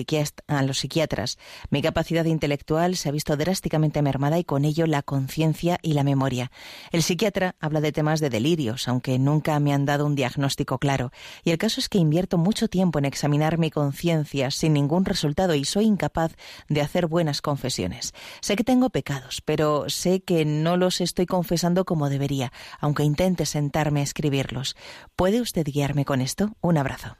a 0.48 0.62
los 0.62 0.78
psiquiatras. 0.78 1.38
Mi 1.70 1.82
capacidad 1.82 2.24
intelectual 2.24 2.96
se 2.96 3.08
ha 3.08 3.12
visto 3.12 3.36
drásticamente 3.36 4.02
mermada 4.02 4.38
y 4.38 4.44
con 4.44 4.64
ello 4.64 4.86
la 4.86 5.02
conciencia 5.02 5.78
y 5.82 5.94
la 5.94 6.04
memoria. 6.04 6.50
El 6.90 7.02
psiquiatra 7.02 7.54
habla 7.60 7.80
de 7.80 7.91
temas 7.92 8.20
de 8.20 8.30
delirios, 8.30 8.88
aunque 8.88 9.18
nunca 9.18 9.58
me 9.60 9.72
han 9.72 9.84
dado 9.84 10.06
un 10.06 10.14
diagnóstico 10.14 10.78
claro. 10.78 11.12
Y 11.44 11.50
el 11.50 11.58
caso 11.58 11.80
es 11.80 11.88
que 11.88 11.98
invierto 11.98 12.38
mucho 12.38 12.68
tiempo 12.68 12.98
en 12.98 13.04
examinar 13.04 13.58
mi 13.58 13.70
conciencia 13.70 14.50
sin 14.50 14.72
ningún 14.72 15.04
resultado 15.04 15.54
y 15.54 15.64
soy 15.64 15.84
incapaz 15.84 16.32
de 16.68 16.80
hacer 16.80 17.06
buenas 17.06 17.42
confesiones. 17.42 18.12
Sé 18.40 18.56
que 18.56 18.64
tengo 18.64 18.90
pecados, 18.90 19.42
pero 19.44 19.88
sé 19.88 20.22
que 20.22 20.44
no 20.44 20.76
los 20.76 21.00
estoy 21.00 21.26
confesando 21.26 21.84
como 21.84 22.08
debería, 22.08 22.52
aunque 22.80 23.02
intente 23.02 23.46
sentarme 23.46 24.00
a 24.00 24.04
escribirlos. 24.04 24.76
¿Puede 25.16 25.40
usted 25.40 25.64
guiarme 25.64 26.04
con 26.04 26.20
esto? 26.20 26.52
Un 26.60 26.78
abrazo. 26.78 27.16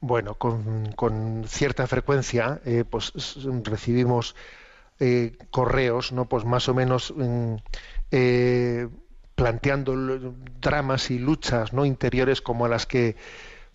Bueno, 0.00 0.34
con, 0.34 1.44
cierta 1.46 1.86
frecuencia 1.86 2.60
eh, 2.64 2.84
pues 2.88 3.12
recibimos 3.62 4.34
eh, 4.98 5.36
correos, 5.50 6.10
¿no? 6.10 6.28
Pues 6.28 6.44
más 6.44 6.68
o 6.68 6.74
menos 6.74 7.14
eh, 8.10 8.88
planteando 9.42 9.96
dramas 10.60 11.10
y 11.10 11.18
luchas 11.18 11.72
no 11.72 11.84
interiores 11.84 12.40
como 12.40 12.68
las 12.68 12.86
que 12.86 13.16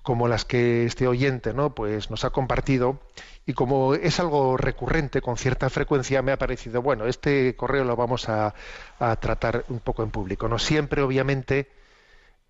como 0.02 0.30
las 0.30 0.46
que 0.46 0.86
este 0.86 1.10
oyente 1.10 1.54
no 1.54 1.76
pues 1.76 2.10
nos 2.10 2.24
ha 2.24 2.30
compartido 2.30 3.02
y 3.46 3.52
como 3.52 3.94
es 3.94 4.22
algo 4.22 4.56
recurrente 4.56 5.22
con 5.22 5.36
cierta 5.36 5.70
frecuencia 5.70 6.22
me 6.22 6.32
ha 6.32 6.38
parecido 6.38 6.82
bueno 6.82 7.06
este 7.06 7.54
correo 7.58 7.84
lo 7.84 7.98
vamos 7.98 8.30
a, 8.30 8.56
a 8.98 9.16
tratar 9.18 9.66
un 9.68 9.80
poco 9.82 10.04
en 10.04 10.10
público 10.10 10.48
no 10.48 10.58
siempre 10.58 11.02
obviamente 11.02 11.70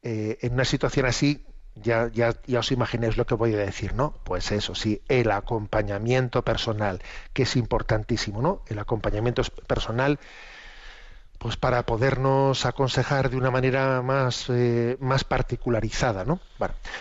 eh, 0.04 0.38
en 0.42 0.54
una 0.54 0.66
situación 0.66 1.08
así 1.08 1.44
ya, 1.74 2.12
ya, 2.14 2.36
ya 2.46 2.60
os 2.60 2.72
imaginéis 2.72 3.18
lo 3.18 3.26
que 3.26 3.36
voy 3.36 3.54
a 3.54 3.58
decir, 3.58 3.94
¿no? 3.94 4.16
Pues 4.24 4.52
eso, 4.52 4.74
sí, 4.74 5.04
el 5.10 5.30
acompañamiento 5.30 6.42
personal, 6.42 7.04
que 7.34 7.44
es 7.44 7.56
importantísimo, 7.56 8.42
¿no? 8.42 8.64
El 8.68 8.80
acompañamiento 8.80 9.44
personal 9.68 10.20
pues 11.38 11.56
para 11.58 11.86
podernos 11.86 12.66
aconsejar 12.66 13.30
de 13.30 13.38
una 13.38 13.52
manera 13.52 14.02
más, 14.02 14.48
eh, 14.50 14.98
más 15.00 15.24
particularizada, 15.24 16.26
¿no? 16.26 16.40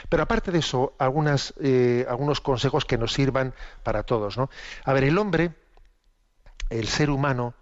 Pero 0.08 0.22
aparte 0.22 0.50
de 0.52 0.58
eso, 0.58 0.94
algunas, 0.98 1.54
eh, 1.60 2.04
algunos 2.08 2.40
consejos 2.40 2.84
que 2.84 2.98
nos 2.98 3.12
sirvan 3.12 3.54
para 3.82 4.02
todos, 4.02 4.36
¿no? 4.36 4.50
A 4.84 4.92
ver, 4.92 5.04
el 5.04 5.16
hombre, 5.18 5.54
el 6.70 6.88
ser 6.88 7.10
humano, 7.10 7.54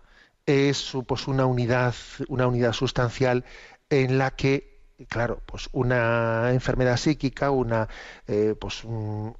es 0.46 0.92
pues 1.06 1.26
una 1.26 1.46
unidad, 1.46 1.94
una 2.28 2.46
unidad 2.46 2.72
sustancial 2.72 3.44
en 3.88 4.18
la 4.18 4.32
que 4.32 4.74
claro, 5.08 5.40
pues 5.46 5.68
una 5.72 6.52
enfermedad 6.52 6.96
psíquica, 6.96 7.50
una, 7.50 7.88
eh, 8.28 8.54
pues 8.58 8.84
un- 8.84 9.36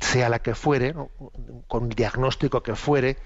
sea 0.00 0.28
la 0.28 0.38
que 0.40 0.54
fuere, 0.54 0.94
¿no? 0.94 1.10
con 1.68 1.84
el 1.84 1.90
diagnóstico 1.90 2.62
que 2.62 2.74
fuere, 2.74 3.16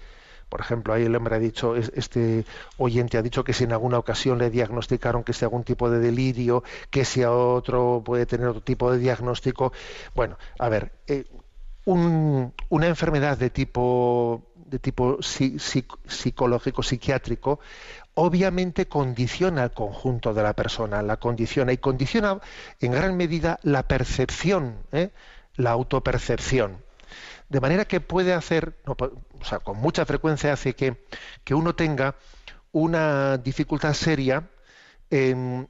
por 0.55 0.61
ejemplo, 0.61 0.95
ahí 0.95 1.03
el 1.03 1.17
hombre 1.17 1.35
ha 1.35 1.41
dicho, 1.41 1.75
es- 1.75 1.91
este 1.97 2.45
oyente 2.77 3.19
ha 3.19 3.23
dicho 3.23 3.43
que 3.43 3.53
si 3.53 3.65
en 3.65 3.73
alguna 3.73 3.99
ocasión 3.99 4.39
le 4.39 4.51
diagnosticaron 4.51 5.25
que 5.25 5.33
sea 5.33 5.47
algún 5.47 5.65
tipo 5.65 5.91
de 5.91 5.99
delirio, 5.99 6.63
que 6.91 7.05
si 7.05 7.25
a 7.25 7.33
otro 7.33 8.03
puede 8.05 8.25
tener 8.25 8.47
otro 8.47 8.61
tipo 8.63 8.93
de 8.93 8.99
diagnóstico. 8.99 9.73
Bueno, 10.15 10.39
a 10.61 10.69
ver, 10.69 10.93
eh, 11.09 11.25
un- 11.87 12.55
una 12.69 12.87
enfermedad 12.87 13.37
de 13.37 13.51
tipo 13.51 14.45
de 14.55 14.79
tipo 14.79 15.19
psi- 15.19 15.57
psic- 15.59 15.99
psicológico 16.07 16.85
psiquiátrico 16.85 17.59
obviamente 18.15 18.87
condiciona 18.87 19.65
al 19.65 19.73
conjunto 19.73 20.33
de 20.35 20.43
la 20.45 20.53
persona 20.53 21.03
la 21.03 21.17
condiciona 21.17 21.73
y 21.73 21.79
condiciona 21.79 22.39
en 22.81 22.93
gran 22.93 23.17
medida 23.17 23.59
la 23.65 23.83
percepción 23.89 24.77
¿eh? 24.93 25.11
la 25.57 25.73
autopercepción 25.73 26.79
de 27.51 27.61
manera 27.61 27.85
que 27.85 28.01
puede 28.01 28.33
hacer 28.33 28.75
no, 28.87 28.97
o 29.45 29.49
sea 29.49 29.59
con 29.59 29.77
mucha 29.79 30.07
frecuencia 30.07 30.53
hace 30.55 30.75
que, 30.75 30.97
que 31.45 31.55
uno 31.55 31.75
tenga 31.75 32.17
una 32.73 33.37
dificultad 33.39 33.93
seria 33.95 34.49
en, 35.11 35.69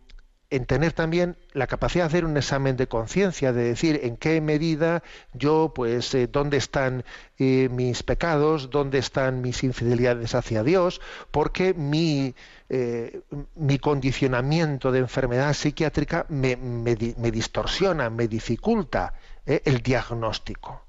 en 0.50 0.66
tener 0.66 0.92
también 0.92 1.36
la 1.52 1.66
capacidad 1.66 2.04
de 2.04 2.08
hacer 2.08 2.24
un 2.24 2.36
examen 2.36 2.76
de 2.76 2.86
conciencia, 2.86 3.52
de 3.52 3.64
decir 3.64 4.00
en 4.04 4.16
qué 4.16 4.40
medida 4.40 5.02
yo, 5.32 5.72
pues, 5.74 6.14
eh, 6.14 6.28
dónde 6.28 6.56
están 6.58 7.04
eh, 7.38 7.68
mis 7.70 8.02
pecados, 8.04 8.70
dónde 8.70 8.98
están 8.98 9.40
mis 9.42 9.64
infidelidades 9.64 10.34
hacia 10.34 10.62
Dios, 10.62 11.00
porque 11.32 11.74
mi, 11.74 12.34
eh, 12.68 13.22
mi 13.56 13.78
condicionamiento 13.78 14.92
de 14.92 15.00
enfermedad 15.00 15.52
psiquiátrica 15.54 16.26
me, 16.28 16.56
me 16.56 16.94
di- 16.94 17.14
me 17.18 17.30
distorsiona, 17.32 18.08
me 18.10 18.28
dificulta 18.28 19.14
el 19.46 19.82
diagnóstico. 19.82 20.84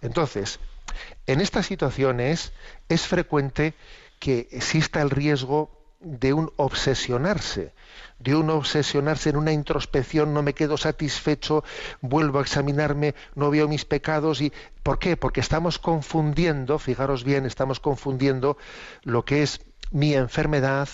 Entonces, 0.00 0.60
en 1.26 1.40
estas 1.40 1.66
situaciones 1.66 2.52
es 2.88 3.06
frecuente 3.06 3.74
que 4.18 4.48
exista 4.52 5.02
el 5.02 5.10
riesgo 5.10 5.82
de 6.00 6.32
un 6.32 6.52
obsesionarse, 6.56 7.72
de 8.18 8.34
un 8.34 8.50
obsesionarse 8.50 9.30
en 9.30 9.36
una 9.36 9.52
introspección, 9.52 10.34
no 10.34 10.42
me 10.42 10.54
quedo 10.54 10.76
satisfecho, 10.76 11.64
vuelvo 12.00 12.38
a 12.38 12.42
examinarme, 12.42 13.14
no 13.34 13.50
veo 13.50 13.68
mis 13.68 13.84
pecados 13.84 14.40
y 14.40 14.52
¿por 14.82 14.98
qué? 14.98 15.16
Porque 15.16 15.40
estamos 15.40 15.78
confundiendo, 15.78 16.78
fijaros 16.78 17.24
bien, 17.24 17.46
estamos 17.46 17.80
confundiendo 17.80 18.56
lo 19.02 19.24
que 19.24 19.42
es 19.42 19.60
mi 19.90 20.14
enfermedad, 20.14 20.88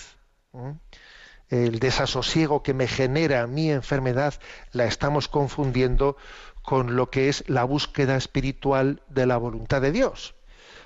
el 1.49 1.79
desasosiego 1.79 2.61
que 2.61 2.73
me 2.73 2.87
genera 2.87 3.47
mi 3.47 3.71
enfermedad, 3.71 4.35
la 4.71 4.85
estamos 4.85 5.27
confundiendo 5.27 6.17
con 6.61 6.95
lo 6.95 7.09
que 7.09 7.29
es 7.29 7.43
la 7.47 7.63
búsqueda 7.63 8.15
espiritual 8.15 9.01
de 9.09 9.25
la 9.25 9.37
voluntad 9.37 9.81
de 9.81 9.91
Dios. 9.91 10.35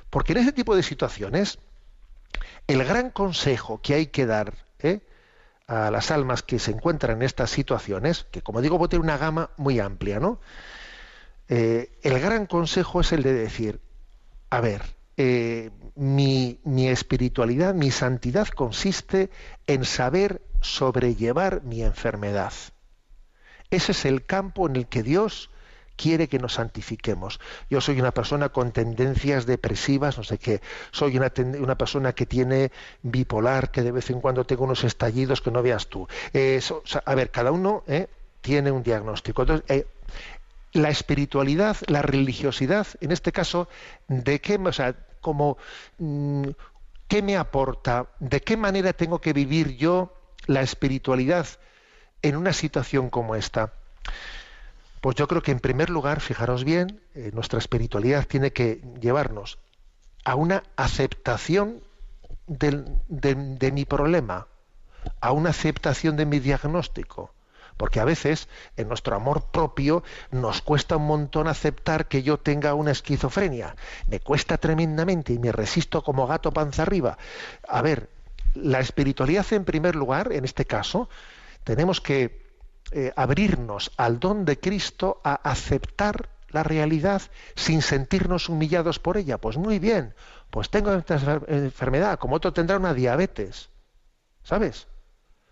Porque 0.09 0.33
en 0.33 0.39
ese 0.39 0.51
tipo 0.51 0.75
de 0.75 0.83
situaciones, 0.83 1.59
el 2.67 2.83
gran 2.83 3.09
consejo 3.09 3.81
que 3.81 3.95
hay 3.95 4.07
que 4.07 4.25
dar 4.25 4.53
¿eh? 4.79 5.01
a 5.67 5.91
las 5.91 6.11
almas 6.11 6.43
que 6.43 6.59
se 6.59 6.71
encuentran 6.71 7.17
en 7.17 7.23
estas 7.23 7.49
situaciones, 7.49 8.25
que 8.31 8.41
como 8.41 8.61
digo, 8.61 8.77
puede 8.77 8.89
tener 8.89 9.03
una 9.03 9.17
gama 9.17 9.49
muy 9.57 9.79
amplia, 9.79 10.19
¿no? 10.19 10.39
Eh, 11.49 11.91
el 12.03 12.19
gran 12.19 12.45
consejo 12.45 13.01
es 13.01 13.11
el 13.11 13.23
de 13.23 13.33
decir, 13.33 13.81
a 14.49 14.61
ver, 14.61 14.81
eh, 15.17 15.71
mi 15.95 16.87
espiritualidad, 16.87 17.73
mi 17.73 17.91
santidad 17.91 18.47
consiste 18.47 19.29
en 19.67 19.83
saber 19.83 20.41
sobrellevar 20.61 21.63
mi 21.63 21.83
enfermedad. 21.83 22.53
Ese 23.69 23.91
es 23.91 24.05
el 24.05 24.25
campo 24.25 24.67
en 24.67 24.75
el 24.75 24.87
que 24.87 25.03
Dios 25.03 25.49
quiere 25.95 26.27
que 26.27 26.39
nos 26.39 26.53
santifiquemos. 26.53 27.39
Yo 27.69 27.81
soy 27.81 27.99
una 27.99 28.11
persona 28.11 28.49
con 28.49 28.71
tendencias 28.71 29.45
depresivas, 29.45 30.17
no 30.17 30.23
sé 30.23 30.37
qué. 30.37 30.61
Soy 30.91 31.17
una, 31.17 31.29
persona 31.75 32.13
que 32.13 32.25
tiene 32.25 32.71
bipolar, 33.01 33.71
que 33.71 33.81
de 33.81 33.91
vez 33.91 34.09
en 34.09 34.21
cuando 34.21 34.45
tengo 34.45 34.63
unos 34.63 34.83
estallidos 34.83 35.41
que 35.41 35.51
no 35.51 35.61
veas 35.61 35.87
tú. 35.87 36.07
A 37.05 37.15
ver, 37.15 37.31
cada 37.31 37.51
uno 37.51 37.83
eh, 37.87 38.07
tiene 38.41 38.71
un 38.71 38.83
diagnóstico. 38.83 39.43
Entonces, 39.43 39.69
eh, 39.69 39.87
la 40.73 40.89
espiritualidad, 40.89 41.77
la 41.87 42.01
religiosidad, 42.01 42.87
en 42.99 43.11
este 43.11 43.31
caso, 43.31 43.69
¿de 44.07 44.41
qué, 44.41 44.55
o 44.55 44.73
sea, 44.73 44.95
como, 45.21 45.57
mm, 45.99 46.49
qué 47.07 47.21
me 47.21 47.37
aporta? 47.37 48.07
¿De 48.19 48.41
qué 48.41 48.57
manera 48.57 48.93
tengo 48.93 49.21
que 49.21 49.33
vivir 49.33 49.77
yo 49.77 50.13
la 50.47 50.61
espiritualidad 50.61 51.47
en 52.21 52.35
una 52.35 52.53
situación 52.53 53.09
como 53.09 53.35
esta? 53.35 53.73
Pues 55.03 55.17
yo 55.17 55.27
creo 55.27 55.41
que 55.41 55.51
en 55.51 55.59
primer 55.59 55.89
lugar, 55.89 56.21
fijaros 56.21 56.63
bien, 56.63 57.01
eh, 57.13 57.31
nuestra 57.33 57.59
espiritualidad 57.59 58.25
tiene 58.25 58.53
que 58.53 58.79
llevarnos 59.01 59.59
a 60.23 60.35
una 60.35 60.63
aceptación 60.77 61.83
del- 62.47 62.85
de, 63.09 63.35
de 63.35 63.71
mi 63.73 63.83
problema, 63.83 64.47
a 65.19 65.33
una 65.33 65.49
aceptación 65.49 66.15
de 66.15 66.25
mi 66.25 66.39
diagnóstico. 66.39 67.33
Porque 67.75 67.99
a 67.99 68.05
veces 68.05 68.47
en 68.77 68.87
nuestro 68.87 69.17
amor 69.17 69.47
propio 69.51 70.03
nos 70.31 70.61
cuesta 70.61 70.95
un 70.95 71.07
montón 71.07 71.49
aceptar 71.49 72.07
que 72.07 72.23
yo 72.23 72.37
tenga 72.39 72.73
una 72.73 72.91
esquizofrenia. 72.91 73.75
Me 74.07 74.21
cuesta 74.21 74.57
tremendamente 74.57 75.33
y 75.33 75.39
me 75.39 75.51
resisto 75.51 76.01
como 76.01 76.27
gato 76.27 76.53
panza 76.53 76.83
arriba. 76.83 77.17
A 77.67 77.81
ver, 77.81 78.09
la 78.53 78.79
espiritualidad 78.79 79.45
en 79.51 79.65
primer 79.65 79.95
lugar, 79.97 80.31
en 80.31 80.45
este 80.45 80.63
caso, 80.65 81.09
tenemos 81.65 81.99
que 81.99 82.42
eh, 82.91 83.11
abrirnos 83.15 83.91
al 83.97 84.19
don 84.19 84.45
de 84.45 84.59
Cristo 84.59 85.21
a 85.23 85.35
aceptar 85.35 86.29
la 86.49 86.63
realidad 86.63 87.21
sin 87.55 87.81
sentirnos 87.81 88.49
humillados 88.49 88.99
por 88.99 89.17
ella. 89.17 89.37
Pues 89.39 89.57
muy 89.57 89.79
bien, 89.79 90.13
pues 90.51 90.69
tengo 90.69 90.93
esta 90.93 91.17
enfer- 91.17 91.45
enfermedad, 91.47 92.19
como 92.19 92.35
otro 92.35 92.53
tendrá 92.53 92.77
una 92.77 92.93
diabetes, 92.93 93.69
¿sabes? 94.43 94.87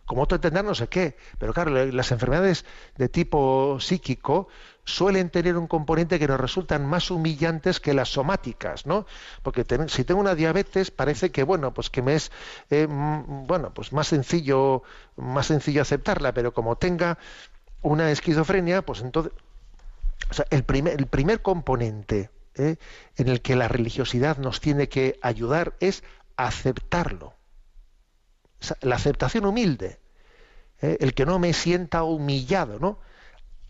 Como 0.06 0.24
otro 0.24 0.40
tendrá 0.40 0.62
no 0.62 0.76
sé 0.76 0.88
qué. 0.88 1.16
Pero 1.40 1.54
claro, 1.54 1.72
las 1.72 2.12
enfermedades 2.12 2.66
de 2.98 3.08
tipo 3.10 3.80
psíquico 3.80 4.48
suelen 4.84 5.30
tener 5.30 5.58
un 5.58 5.68
componente 5.68 6.20
que 6.20 6.28
nos 6.28 6.40
resultan 6.40 6.86
más 6.86 7.12
humillantes 7.12 7.80
que 7.80 7.94
las 7.94 8.10
somáticas, 8.10 8.86
¿no? 8.86 9.06
Porque 9.44 9.66
si 9.88 10.04
tengo 10.04 10.20
una 10.20 10.36
diabetes 10.36 10.92
parece 10.92 11.32
que 11.32 11.44
bueno, 11.44 11.74
pues 11.74 11.90
que 11.90 12.02
me 12.02 12.16
es 12.16 12.32
eh, 12.70 12.88
bueno, 12.90 13.74
pues 13.74 13.94
más 13.94 14.08
sencillo, 14.08 14.84
más 15.16 15.48
sencillo 15.48 15.82
aceptarla, 15.82 16.34
pero 16.34 16.54
como 16.54 16.78
tenga 16.78 17.18
una 17.82 18.12
esquizofrenia, 18.12 18.82
pues 18.84 19.02
entonces 19.02 19.34
o 20.30 20.34
sea, 20.34 20.46
el 20.50 20.64
primer, 20.64 21.00
el 21.00 21.08
primer 21.08 21.42
componente 21.42 22.30
¿eh? 22.56 22.78
en 23.18 23.28
el 23.28 23.42
que 23.42 23.56
la 23.56 23.68
religiosidad 23.68 24.38
nos 24.38 24.62
tiene 24.62 24.90
que 24.90 25.20
ayudar 25.22 25.76
es 25.80 26.04
aceptarlo. 26.38 27.34
La 28.82 28.96
aceptación 28.96 29.46
humilde, 29.46 30.00
¿eh? 30.82 30.98
el 31.00 31.14
que 31.14 31.26
no 31.26 31.40
me 31.40 31.54
sienta 31.54 32.04
humillado, 32.04 32.80
¿no? 32.80 33.00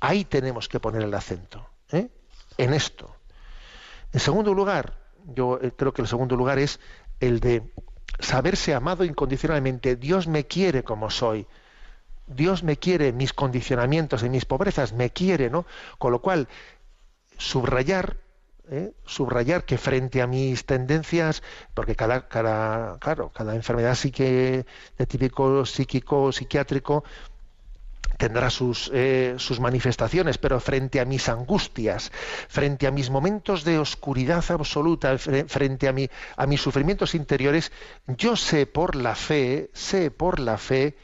Ahí 0.01 0.25
tenemos 0.25 0.67
que 0.67 0.79
poner 0.79 1.03
el 1.03 1.13
acento, 1.13 1.65
¿eh? 1.91 2.09
en 2.57 2.73
esto. 2.73 3.15
En 4.11 4.19
segundo 4.19 4.53
lugar, 4.53 4.97
yo 5.25 5.59
eh, 5.61 5.71
creo 5.77 5.93
que 5.93 6.01
el 6.01 6.07
segundo 6.07 6.35
lugar 6.35 6.59
es 6.59 6.79
el 7.19 7.39
de 7.39 7.71
saberse 8.19 8.73
amado 8.73 9.05
incondicionalmente. 9.05 9.95
Dios 9.95 10.27
me 10.27 10.47
quiere 10.47 10.83
como 10.83 11.11
soy. 11.11 11.47
Dios 12.25 12.63
me 12.63 12.77
quiere 12.77 13.13
mis 13.13 13.31
condicionamientos, 13.31 14.23
en 14.23 14.31
mis 14.31 14.45
pobrezas, 14.45 14.93
me 14.93 15.11
quiere, 15.11 15.49
¿no? 15.49 15.65
Con 15.99 16.11
lo 16.11 16.21
cual, 16.21 16.47
subrayar, 17.37 18.17
¿eh? 18.69 18.93
subrayar 19.05 19.65
que 19.65 19.77
frente 19.77 20.21
a 20.21 20.27
mis 20.27 20.65
tendencias, 20.65 21.43
porque 21.73 21.95
cada, 21.95 22.27
cada, 22.27 22.97
claro, 22.99 23.31
cada 23.33 23.53
enfermedad 23.55 23.95
psique, 23.95 24.65
de 24.97 25.05
típico 25.05 25.65
psíquico, 25.65 26.31
psiquiátrico, 26.31 27.03
tendrá 28.17 28.49
sus, 28.51 28.91
eh, 28.93 29.35
sus 29.37 29.59
manifestaciones, 29.59 30.37
pero 30.37 30.59
frente 30.59 30.99
a 30.99 31.05
mis 31.05 31.27
angustias, 31.27 32.11
frente 32.49 32.85
a 32.85 32.91
mis 32.91 33.09
momentos 33.09 33.63
de 33.63 33.79
oscuridad 33.79 34.43
absoluta, 34.49 35.13
fre- 35.15 35.47
frente 35.47 35.87
a, 35.87 35.91
mi, 35.93 36.07
a 36.37 36.45
mis 36.45 36.61
sufrimientos 36.61 37.15
interiores, 37.15 37.71
yo 38.07 38.35
sé 38.35 38.67
por 38.67 38.95
la 38.95 39.15
fe, 39.15 39.71
sé 39.73 40.11
por 40.11 40.39
la 40.39 40.57
fe, 40.57 40.95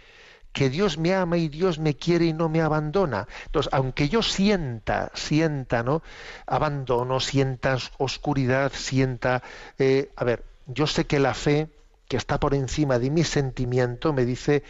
que 0.53 0.69
Dios 0.69 0.97
me 0.97 1.13
ama 1.13 1.37
y 1.37 1.49
Dios 1.49 1.77
me 1.79 1.95
quiere 1.95 2.25
y 2.25 2.33
no 2.33 2.49
me 2.49 2.61
abandona. 2.61 3.27
Entonces, 3.45 3.71
aunque 3.73 4.09
yo 4.09 4.23
sienta, 4.23 5.11
sienta, 5.13 5.83
¿no? 5.83 6.01
Abandono, 6.47 7.19
sienta 7.19 7.77
oscuridad, 7.97 8.71
sienta, 8.73 9.43
eh, 9.77 10.11
a 10.15 10.23
ver, 10.23 10.43
yo 10.65 10.87
sé 10.87 11.05
que 11.05 11.19
la 11.19 11.33
fe 11.35 11.69
que 12.07 12.17
está 12.17 12.39
por 12.39 12.55
encima 12.55 12.97
de 12.99 13.11
mi 13.11 13.23
sentimiento 13.23 14.13
me 14.13 14.25
dice 14.25 14.63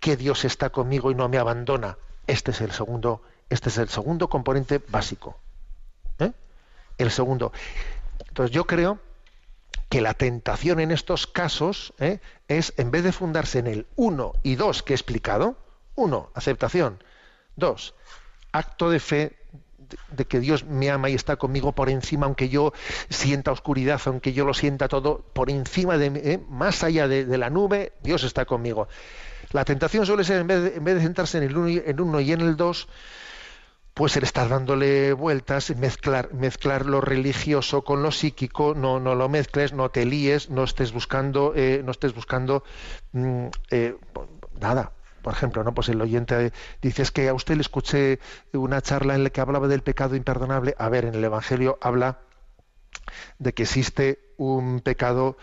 que 0.00 0.16
Dios 0.16 0.44
está 0.44 0.70
conmigo 0.70 1.10
y 1.10 1.14
no 1.14 1.28
me 1.28 1.38
abandona. 1.38 1.98
Este 2.26 2.50
es 2.50 2.60
el 2.60 2.72
segundo, 2.72 3.22
este 3.50 3.68
es 3.68 3.78
el 3.78 3.88
segundo 3.88 4.28
componente 4.28 4.80
básico. 4.88 5.38
¿eh? 6.18 6.32
El 6.98 7.10
segundo. 7.10 7.52
Entonces 8.28 8.54
yo 8.54 8.66
creo 8.66 8.98
que 9.88 10.00
la 10.00 10.14
tentación 10.14 10.80
en 10.80 10.90
estos 10.92 11.26
casos 11.26 11.92
¿eh? 11.98 12.20
es, 12.48 12.72
en 12.76 12.90
vez 12.90 13.02
de 13.04 13.12
fundarse 13.12 13.58
en 13.58 13.66
el 13.66 13.86
uno 13.96 14.32
y 14.42 14.54
dos 14.54 14.82
que 14.82 14.92
he 14.92 14.96
explicado, 14.96 15.56
Uno, 15.96 16.30
aceptación. 16.34 17.02
Dos, 17.56 17.94
acto 18.52 18.88
de 18.90 19.00
fe 19.00 19.36
de- 20.12 20.24
que 20.24 20.38
Dios 20.40 20.64
me 20.64 20.88
ama 20.90 21.10
y 21.10 21.14
está 21.14 21.36
conmigo 21.36 21.72
por 21.72 21.90
encima, 21.90 22.24
aunque 22.26 22.48
yo 22.48 22.72
sienta 23.10 23.50
oscuridad, 23.50 24.00
aunque 24.06 24.32
yo 24.32 24.44
lo 24.44 24.54
sienta 24.54 24.86
todo, 24.88 25.18
por 25.34 25.50
encima 25.50 25.98
de 25.98 26.10
mí, 26.10 26.20
¿eh? 26.22 26.40
más 26.48 26.84
allá 26.84 27.08
de 27.08 27.36
la 27.36 27.50
nube, 27.50 27.92
Dios 28.02 28.22
está 28.22 28.44
conmigo. 28.46 28.88
La 29.50 29.64
tentación 29.64 30.06
suele 30.06 30.24
ser, 30.24 30.40
en 30.40 30.46
vez 30.46 30.62
de, 30.62 30.76
en 30.76 30.84
vez 30.84 30.94
de 30.96 31.38
en 31.38 31.42
el 31.44 31.56
uno 31.56 31.68
y, 31.68 31.82
en 31.84 32.00
uno 32.00 32.20
y 32.20 32.32
en 32.32 32.40
el 32.40 32.56
dos, 32.56 32.88
pues 33.94 34.16
el 34.16 34.22
estar 34.22 34.48
dándole 34.48 35.12
vueltas, 35.12 35.74
mezclar, 35.76 36.32
mezclar 36.32 36.86
lo 36.86 37.00
religioso 37.00 37.82
con 37.82 38.02
lo 38.02 38.12
psíquico, 38.12 38.74
no, 38.74 39.00
no 39.00 39.14
lo 39.14 39.28
mezcles, 39.28 39.72
no 39.72 39.90
te 39.90 40.04
líes, 40.04 40.50
no 40.50 40.64
estés 40.64 40.92
buscando, 40.92 41.52
eh, 41.56 41.82
no 41.84 41.90
estés 41.90 42.14
buscando 42.14 42.62
mm, 43.12 43.46
eh, 43.70 43.96
nada. 44.60 44.92
Por 45.22 45.34
ejemplo, 45.34 45.62
¿no? 45.64 45.74
Pues 45.74 45.88
el 45.90 46.00
oyente 46.00 46.50
dice 46.80 47.02
es 47.02 47.10
que 47.10 47.28
a 47.28 47.34
usted 47.34 47.56
le 47.56 47.60
escuché 47.60 48.20
una 48.54 48.80
charla 48.80 49.14
en 49.14 49.24
la 49.24 49.30
que 49.30 49.42
hablaba 49.42 49.68
del 49.68 49.82
pecado 49.82 50.16
imperdonable. 50.16 50.74
A 50.78 50.88
ver, 50.88 51.04
en 51.04 51.14
el 51.14 51.24
Evangelio 51.24 51.78
habla 51.82 52.20
de 53.38 53.52
que 53.52 53.64
existe 53.64 54.32
un 54.38 54.80
pecado, 54.80 55.36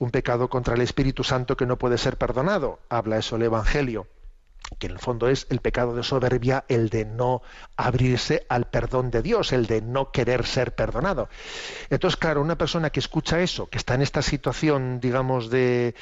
un 0.00 0.10
pecado 0.10 0.50
contra 0.50 0.74
el 0.74 0.80
Espíritu 0.80 1.22
Santo 1.22 1.56
que 1.56 1.66
no 1.66 1.78
puede 1.78 1.96
ser 1.98 2.16
perdonado. 2.18 2.80
Habla 2.88 3.18
eso 3.18 3.36
el 3.36 3.42
Evangelio 3.42 4.08
que 4.78 4.86
en 4.86 4.92
el 4.92 4.98
fondo 5.00 5.28
es 5.28 5.46
el 5.50 5.60
pecado 5.60 5.96
de 5.96 6.02
soberbia, 6.04 6.64
el 6.68 6.90
de 6.90 7.04
no 7.04 7.42
abrirse 7.76 8.46
al 8.48 8.66
perdón 8.66 9.10
de 9.10 9.20
Dios, 9.20 9.52
el 9.52 9.66
de 9.66 9.82
no 9.82 10.12
querer 10.12 10.46
ser 10.46 10.74
perdonado. 10.76 11.28
Entonces, 11.90 12.16
claro, 12.16 12.40
una 12.40 12.56
persona 12.56 12.90
que 12.90 13.00
escucha 13.00 13.40
eso, 13.40 13.68
que 13.68 13.78
está 13.78 13.94
en 13.94 14.02
esta 14.02 14.22
situación, 14.22 15.00
digamos, 15.00 15.50
de, 15.50 15.94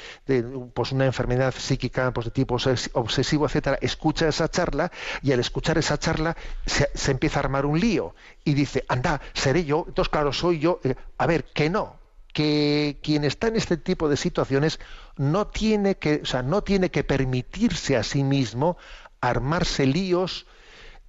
pues 0.73 0.91
una 0.91 1.05
enfermedad 1.05 1.53
psíquica 1.57 2.11
pues 2.13 2.25
de 2.25 2.31
tipo 2.31 2.55
obses- 2.57 2.89
obsesivo, 2.93 3.45
etcétera, 3.45 3.77
escucha 3.81 4.27
esa 4.27 4.49
charla 4.49 4.91
y 5.21 5.31
al 5.31 5.39
escuchar 5.39 5.77
esa 5.77 5.97
charla 5.97 6.35
se, 6.65 6.89
se 6.93 7.11
empieza 7.11 7.39
a 7.39 7.43
armar 7.43 7.65
un 7.65 7.79
lío 7.79 8.15
y 8.43 8.53
dice, 8.53 8.85
anda, 8.87 9.19
seré 9.33 9.65
yo, 9.65 9.85
entonces 9.87 10.09
claro, 10.09 10.31
soy 10.33 10.59
yo. 10.59 10.79
Eh, 10.83 10.95
A 11.17 11.25
ver, 11.27 11.45
que 11.45 11.69
no, 11.69 11.98
que 12.33 12.99
quien 13.03 13.23
está 13.23 13.47
en 13.47 13.55
este 13.55 13.77
tipo 13.77 14.09
de 14.09 14.17
situaciones 14.17 14.79
no 15.17 15.47
tiene 15.47 15.95
que, 15.95 16.21
o 16.23 16.25
sea, 16.25 16.43
no 16.43 16.63
tiene 16.63 16.91
que 16.91 17.03
permitirse 17.03 17.97
a 17.97 18.03
sí 18.03 18.23
mismo 18.23 18.77
armarse 19.21 19.85
líos 19.85 20.45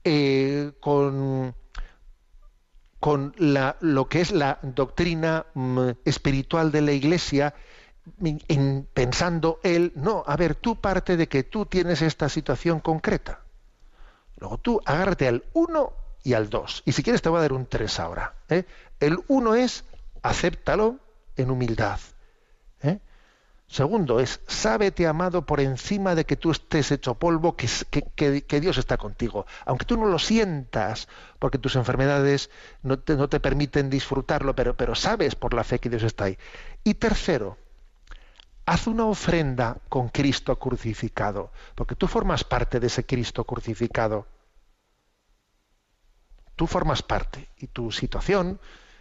eh, 0.04 0.72
con, 0.80 1.54
con 2.98 3.34
la, 3.38 3.76
lo 3.80 4.08
que 4.08 4.20
es 4.20 4.30
la 4.30 4.58
doctrina 4.62 5.46
mm, 5.54 5.90
espiritual 6.04 6.70
de 6.70 6.82
la 6.82 6.92
Iglesia, 6.92 7.54
en- 8.22 8.42
en- 8.48 8.88
pensando 8.92 9.58
él, 9.62 9.92
no, 9.94 10.22
a 10.26 10.36
ver, 10.36 10.54
tú 10.54 10.76
parte 10.80 11.16
de 11.16 11.28
que 11.28 11.42
tú 11.44 11.66
tienes 11.66 12.02
esta 12.02 12.28
situación 12.28 12.80
concreta. 12.80 13.40
Luego 14.38 14.58
tú 14.58 14.80
agárrate 14.84 15.28
al 15.28 15.44
1 15.52 15.92
y 16.24 16.34
al 16.34 16.50
2. 16.50 16.82
Y 16.86 16.92
si 16.92 17.02
quieres 17.02 17.22
te 17.22 17.28
voy 17.28 17.38
a 17.38 17.42
dar 17.42 17.52
un 17.52 17.66
3 17.66 18.00
ahora. 18.00 18.34
¿eh? 18.48 18.64
El 19.00 19.18
1 19.28 19.54
es 19.54 19.84
acéptalo 20.22 20.98
en 21.40 21.50
humildad. 21.50 22.00
¿eh? 22.82 23.00
Segundo 23.70 24.18
es, 24.18 24.40
sábete 24.48 25.06
amado 25.06 25.46
por 25.46 25.60
encima 25.60 26.16
de 26.16 26.26
que 26.26 26.34
tú 26.34 26.50
estés 26.50 26.90
hecho 26.90 27.14
polvo, 27.14 27.54
que, 27.54 28.60
Dios 28.60 28.78
está 28.78 28.96
contigo. 28.96 29.46
Aunque 29.64 29.84
tú 29.84 29.96
no 29.96 30.06
lo 30.06 30.18
sientas, 30.18 31.06
porque 31.38 31.56
tus 31.56 31.76
enfermedades 31.76 32.50
no 32.82 32.98
te, 32.98 33.38
permiten 33.38 33.88
disfrutarlo, 33.88 34.56
pero, 34.56 34.96
sabes 34.96 35.36
por 35.36 35.54
la 35.54 35.62
fe 35.62 35.78
que 35.78 35.88
Dios 35.88 36.02
está 36.02 36.24
ahí. 36.24 36.36
Y 36.82 36.94
tercero, 36.94 37.58
haz 38.66 38.88
una 38.88 39.04
ofrenda 39.04 39.78
con 39.88 40.08
Cristo 40.08 40.58
crucificado, 40.58 41.52
porque 41.76 41.94
tú 41.94 42.08
formas 42.08 42.42
parte 42.42 42.80
de 42.80 42.88
ese 42.88 43.06
Cristo 43.06 43.44
crucificado. 43.44 44.26
Tú 46.56 46.66
formas 46.66 47.02
parte 47.02 47.48
y 47.56 47.68
tu 47.68 47.92
situación 47.92 48.58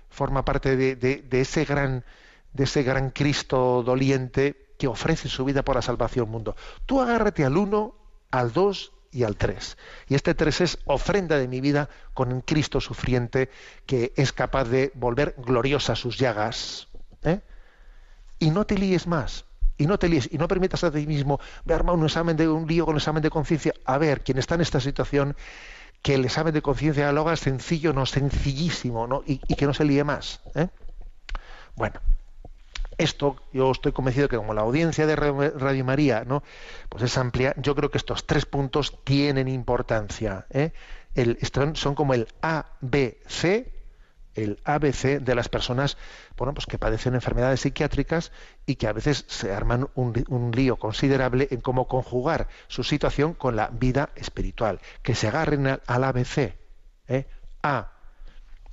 forma 0.10 0.46
parte 0.46 0.76
de 0.78 1.42
ese 1.42 1.66
gran 1.66 2.06
de 2.54 2.64
ese 2.64 2.84
gran 2.84 3.12
Cristo 3.12 3.84
doliente 3.84 4.74
que 4.78 4.88
ofrece 4.88 5.30
su 5.30 5.46
vida 5.46 5.64
por 5.64 5.76
la 5.76 5.82
salvación 5.82 6.26
del 6.26 6.32
mundo. 6.32 6.56
Tú 6.86 7.02
agárrate 7.02 7.46
al 7.46 7.58
uno, 7.58 7.96
al 8.32 8.54
dos 8.54 8.94
y 9.12 9.24
al 9.24 9.36
tres. 9.36 9.78
Y 10.08 10.16
este 10.16 10.36
tres 10.36 10.62
es 10.62 10.80
ofrenda 10.86 11.38
de 11.38 11.48
mi 11.48 11.62
vida 11.62 11.90
con 12.14 12.32
un 12.32 12.42
Cristo 12.42 12.80
sufriente 12.80 13.50
que 13.86 14.14
es 14.16 14.32
capaz 14.34 14.66
de 14.66 14.92
volver 14.96 15.36
gloriosas 15.38 16.00
sus 16.00 16.18
llagas. 16.18 16.88
¿eh? 17.24 17.42
y 18.40 18.50
no 18.52 18.66
te 18.66 18.78
líes 18.78 19.06
más. 19.06 19.46
Y 19.78 19.86
no 19.86 19.98
te 19.98 20.10
líes, 20.10 20.28
y 20.32 20.38
no 20.38 20.50
permitas 20.50 20.84
a 20.84 20.92
ti 20.92 21.08
mismo, 21.08 21.40
ve 21.64 21.74
armar 21.74 21.96
un 21.96 22.04
examen 22.04 22.36
de 22.36 22.50
un 22.50 22.68
lío 22.68 22.86
con 22.86 22.96
un 22.96 23.00
examen 23.00 23.24
de 23.24 23.30
conciencia. 23.30 23.74
A 23.86 23.98
ver, 23.98 24.22
quien 24.22 24.38
está 24.38 24.56
en 24.56 24.62
esta 24.62 24.82
situación, 24.82 25.38
que 26.02 26.16
el 26.16 26.26
examen 26.26 26.54
de 26.54 26.62
conciencia 26.62 27.10
lo 27.14 27.22
haga 27.22 27.38
sencillo, 27.38 27.94
no 27.94 28.06
sencillísimo, 28.06 29.08
¿no? 29.08 29.24
Y, 29.26 29.40
y 29.48 29.56
que 29.56 29.66
no 29.66 29.74
se 29.74 29.86
líe 29.86 30.04
más. 30.04 30.42
¿eh? 30.56 30.68
Bueno, 31.76 32.02
esto 33.00 33.38
yo 33.52 33.72
estoy 33.72 33.92
convencido 33.92 34.30
que 34.30 34.38
como 34.38 34.54
la 34.54 34.62
audiencia 34.62 35.08
de 35.08 35.16
Ra- 35.16 35.52
Radio 35.56 35.84
María, 35.84 36.24
¿no? 36.26 36.44
Pues 36.90 37.04
es 37.04 37.18
amplia. 37.18 37.56
Yo 37.58 37.74
creo 37.74 37.90
que 37.90 37.98
estos 37.98 38.28
tres 38.28 38.46
puntos 38.46 39.00
tienen 39.04 39.48
importancia. 39.48 40.46
¿eh? 40.52 40.74
El, 41.16 41.40
son 41.74 41.96
como 41.96 42.14
el 42.14 42.28
ABC 42.42 43.66
el 44.36 44.62
ABC 44.64 45.20
de 45.20 45.36
las 45.36 45.50
personas 45.50 45.98
bueno, 46.38 46.54
pues 46.54 46.66
que 46.66 46.78
padecen 46.78 47.16
enfermedades 47.16 47.62
psiquiátricas 47.62 48.32
y 48.66 48.76
que 48.76 48.88
a 48.88 48.94
veces 48.94 49.26
se 49.28 49.52
arman 49.52 49.90
un, 49.96 50.52
lío 50.56 50.78
considerable 50.78 51.48
en 51.52 51.60
cómo 51.60 51.88
conjugar 51.88 52.48
su 52.68 52.84
situación 52.84 53.34
con 53.34 53.56
la 53.56 53.68
vida 53.68 54.10
espiritual. 54.16 54.80
Que 55.04 55.16
se 55.16 55.28
agarren 55.28 55.68
al, 55.68 55.82
al 55.88 56.04
ABC. 56.04 56.54
¿eh? 57.08 57.28
A. 57.64 57.92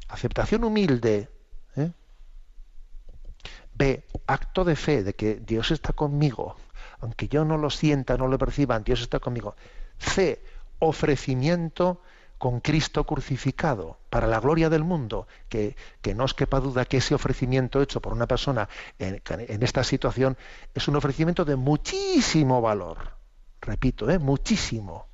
Aceptación 0.09 0.63
humilde. 0.63 1.31
B. 3.77 4.05
Acto 4.27 4.65
de 4.65 4.77
fe 4.77 5.03
de 5.03 5.15
que 5.15 5.37
Dios 5.37 5.71
está 5.71 5.93
conmigo. 5.93 6.57
Aunque 7.01 7.29
yo 7.29 7.45
no 7.45 7.59
lo 7.59 7.71
sienta, 7.71 8.17
no 8.17 8.29
lo 8.29 8.39
perciba, 8.39 8.79
Dios 8.81 9.01
está 9.03 9.21
conmigo. 9.21 9.55
C. 9.99 10.41
Ofrecimiento 10.79 12.01
con 12.39 12.61
Cristo 12.61 13.05
crucificado 13.05 13.99
para 14.11 14.27
la 14.27 14.41
gloria 14.41 14.69
del 14.69 14.85
mundo. 14.85 15.27
Que, 15.49 15.77
que 16.03 16.15
no 16.15 16.25
os 16.25 16.35
quepa 16.35 16.61
duda 16.61 16.85
que 16.85 16.99
ese 16.99 17.15
ofrecimiento 17.15 17.83
hecho 17.83 18.01
por 18.01 18.13
una 18.13 18.27
persona 18.27 18.69
en, 18.99 19.23
en 19.29 19.63
esta 19.63 19.85
situación 19.85 20.37
es 20.75 20.89
un 20.89 20.97
ofrecimiento 20.97 21.45
de 21.45 21.57
muchísimo 21.57 22.61
valor. 22.61 23.17
Repito, 23.61 24.11
¿eh? 24.11 24.19
muchísimo. 24.19 25.07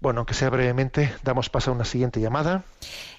Bueno, 0.00 0.20
aunque 0.20 0.34
sea 0.34 0.48
brevemente, 0.48 1.12
damos 1.24 1.50
paso 1.50 1.72
a 1.72 1.74
una 1.74 1.84
siguiente 1.84 2.20
llamada. 2.20 2.62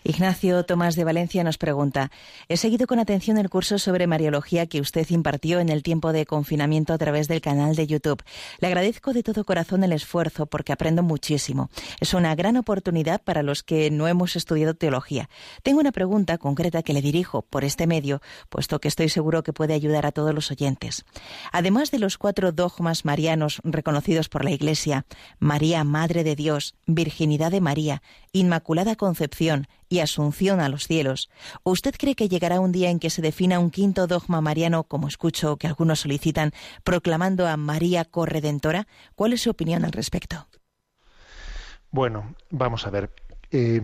Ignacio 0.06 0.64
Tomás 0.64 0.96
de 0.96 1.04
Valencia 1.04 1.44
nos 1.44 1.58
pregunta, 1.58 2.10
he 2.48 2.56
seguido 2.56 2.88
con 2.88 3.00
atención 3.00 3.38
el 3.38 3.50
curso 3.50 3.78
sobre 3.80 4.08
Mariología 4.08 4.66
que 4.66 4.80
usted 4.80 5.06
impartió 5.10 5.60
en 5.60 5.68
el 5.68 5.84
tiempo 5.84 6.14
de 6.14 6.26
confinamiento 6.26 6.94
a 6.94 6.98
través 6.98 7.28
del 7.28 7.42
canal 7.42 7.76
de 7.76 7.86
YouTube. 7.86 8.24
Le 8.60 8.68
agradezco 8.68 9.12
de 9.12 9.24
todo 9.24 9.44
corazón 9.44 9.84
el 9.84 9.92
esfuerzo 9.92 10.46
porque 10.46 10.72
aprendo 10.72 11.04
muchísimo. 11.04 11.70
Es 12.00 12.14
una 12.14 12.34
gran 12.36 12.56
oportunidad 12.56 13.22
para 13.22 13.44
los 13.44 13.62
que 13.62 13.92
no 13.92 14.08
hemos 14.08 14.38
estudiado 14.38 14.74
teología. 14.74 15.30
Tengo 15.64 15.82
una 15.82 15.92
pregunta 15.92 16.38
concreta 16.38 16.82
que 16.82 16.94
le 16.94 17.02
dirijo 17.02 17.42
por 17.42 17.66
este 17.66 17.88
medio, 17.88 18.22
puesto 18.48 18.80
que 18.80 18.88
estoy 18.88 19.10
seguro 19.10 19.44
que 19.44 19.52
puede 19.52 19.74
ayudar 19.74 20.06
a 20.06 20.14
todos 20.14 20.34
los 20.34 20.50
oyentes. 20.50 21.04
Además 21.52 21.92
de 21.92 22.00
los 22.00 22.18
cuatro 22.18 22.54
dogmas 22.54 23.04
marianos 23.04 23.60
reconocidos 23.66 24.30
por 24.30 24.46
la 24.46 24.52
Iglesia, 24.52 25.06
María, 25.40 25.84
Madre 25.84 26.24
de 26.24 26.38
Dios, 26.38 26.69
Virginidad 26.86 27.52
de 27.52 27.62
María, 27.62 28.02
Inmaculada 28.32 28.96
Concepción 28.96 29.68
y 29.90 30.00
Asunción 30.00 30.60
a 30.60 30.70
los 30.70 30.88
cielos, 30.88 31.30
¿usted 31.64 31.96
cree 31.98 32.16
que 32.16 32.30
llegará 32.30 32.60
un 32.60 32.72
día 32.72 32.90
en 32.90 33.00
que 33.00 33.10
se 33.10 33.22
defina 33.22 33.60
un 33.60 33.72
quinto 33.72 34.08
dogma 34.08 34.42
mariano, 34.42 34.84
como 34.84 35.08
escucho 35.08 35.58
que 35.58 35.68
algunos 35.68 36.02
solicitan, 36.02 36.52
proclamando 36.84 37.48
a 37.48 37.58
María 37.58 38.06
corredentora? 38.06 38.88
¿Cuál 39.16 39.34
es 39.34 39.42
su 39.42 39.50
opinión 39.50 39.86
al 39.86 39.92
respecto? 39.92 40.48
Bueno, 41.92 42.36
vamos 42.50 42.86
a 42.86 42.90
ver. 42.90 43.12
Eh, 43.52 43.82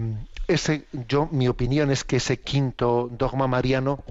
ese, 0.47 0.85
yo, 1.07 1.27
mi 1.31 1.47
opinión 1.47 1.91
es 1.91 2.03
que 2.03 2.17
ese 2.17 2.39
quinto 2.39 3.09
dogma 3.11 3.47
mariano 3.47 4.03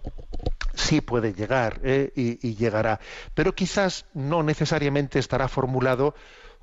sí 0.75 1.01
puede 1.01 1.33
llegar 1.33 1.81
¿eh? 1.85 2.13
y, 2.17 2.47
y 2.47 2.57
llegará, 2.57 3.01
pero 3.35 3.55
quizás 3.55 4.07
no 4.15 4.43
necesariamente 4.43 5.19
estará 5.19 5.47
formulado 5.49 6.15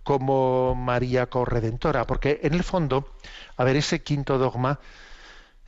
como 0.04 0.76
María 0.76 1.28
corredentora, 1.28 2.06
porque 2.08 2.40
en 2.44 2.54
el 2.54 2.64
fondo, 2.64 3.14
a 3.58 3.64
ver, 3.64 3.76
ese 3.76 4.02
quinto 4.02 4.38
dogma, 4.38 4.80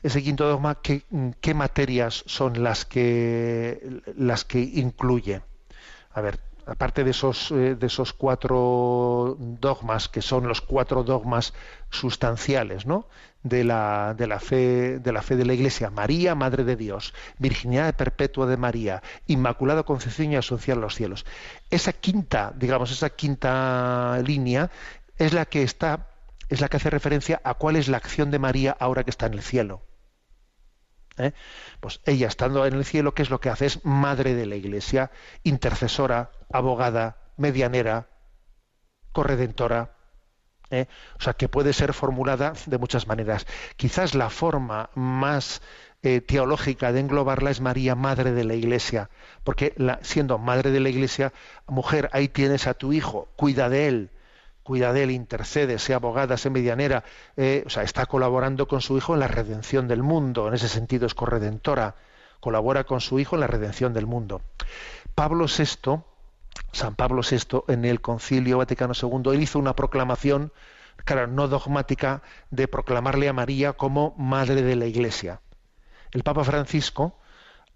ese 0.02 0.22
quinto 0.22 0.46
dogma, 0.46 0.78
¿qué, 0.82 1.54
materias 1.54 2.24
son 2.26 2.62
las 2.62 2.84
que 2.84 4.02
las 4.16 4.44
que 4.44 4.60
incluye? 4.60 5.42
A 6.12 6.20
ver, 6.20 6.38
aparte 6.66 7.04
de 7.04 7.10
esos, 7.10 7.50
eh, 7.50 7.74
de 7.74 7.86
esos 7.86 8.12
cuatro 8.12 9.36
dogmas, 9.38 10.08
que 10.08 10.22
son 10.22 10.46
los 10.46 10.60
cuatro 10.60 11.04
dogmas 11.04 11.54
sustanciales, 11.90 12.86
¿no? 12.86 13.06
De 13.44 13.62
la, 13.62 14.14
de 14.16 14.26
la 14.26 14.40
fe 14.40 14.98
de 14.98 15.12
la 15.12 15.20
fe 15.20 15.36
de 15.36 15.44
la 15.44 15.52
Iglesia, 15.52 15.90
María, 15.90 16.34
Madre 16.34 16.64
de 16.64 16.76
Dios, 16.76 17.12
virginidad 17.38 17.94
perpetua 17.94 18.46
de 18.46 18.56
María, 18.56 19.02
Inmaculada 19.26 19.82
Concepción 19.82 20.32
y 20.32 20.36
Asunción 20.36 20.78
a 20.78 20.80
los 20.80 20.94
cielos. 20.94 21.26
Esa 21.68 21.92
quinta, 21.92 22.54
digamos, 22.56 22.90
esa 22.90 23.10
quinta 23.10 24.18
línea 24.24 24.70
es 25.18 25.34
la 25.34 25.44
que 25.44 25.62
está, 25.62 26.08
es 26.48 26.62
la 26.62 26.68
que 26.68 26.78
hace 26.78 26.88
referencia 26.88 27.40
a 27.44 27.52
cuál 27.54 27.76
es 27.76 27.88
la 27.88 27.98
acción 27.98 28.30
de 28.30 28.38
María 28.38 28.74
ahora 28.80 29.04
que 29.04 29.10
está 29.10 29.26
en 29.26 29.34
el 29.34 29.42
cielo. 29.42 29.82
¿eh? 31.18 31.32
Pues 31.80 32.00
ella 32.06 32.28
estando 32.28 32.66
en 32.66 32.74
el 32.74 32.84
cielo, 32.84 33.14
¿qué 33.14 33.22
es 33.22 33.30
lo 33.30 33.40
que 33.40 33.50
hace? 33.50 33.66
Es 33.66 33.84
madre 33.84 34.34
de 34.34 34.46
la 34.46 34.56
iglesia, 34.56 35.10
intercesora, 35.42 36.30
abogada, 36.52 37.18
medianera, 37.36 38.08
corredentora. 39.12 39.93
¿Eh? 40.70 40.86
O 41.18 41.22
sea, 41.22 41.34
que 41.34 41.48
puede 41.48 41.72
ser 41.72 41.92
formulada 41.92 42.54
de 42.66 42.78
muchas 42.78 43.06
maneras. 43.06 43.46
Quizás 43.76 44.14
la 44.14 44.30
forma 44.30 44.90
más 44.94 45.62
eh, 46.02 46.20
teológica 46.20 46.92
de 46.92 47.00
englobarla 47.00 47.50
es 47.50 47.60
María, 47.60 47.94
madre 47.94 48.32
de 48.32 48.44
la 48.44 48.54
iglesia, 48.54 49.08
porque 49.42 49.74
siendo 50.02 50.38
madre 50.38 50.70
de 50.70 50.80
la 50.80 50.90
iglesia, 50.90 51.32
mujer, 51.66 52.10
ahí 52.12 52.28
tienes 52.28 52.66
a 52.66 52.74
tu 52.74 52.92
hijo, 52.92 53.28
cuida 53.36 53.68
de 53.70 53.88
él, 53.88 54.10
cuida 54.62 54.92
de 54.92 55.04
él, 55.04 55.10
intercede, 55.10 55.78
sea 55.78 55.96
abogada, 55.96 56.36
sea 56.36 56.50
medianera, 56.50 57.04
eh, 57.36 57.62
o 57.66 57.70
sea, 57.70 57.84
está 57.84 58.06
colaborando 58.06 58.68
con 58.68 58.82
su 58.82 58.98
hijo 58.98 59.14
en 59.14 59.20
la 59.20 59.28
redención 59.28 59.88
del 59.88 60.02
mundo, 60.02 60.48
en 60.48 60.54
ese 60.54 60.68
sentido 60.68 61.06
es 61.06 61.14
corredentora, 61.14 61.94
colabora 62.40 62.84
con 62.84 63.00
su 63.00 63.18
hijo 63.18 63.36
en 63.36 63.40
la 63.40 63.46
redención 63.46 63.94
del 63.94 64.06
mundo. 64.06 64.42
Pablo 65.14 65.46
VI, 65.46 66.02
San 66.72 66.94
Pablo 66.94 67.22
VI, 67.22 67.64
en 67.68 67.84
el 67.84 68.00
Concilio 68.00 68.58
Vaticano 68.58 68.94
II, 69.00 69.32
él 69.32 69.42
hizo 69.42 69.58
una 69.58 69.76
proclamación, 69.76 70.52
claro, 71.04 71.26
no 71.26 71.48
dogmática, 71.48 72.22
de 72.50 72.68
proclamarle 72.68 73.28
a 73.28 73.32
María 73.32 73.72
como 73.72 74.14
madre 74.18 74.62
de 74.62 74.76
la 74.76 74.86
Iglesia. 74.86 75.40
El 76.10 76.22
Papa 76.22 76.44
Francisco 76.44 77.18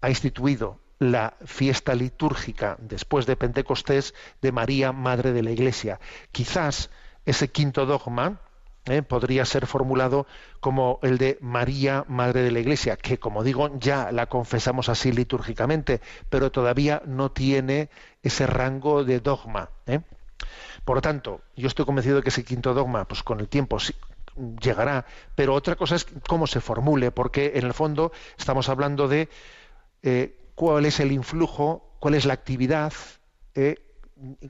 ha 0.01 0.09
instituido 0.09 0.79
la 0.99 1.35
fiesta 1.45 1.95
litúrgica 1.95 2.77
después 2.79 3.25
de 3.25 3.37
Pentecostés 3.37 4.13
de 4.41 4.51
María, 4.51 4.91
Madre 4.91 5.31
de 5.31 5.43
la 5.43 5.51
Iglesia. 5.51 5.99
Quizás 6.31 6.89
ese 7.25 7.49
quinto 7.49 7.85
dogma 7.85 8.41
eh, 8.85 9.01
podría 9.01 9.45
ser 9.45 9.67
formulado 9.67 10.25
como 10.59 10.99
el 11.03 11.17
de 11.17 11.37
María, 11.41 12.05
Madre 12.07 12.41
de 12.41 12.51
la 12.51 12.59
Iglesia, 12.59 12.97
que 12.97 13.19
como 13.19 13.43
digo 13.43 13.69
ya 13.79 14.11
la 14.11 14.27
confesamos 14.27 14.89
así 14.89 15.11
litúrgicamente, 15.11 16.01
pero 16.29 16.51
todavía 16.51 17.01
no 17.05 17.31
tiene 17.31 17.89
ese 18.23 18.47
rango 18.47 19.03
de 19.03 19.19
dogma. 19.19 19.69
eh. 19.85 20.01
Por 20.85 20.95
lo 20.95 21.01
tanto, 21.01 21.41
yo 21.55 21.67
estoy 21.67 21.85
convencido 21.85 22.17
de 22.17 22.23
que 22.23 22.29
ese 22.29 22.43
quinto 22.43 22.73
dogma, 22.73 23.05
pues 23.05 23.23
con 23.23 23.39
el 23.39 23.47
tiempo 23.47 23.77
llegará, 24.61 25.05
pero 25.35 25.53
otra 25.53 25.75
cosa 25.75 25.95
es 25.95 26.07
cómo 26.27 26.47
se 26.47 26.61
formule, 26.61 27.11
porque 27.11 27.53
en 27.55 27.65
el 27.65 27.73
fondo 27.73 28.11
estamos 28.37 28.69
hablando 28.69 29.07
de 29.07 29.29
eh, 30.01 30.35
cuál 30.55 30.85
es 30.85 30.99
el 30.99 31.11
influjo, 31.11 31.95
cuál 31.99 32.15
es 32.15 32.25
la 32.25 32.33
actividad, 32.33 32.93
eh, 33.55 33.75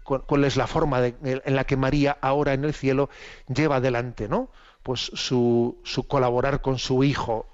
cuál, 0.03 0.45
es 0.45 0.57
la 0.57 0.67
forma 0.67 1.05
en 1.05 1.55
la 1.55 1.63
que 1.65 1.78
María 1.78 2.17
ahora 2.22 2.53
en 2.53 2.63
el 2.63 2.74
cielo 2.74 3.09
lleva 3.47 3.78
adelante, 3.78 4.28
¿no? 4.28 4.49
Pues 4.84 5.11
su, 5.13 5.78
colaborar 6.07 6.61
con 6.61 6.80
su 6.80 7.03
hijo 7.03 7.47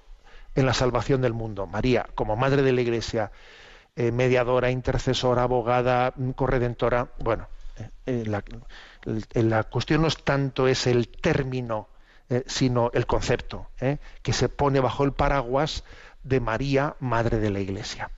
en 0.55 0.65
la 0.65 0.73
salvación 0.73 1.21
del 1.21 1.33
mundo. 1.33 1.67
María, 1.67 2.07
como 2.15 2.35
madre 2.35 2.61
de 2.61 2.71
la 2.71 2.81
Iglesia, 2.81 3.31
eh, 3.95 4.11
mediadora, 4.11 4.71
intercesora, 4.71 5.43
abogada, 5.43 6.13
mm, 6.15 6.31
corredentora. 6.31 7.09
Bueno, 7.19 7.47
eh, 7.77 7.89
eh, 8.05 9.43
la, 9.43 9.63
cuestión 9.63 10.01
no 10.01 10.07
es 10.07 10.23
tanto 10.23 10.67
es 10.67 10.87
el 10.87 11.09
término, 11.09 11.89
sino 12.47 12.89
el 12.95 13.05
concepto, 13.05 13.67
que 13.77 14.33
se 14.33 14.49
pone 14.49 14.79
bajo 14.79 15.03
el 15.03 15.13
paraguas 15.13 15.83
de 16.23 16.39
María, 16.39 16.95
madre 16.99 17.37
de 17.37 17.51
la 17.51 17.59
Iglesia 17.59 18.09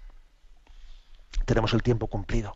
tenemos 1.47 1.73
el 1.73 1.81
tiempo 1.81 2.07
cumplido. 2.07 2.55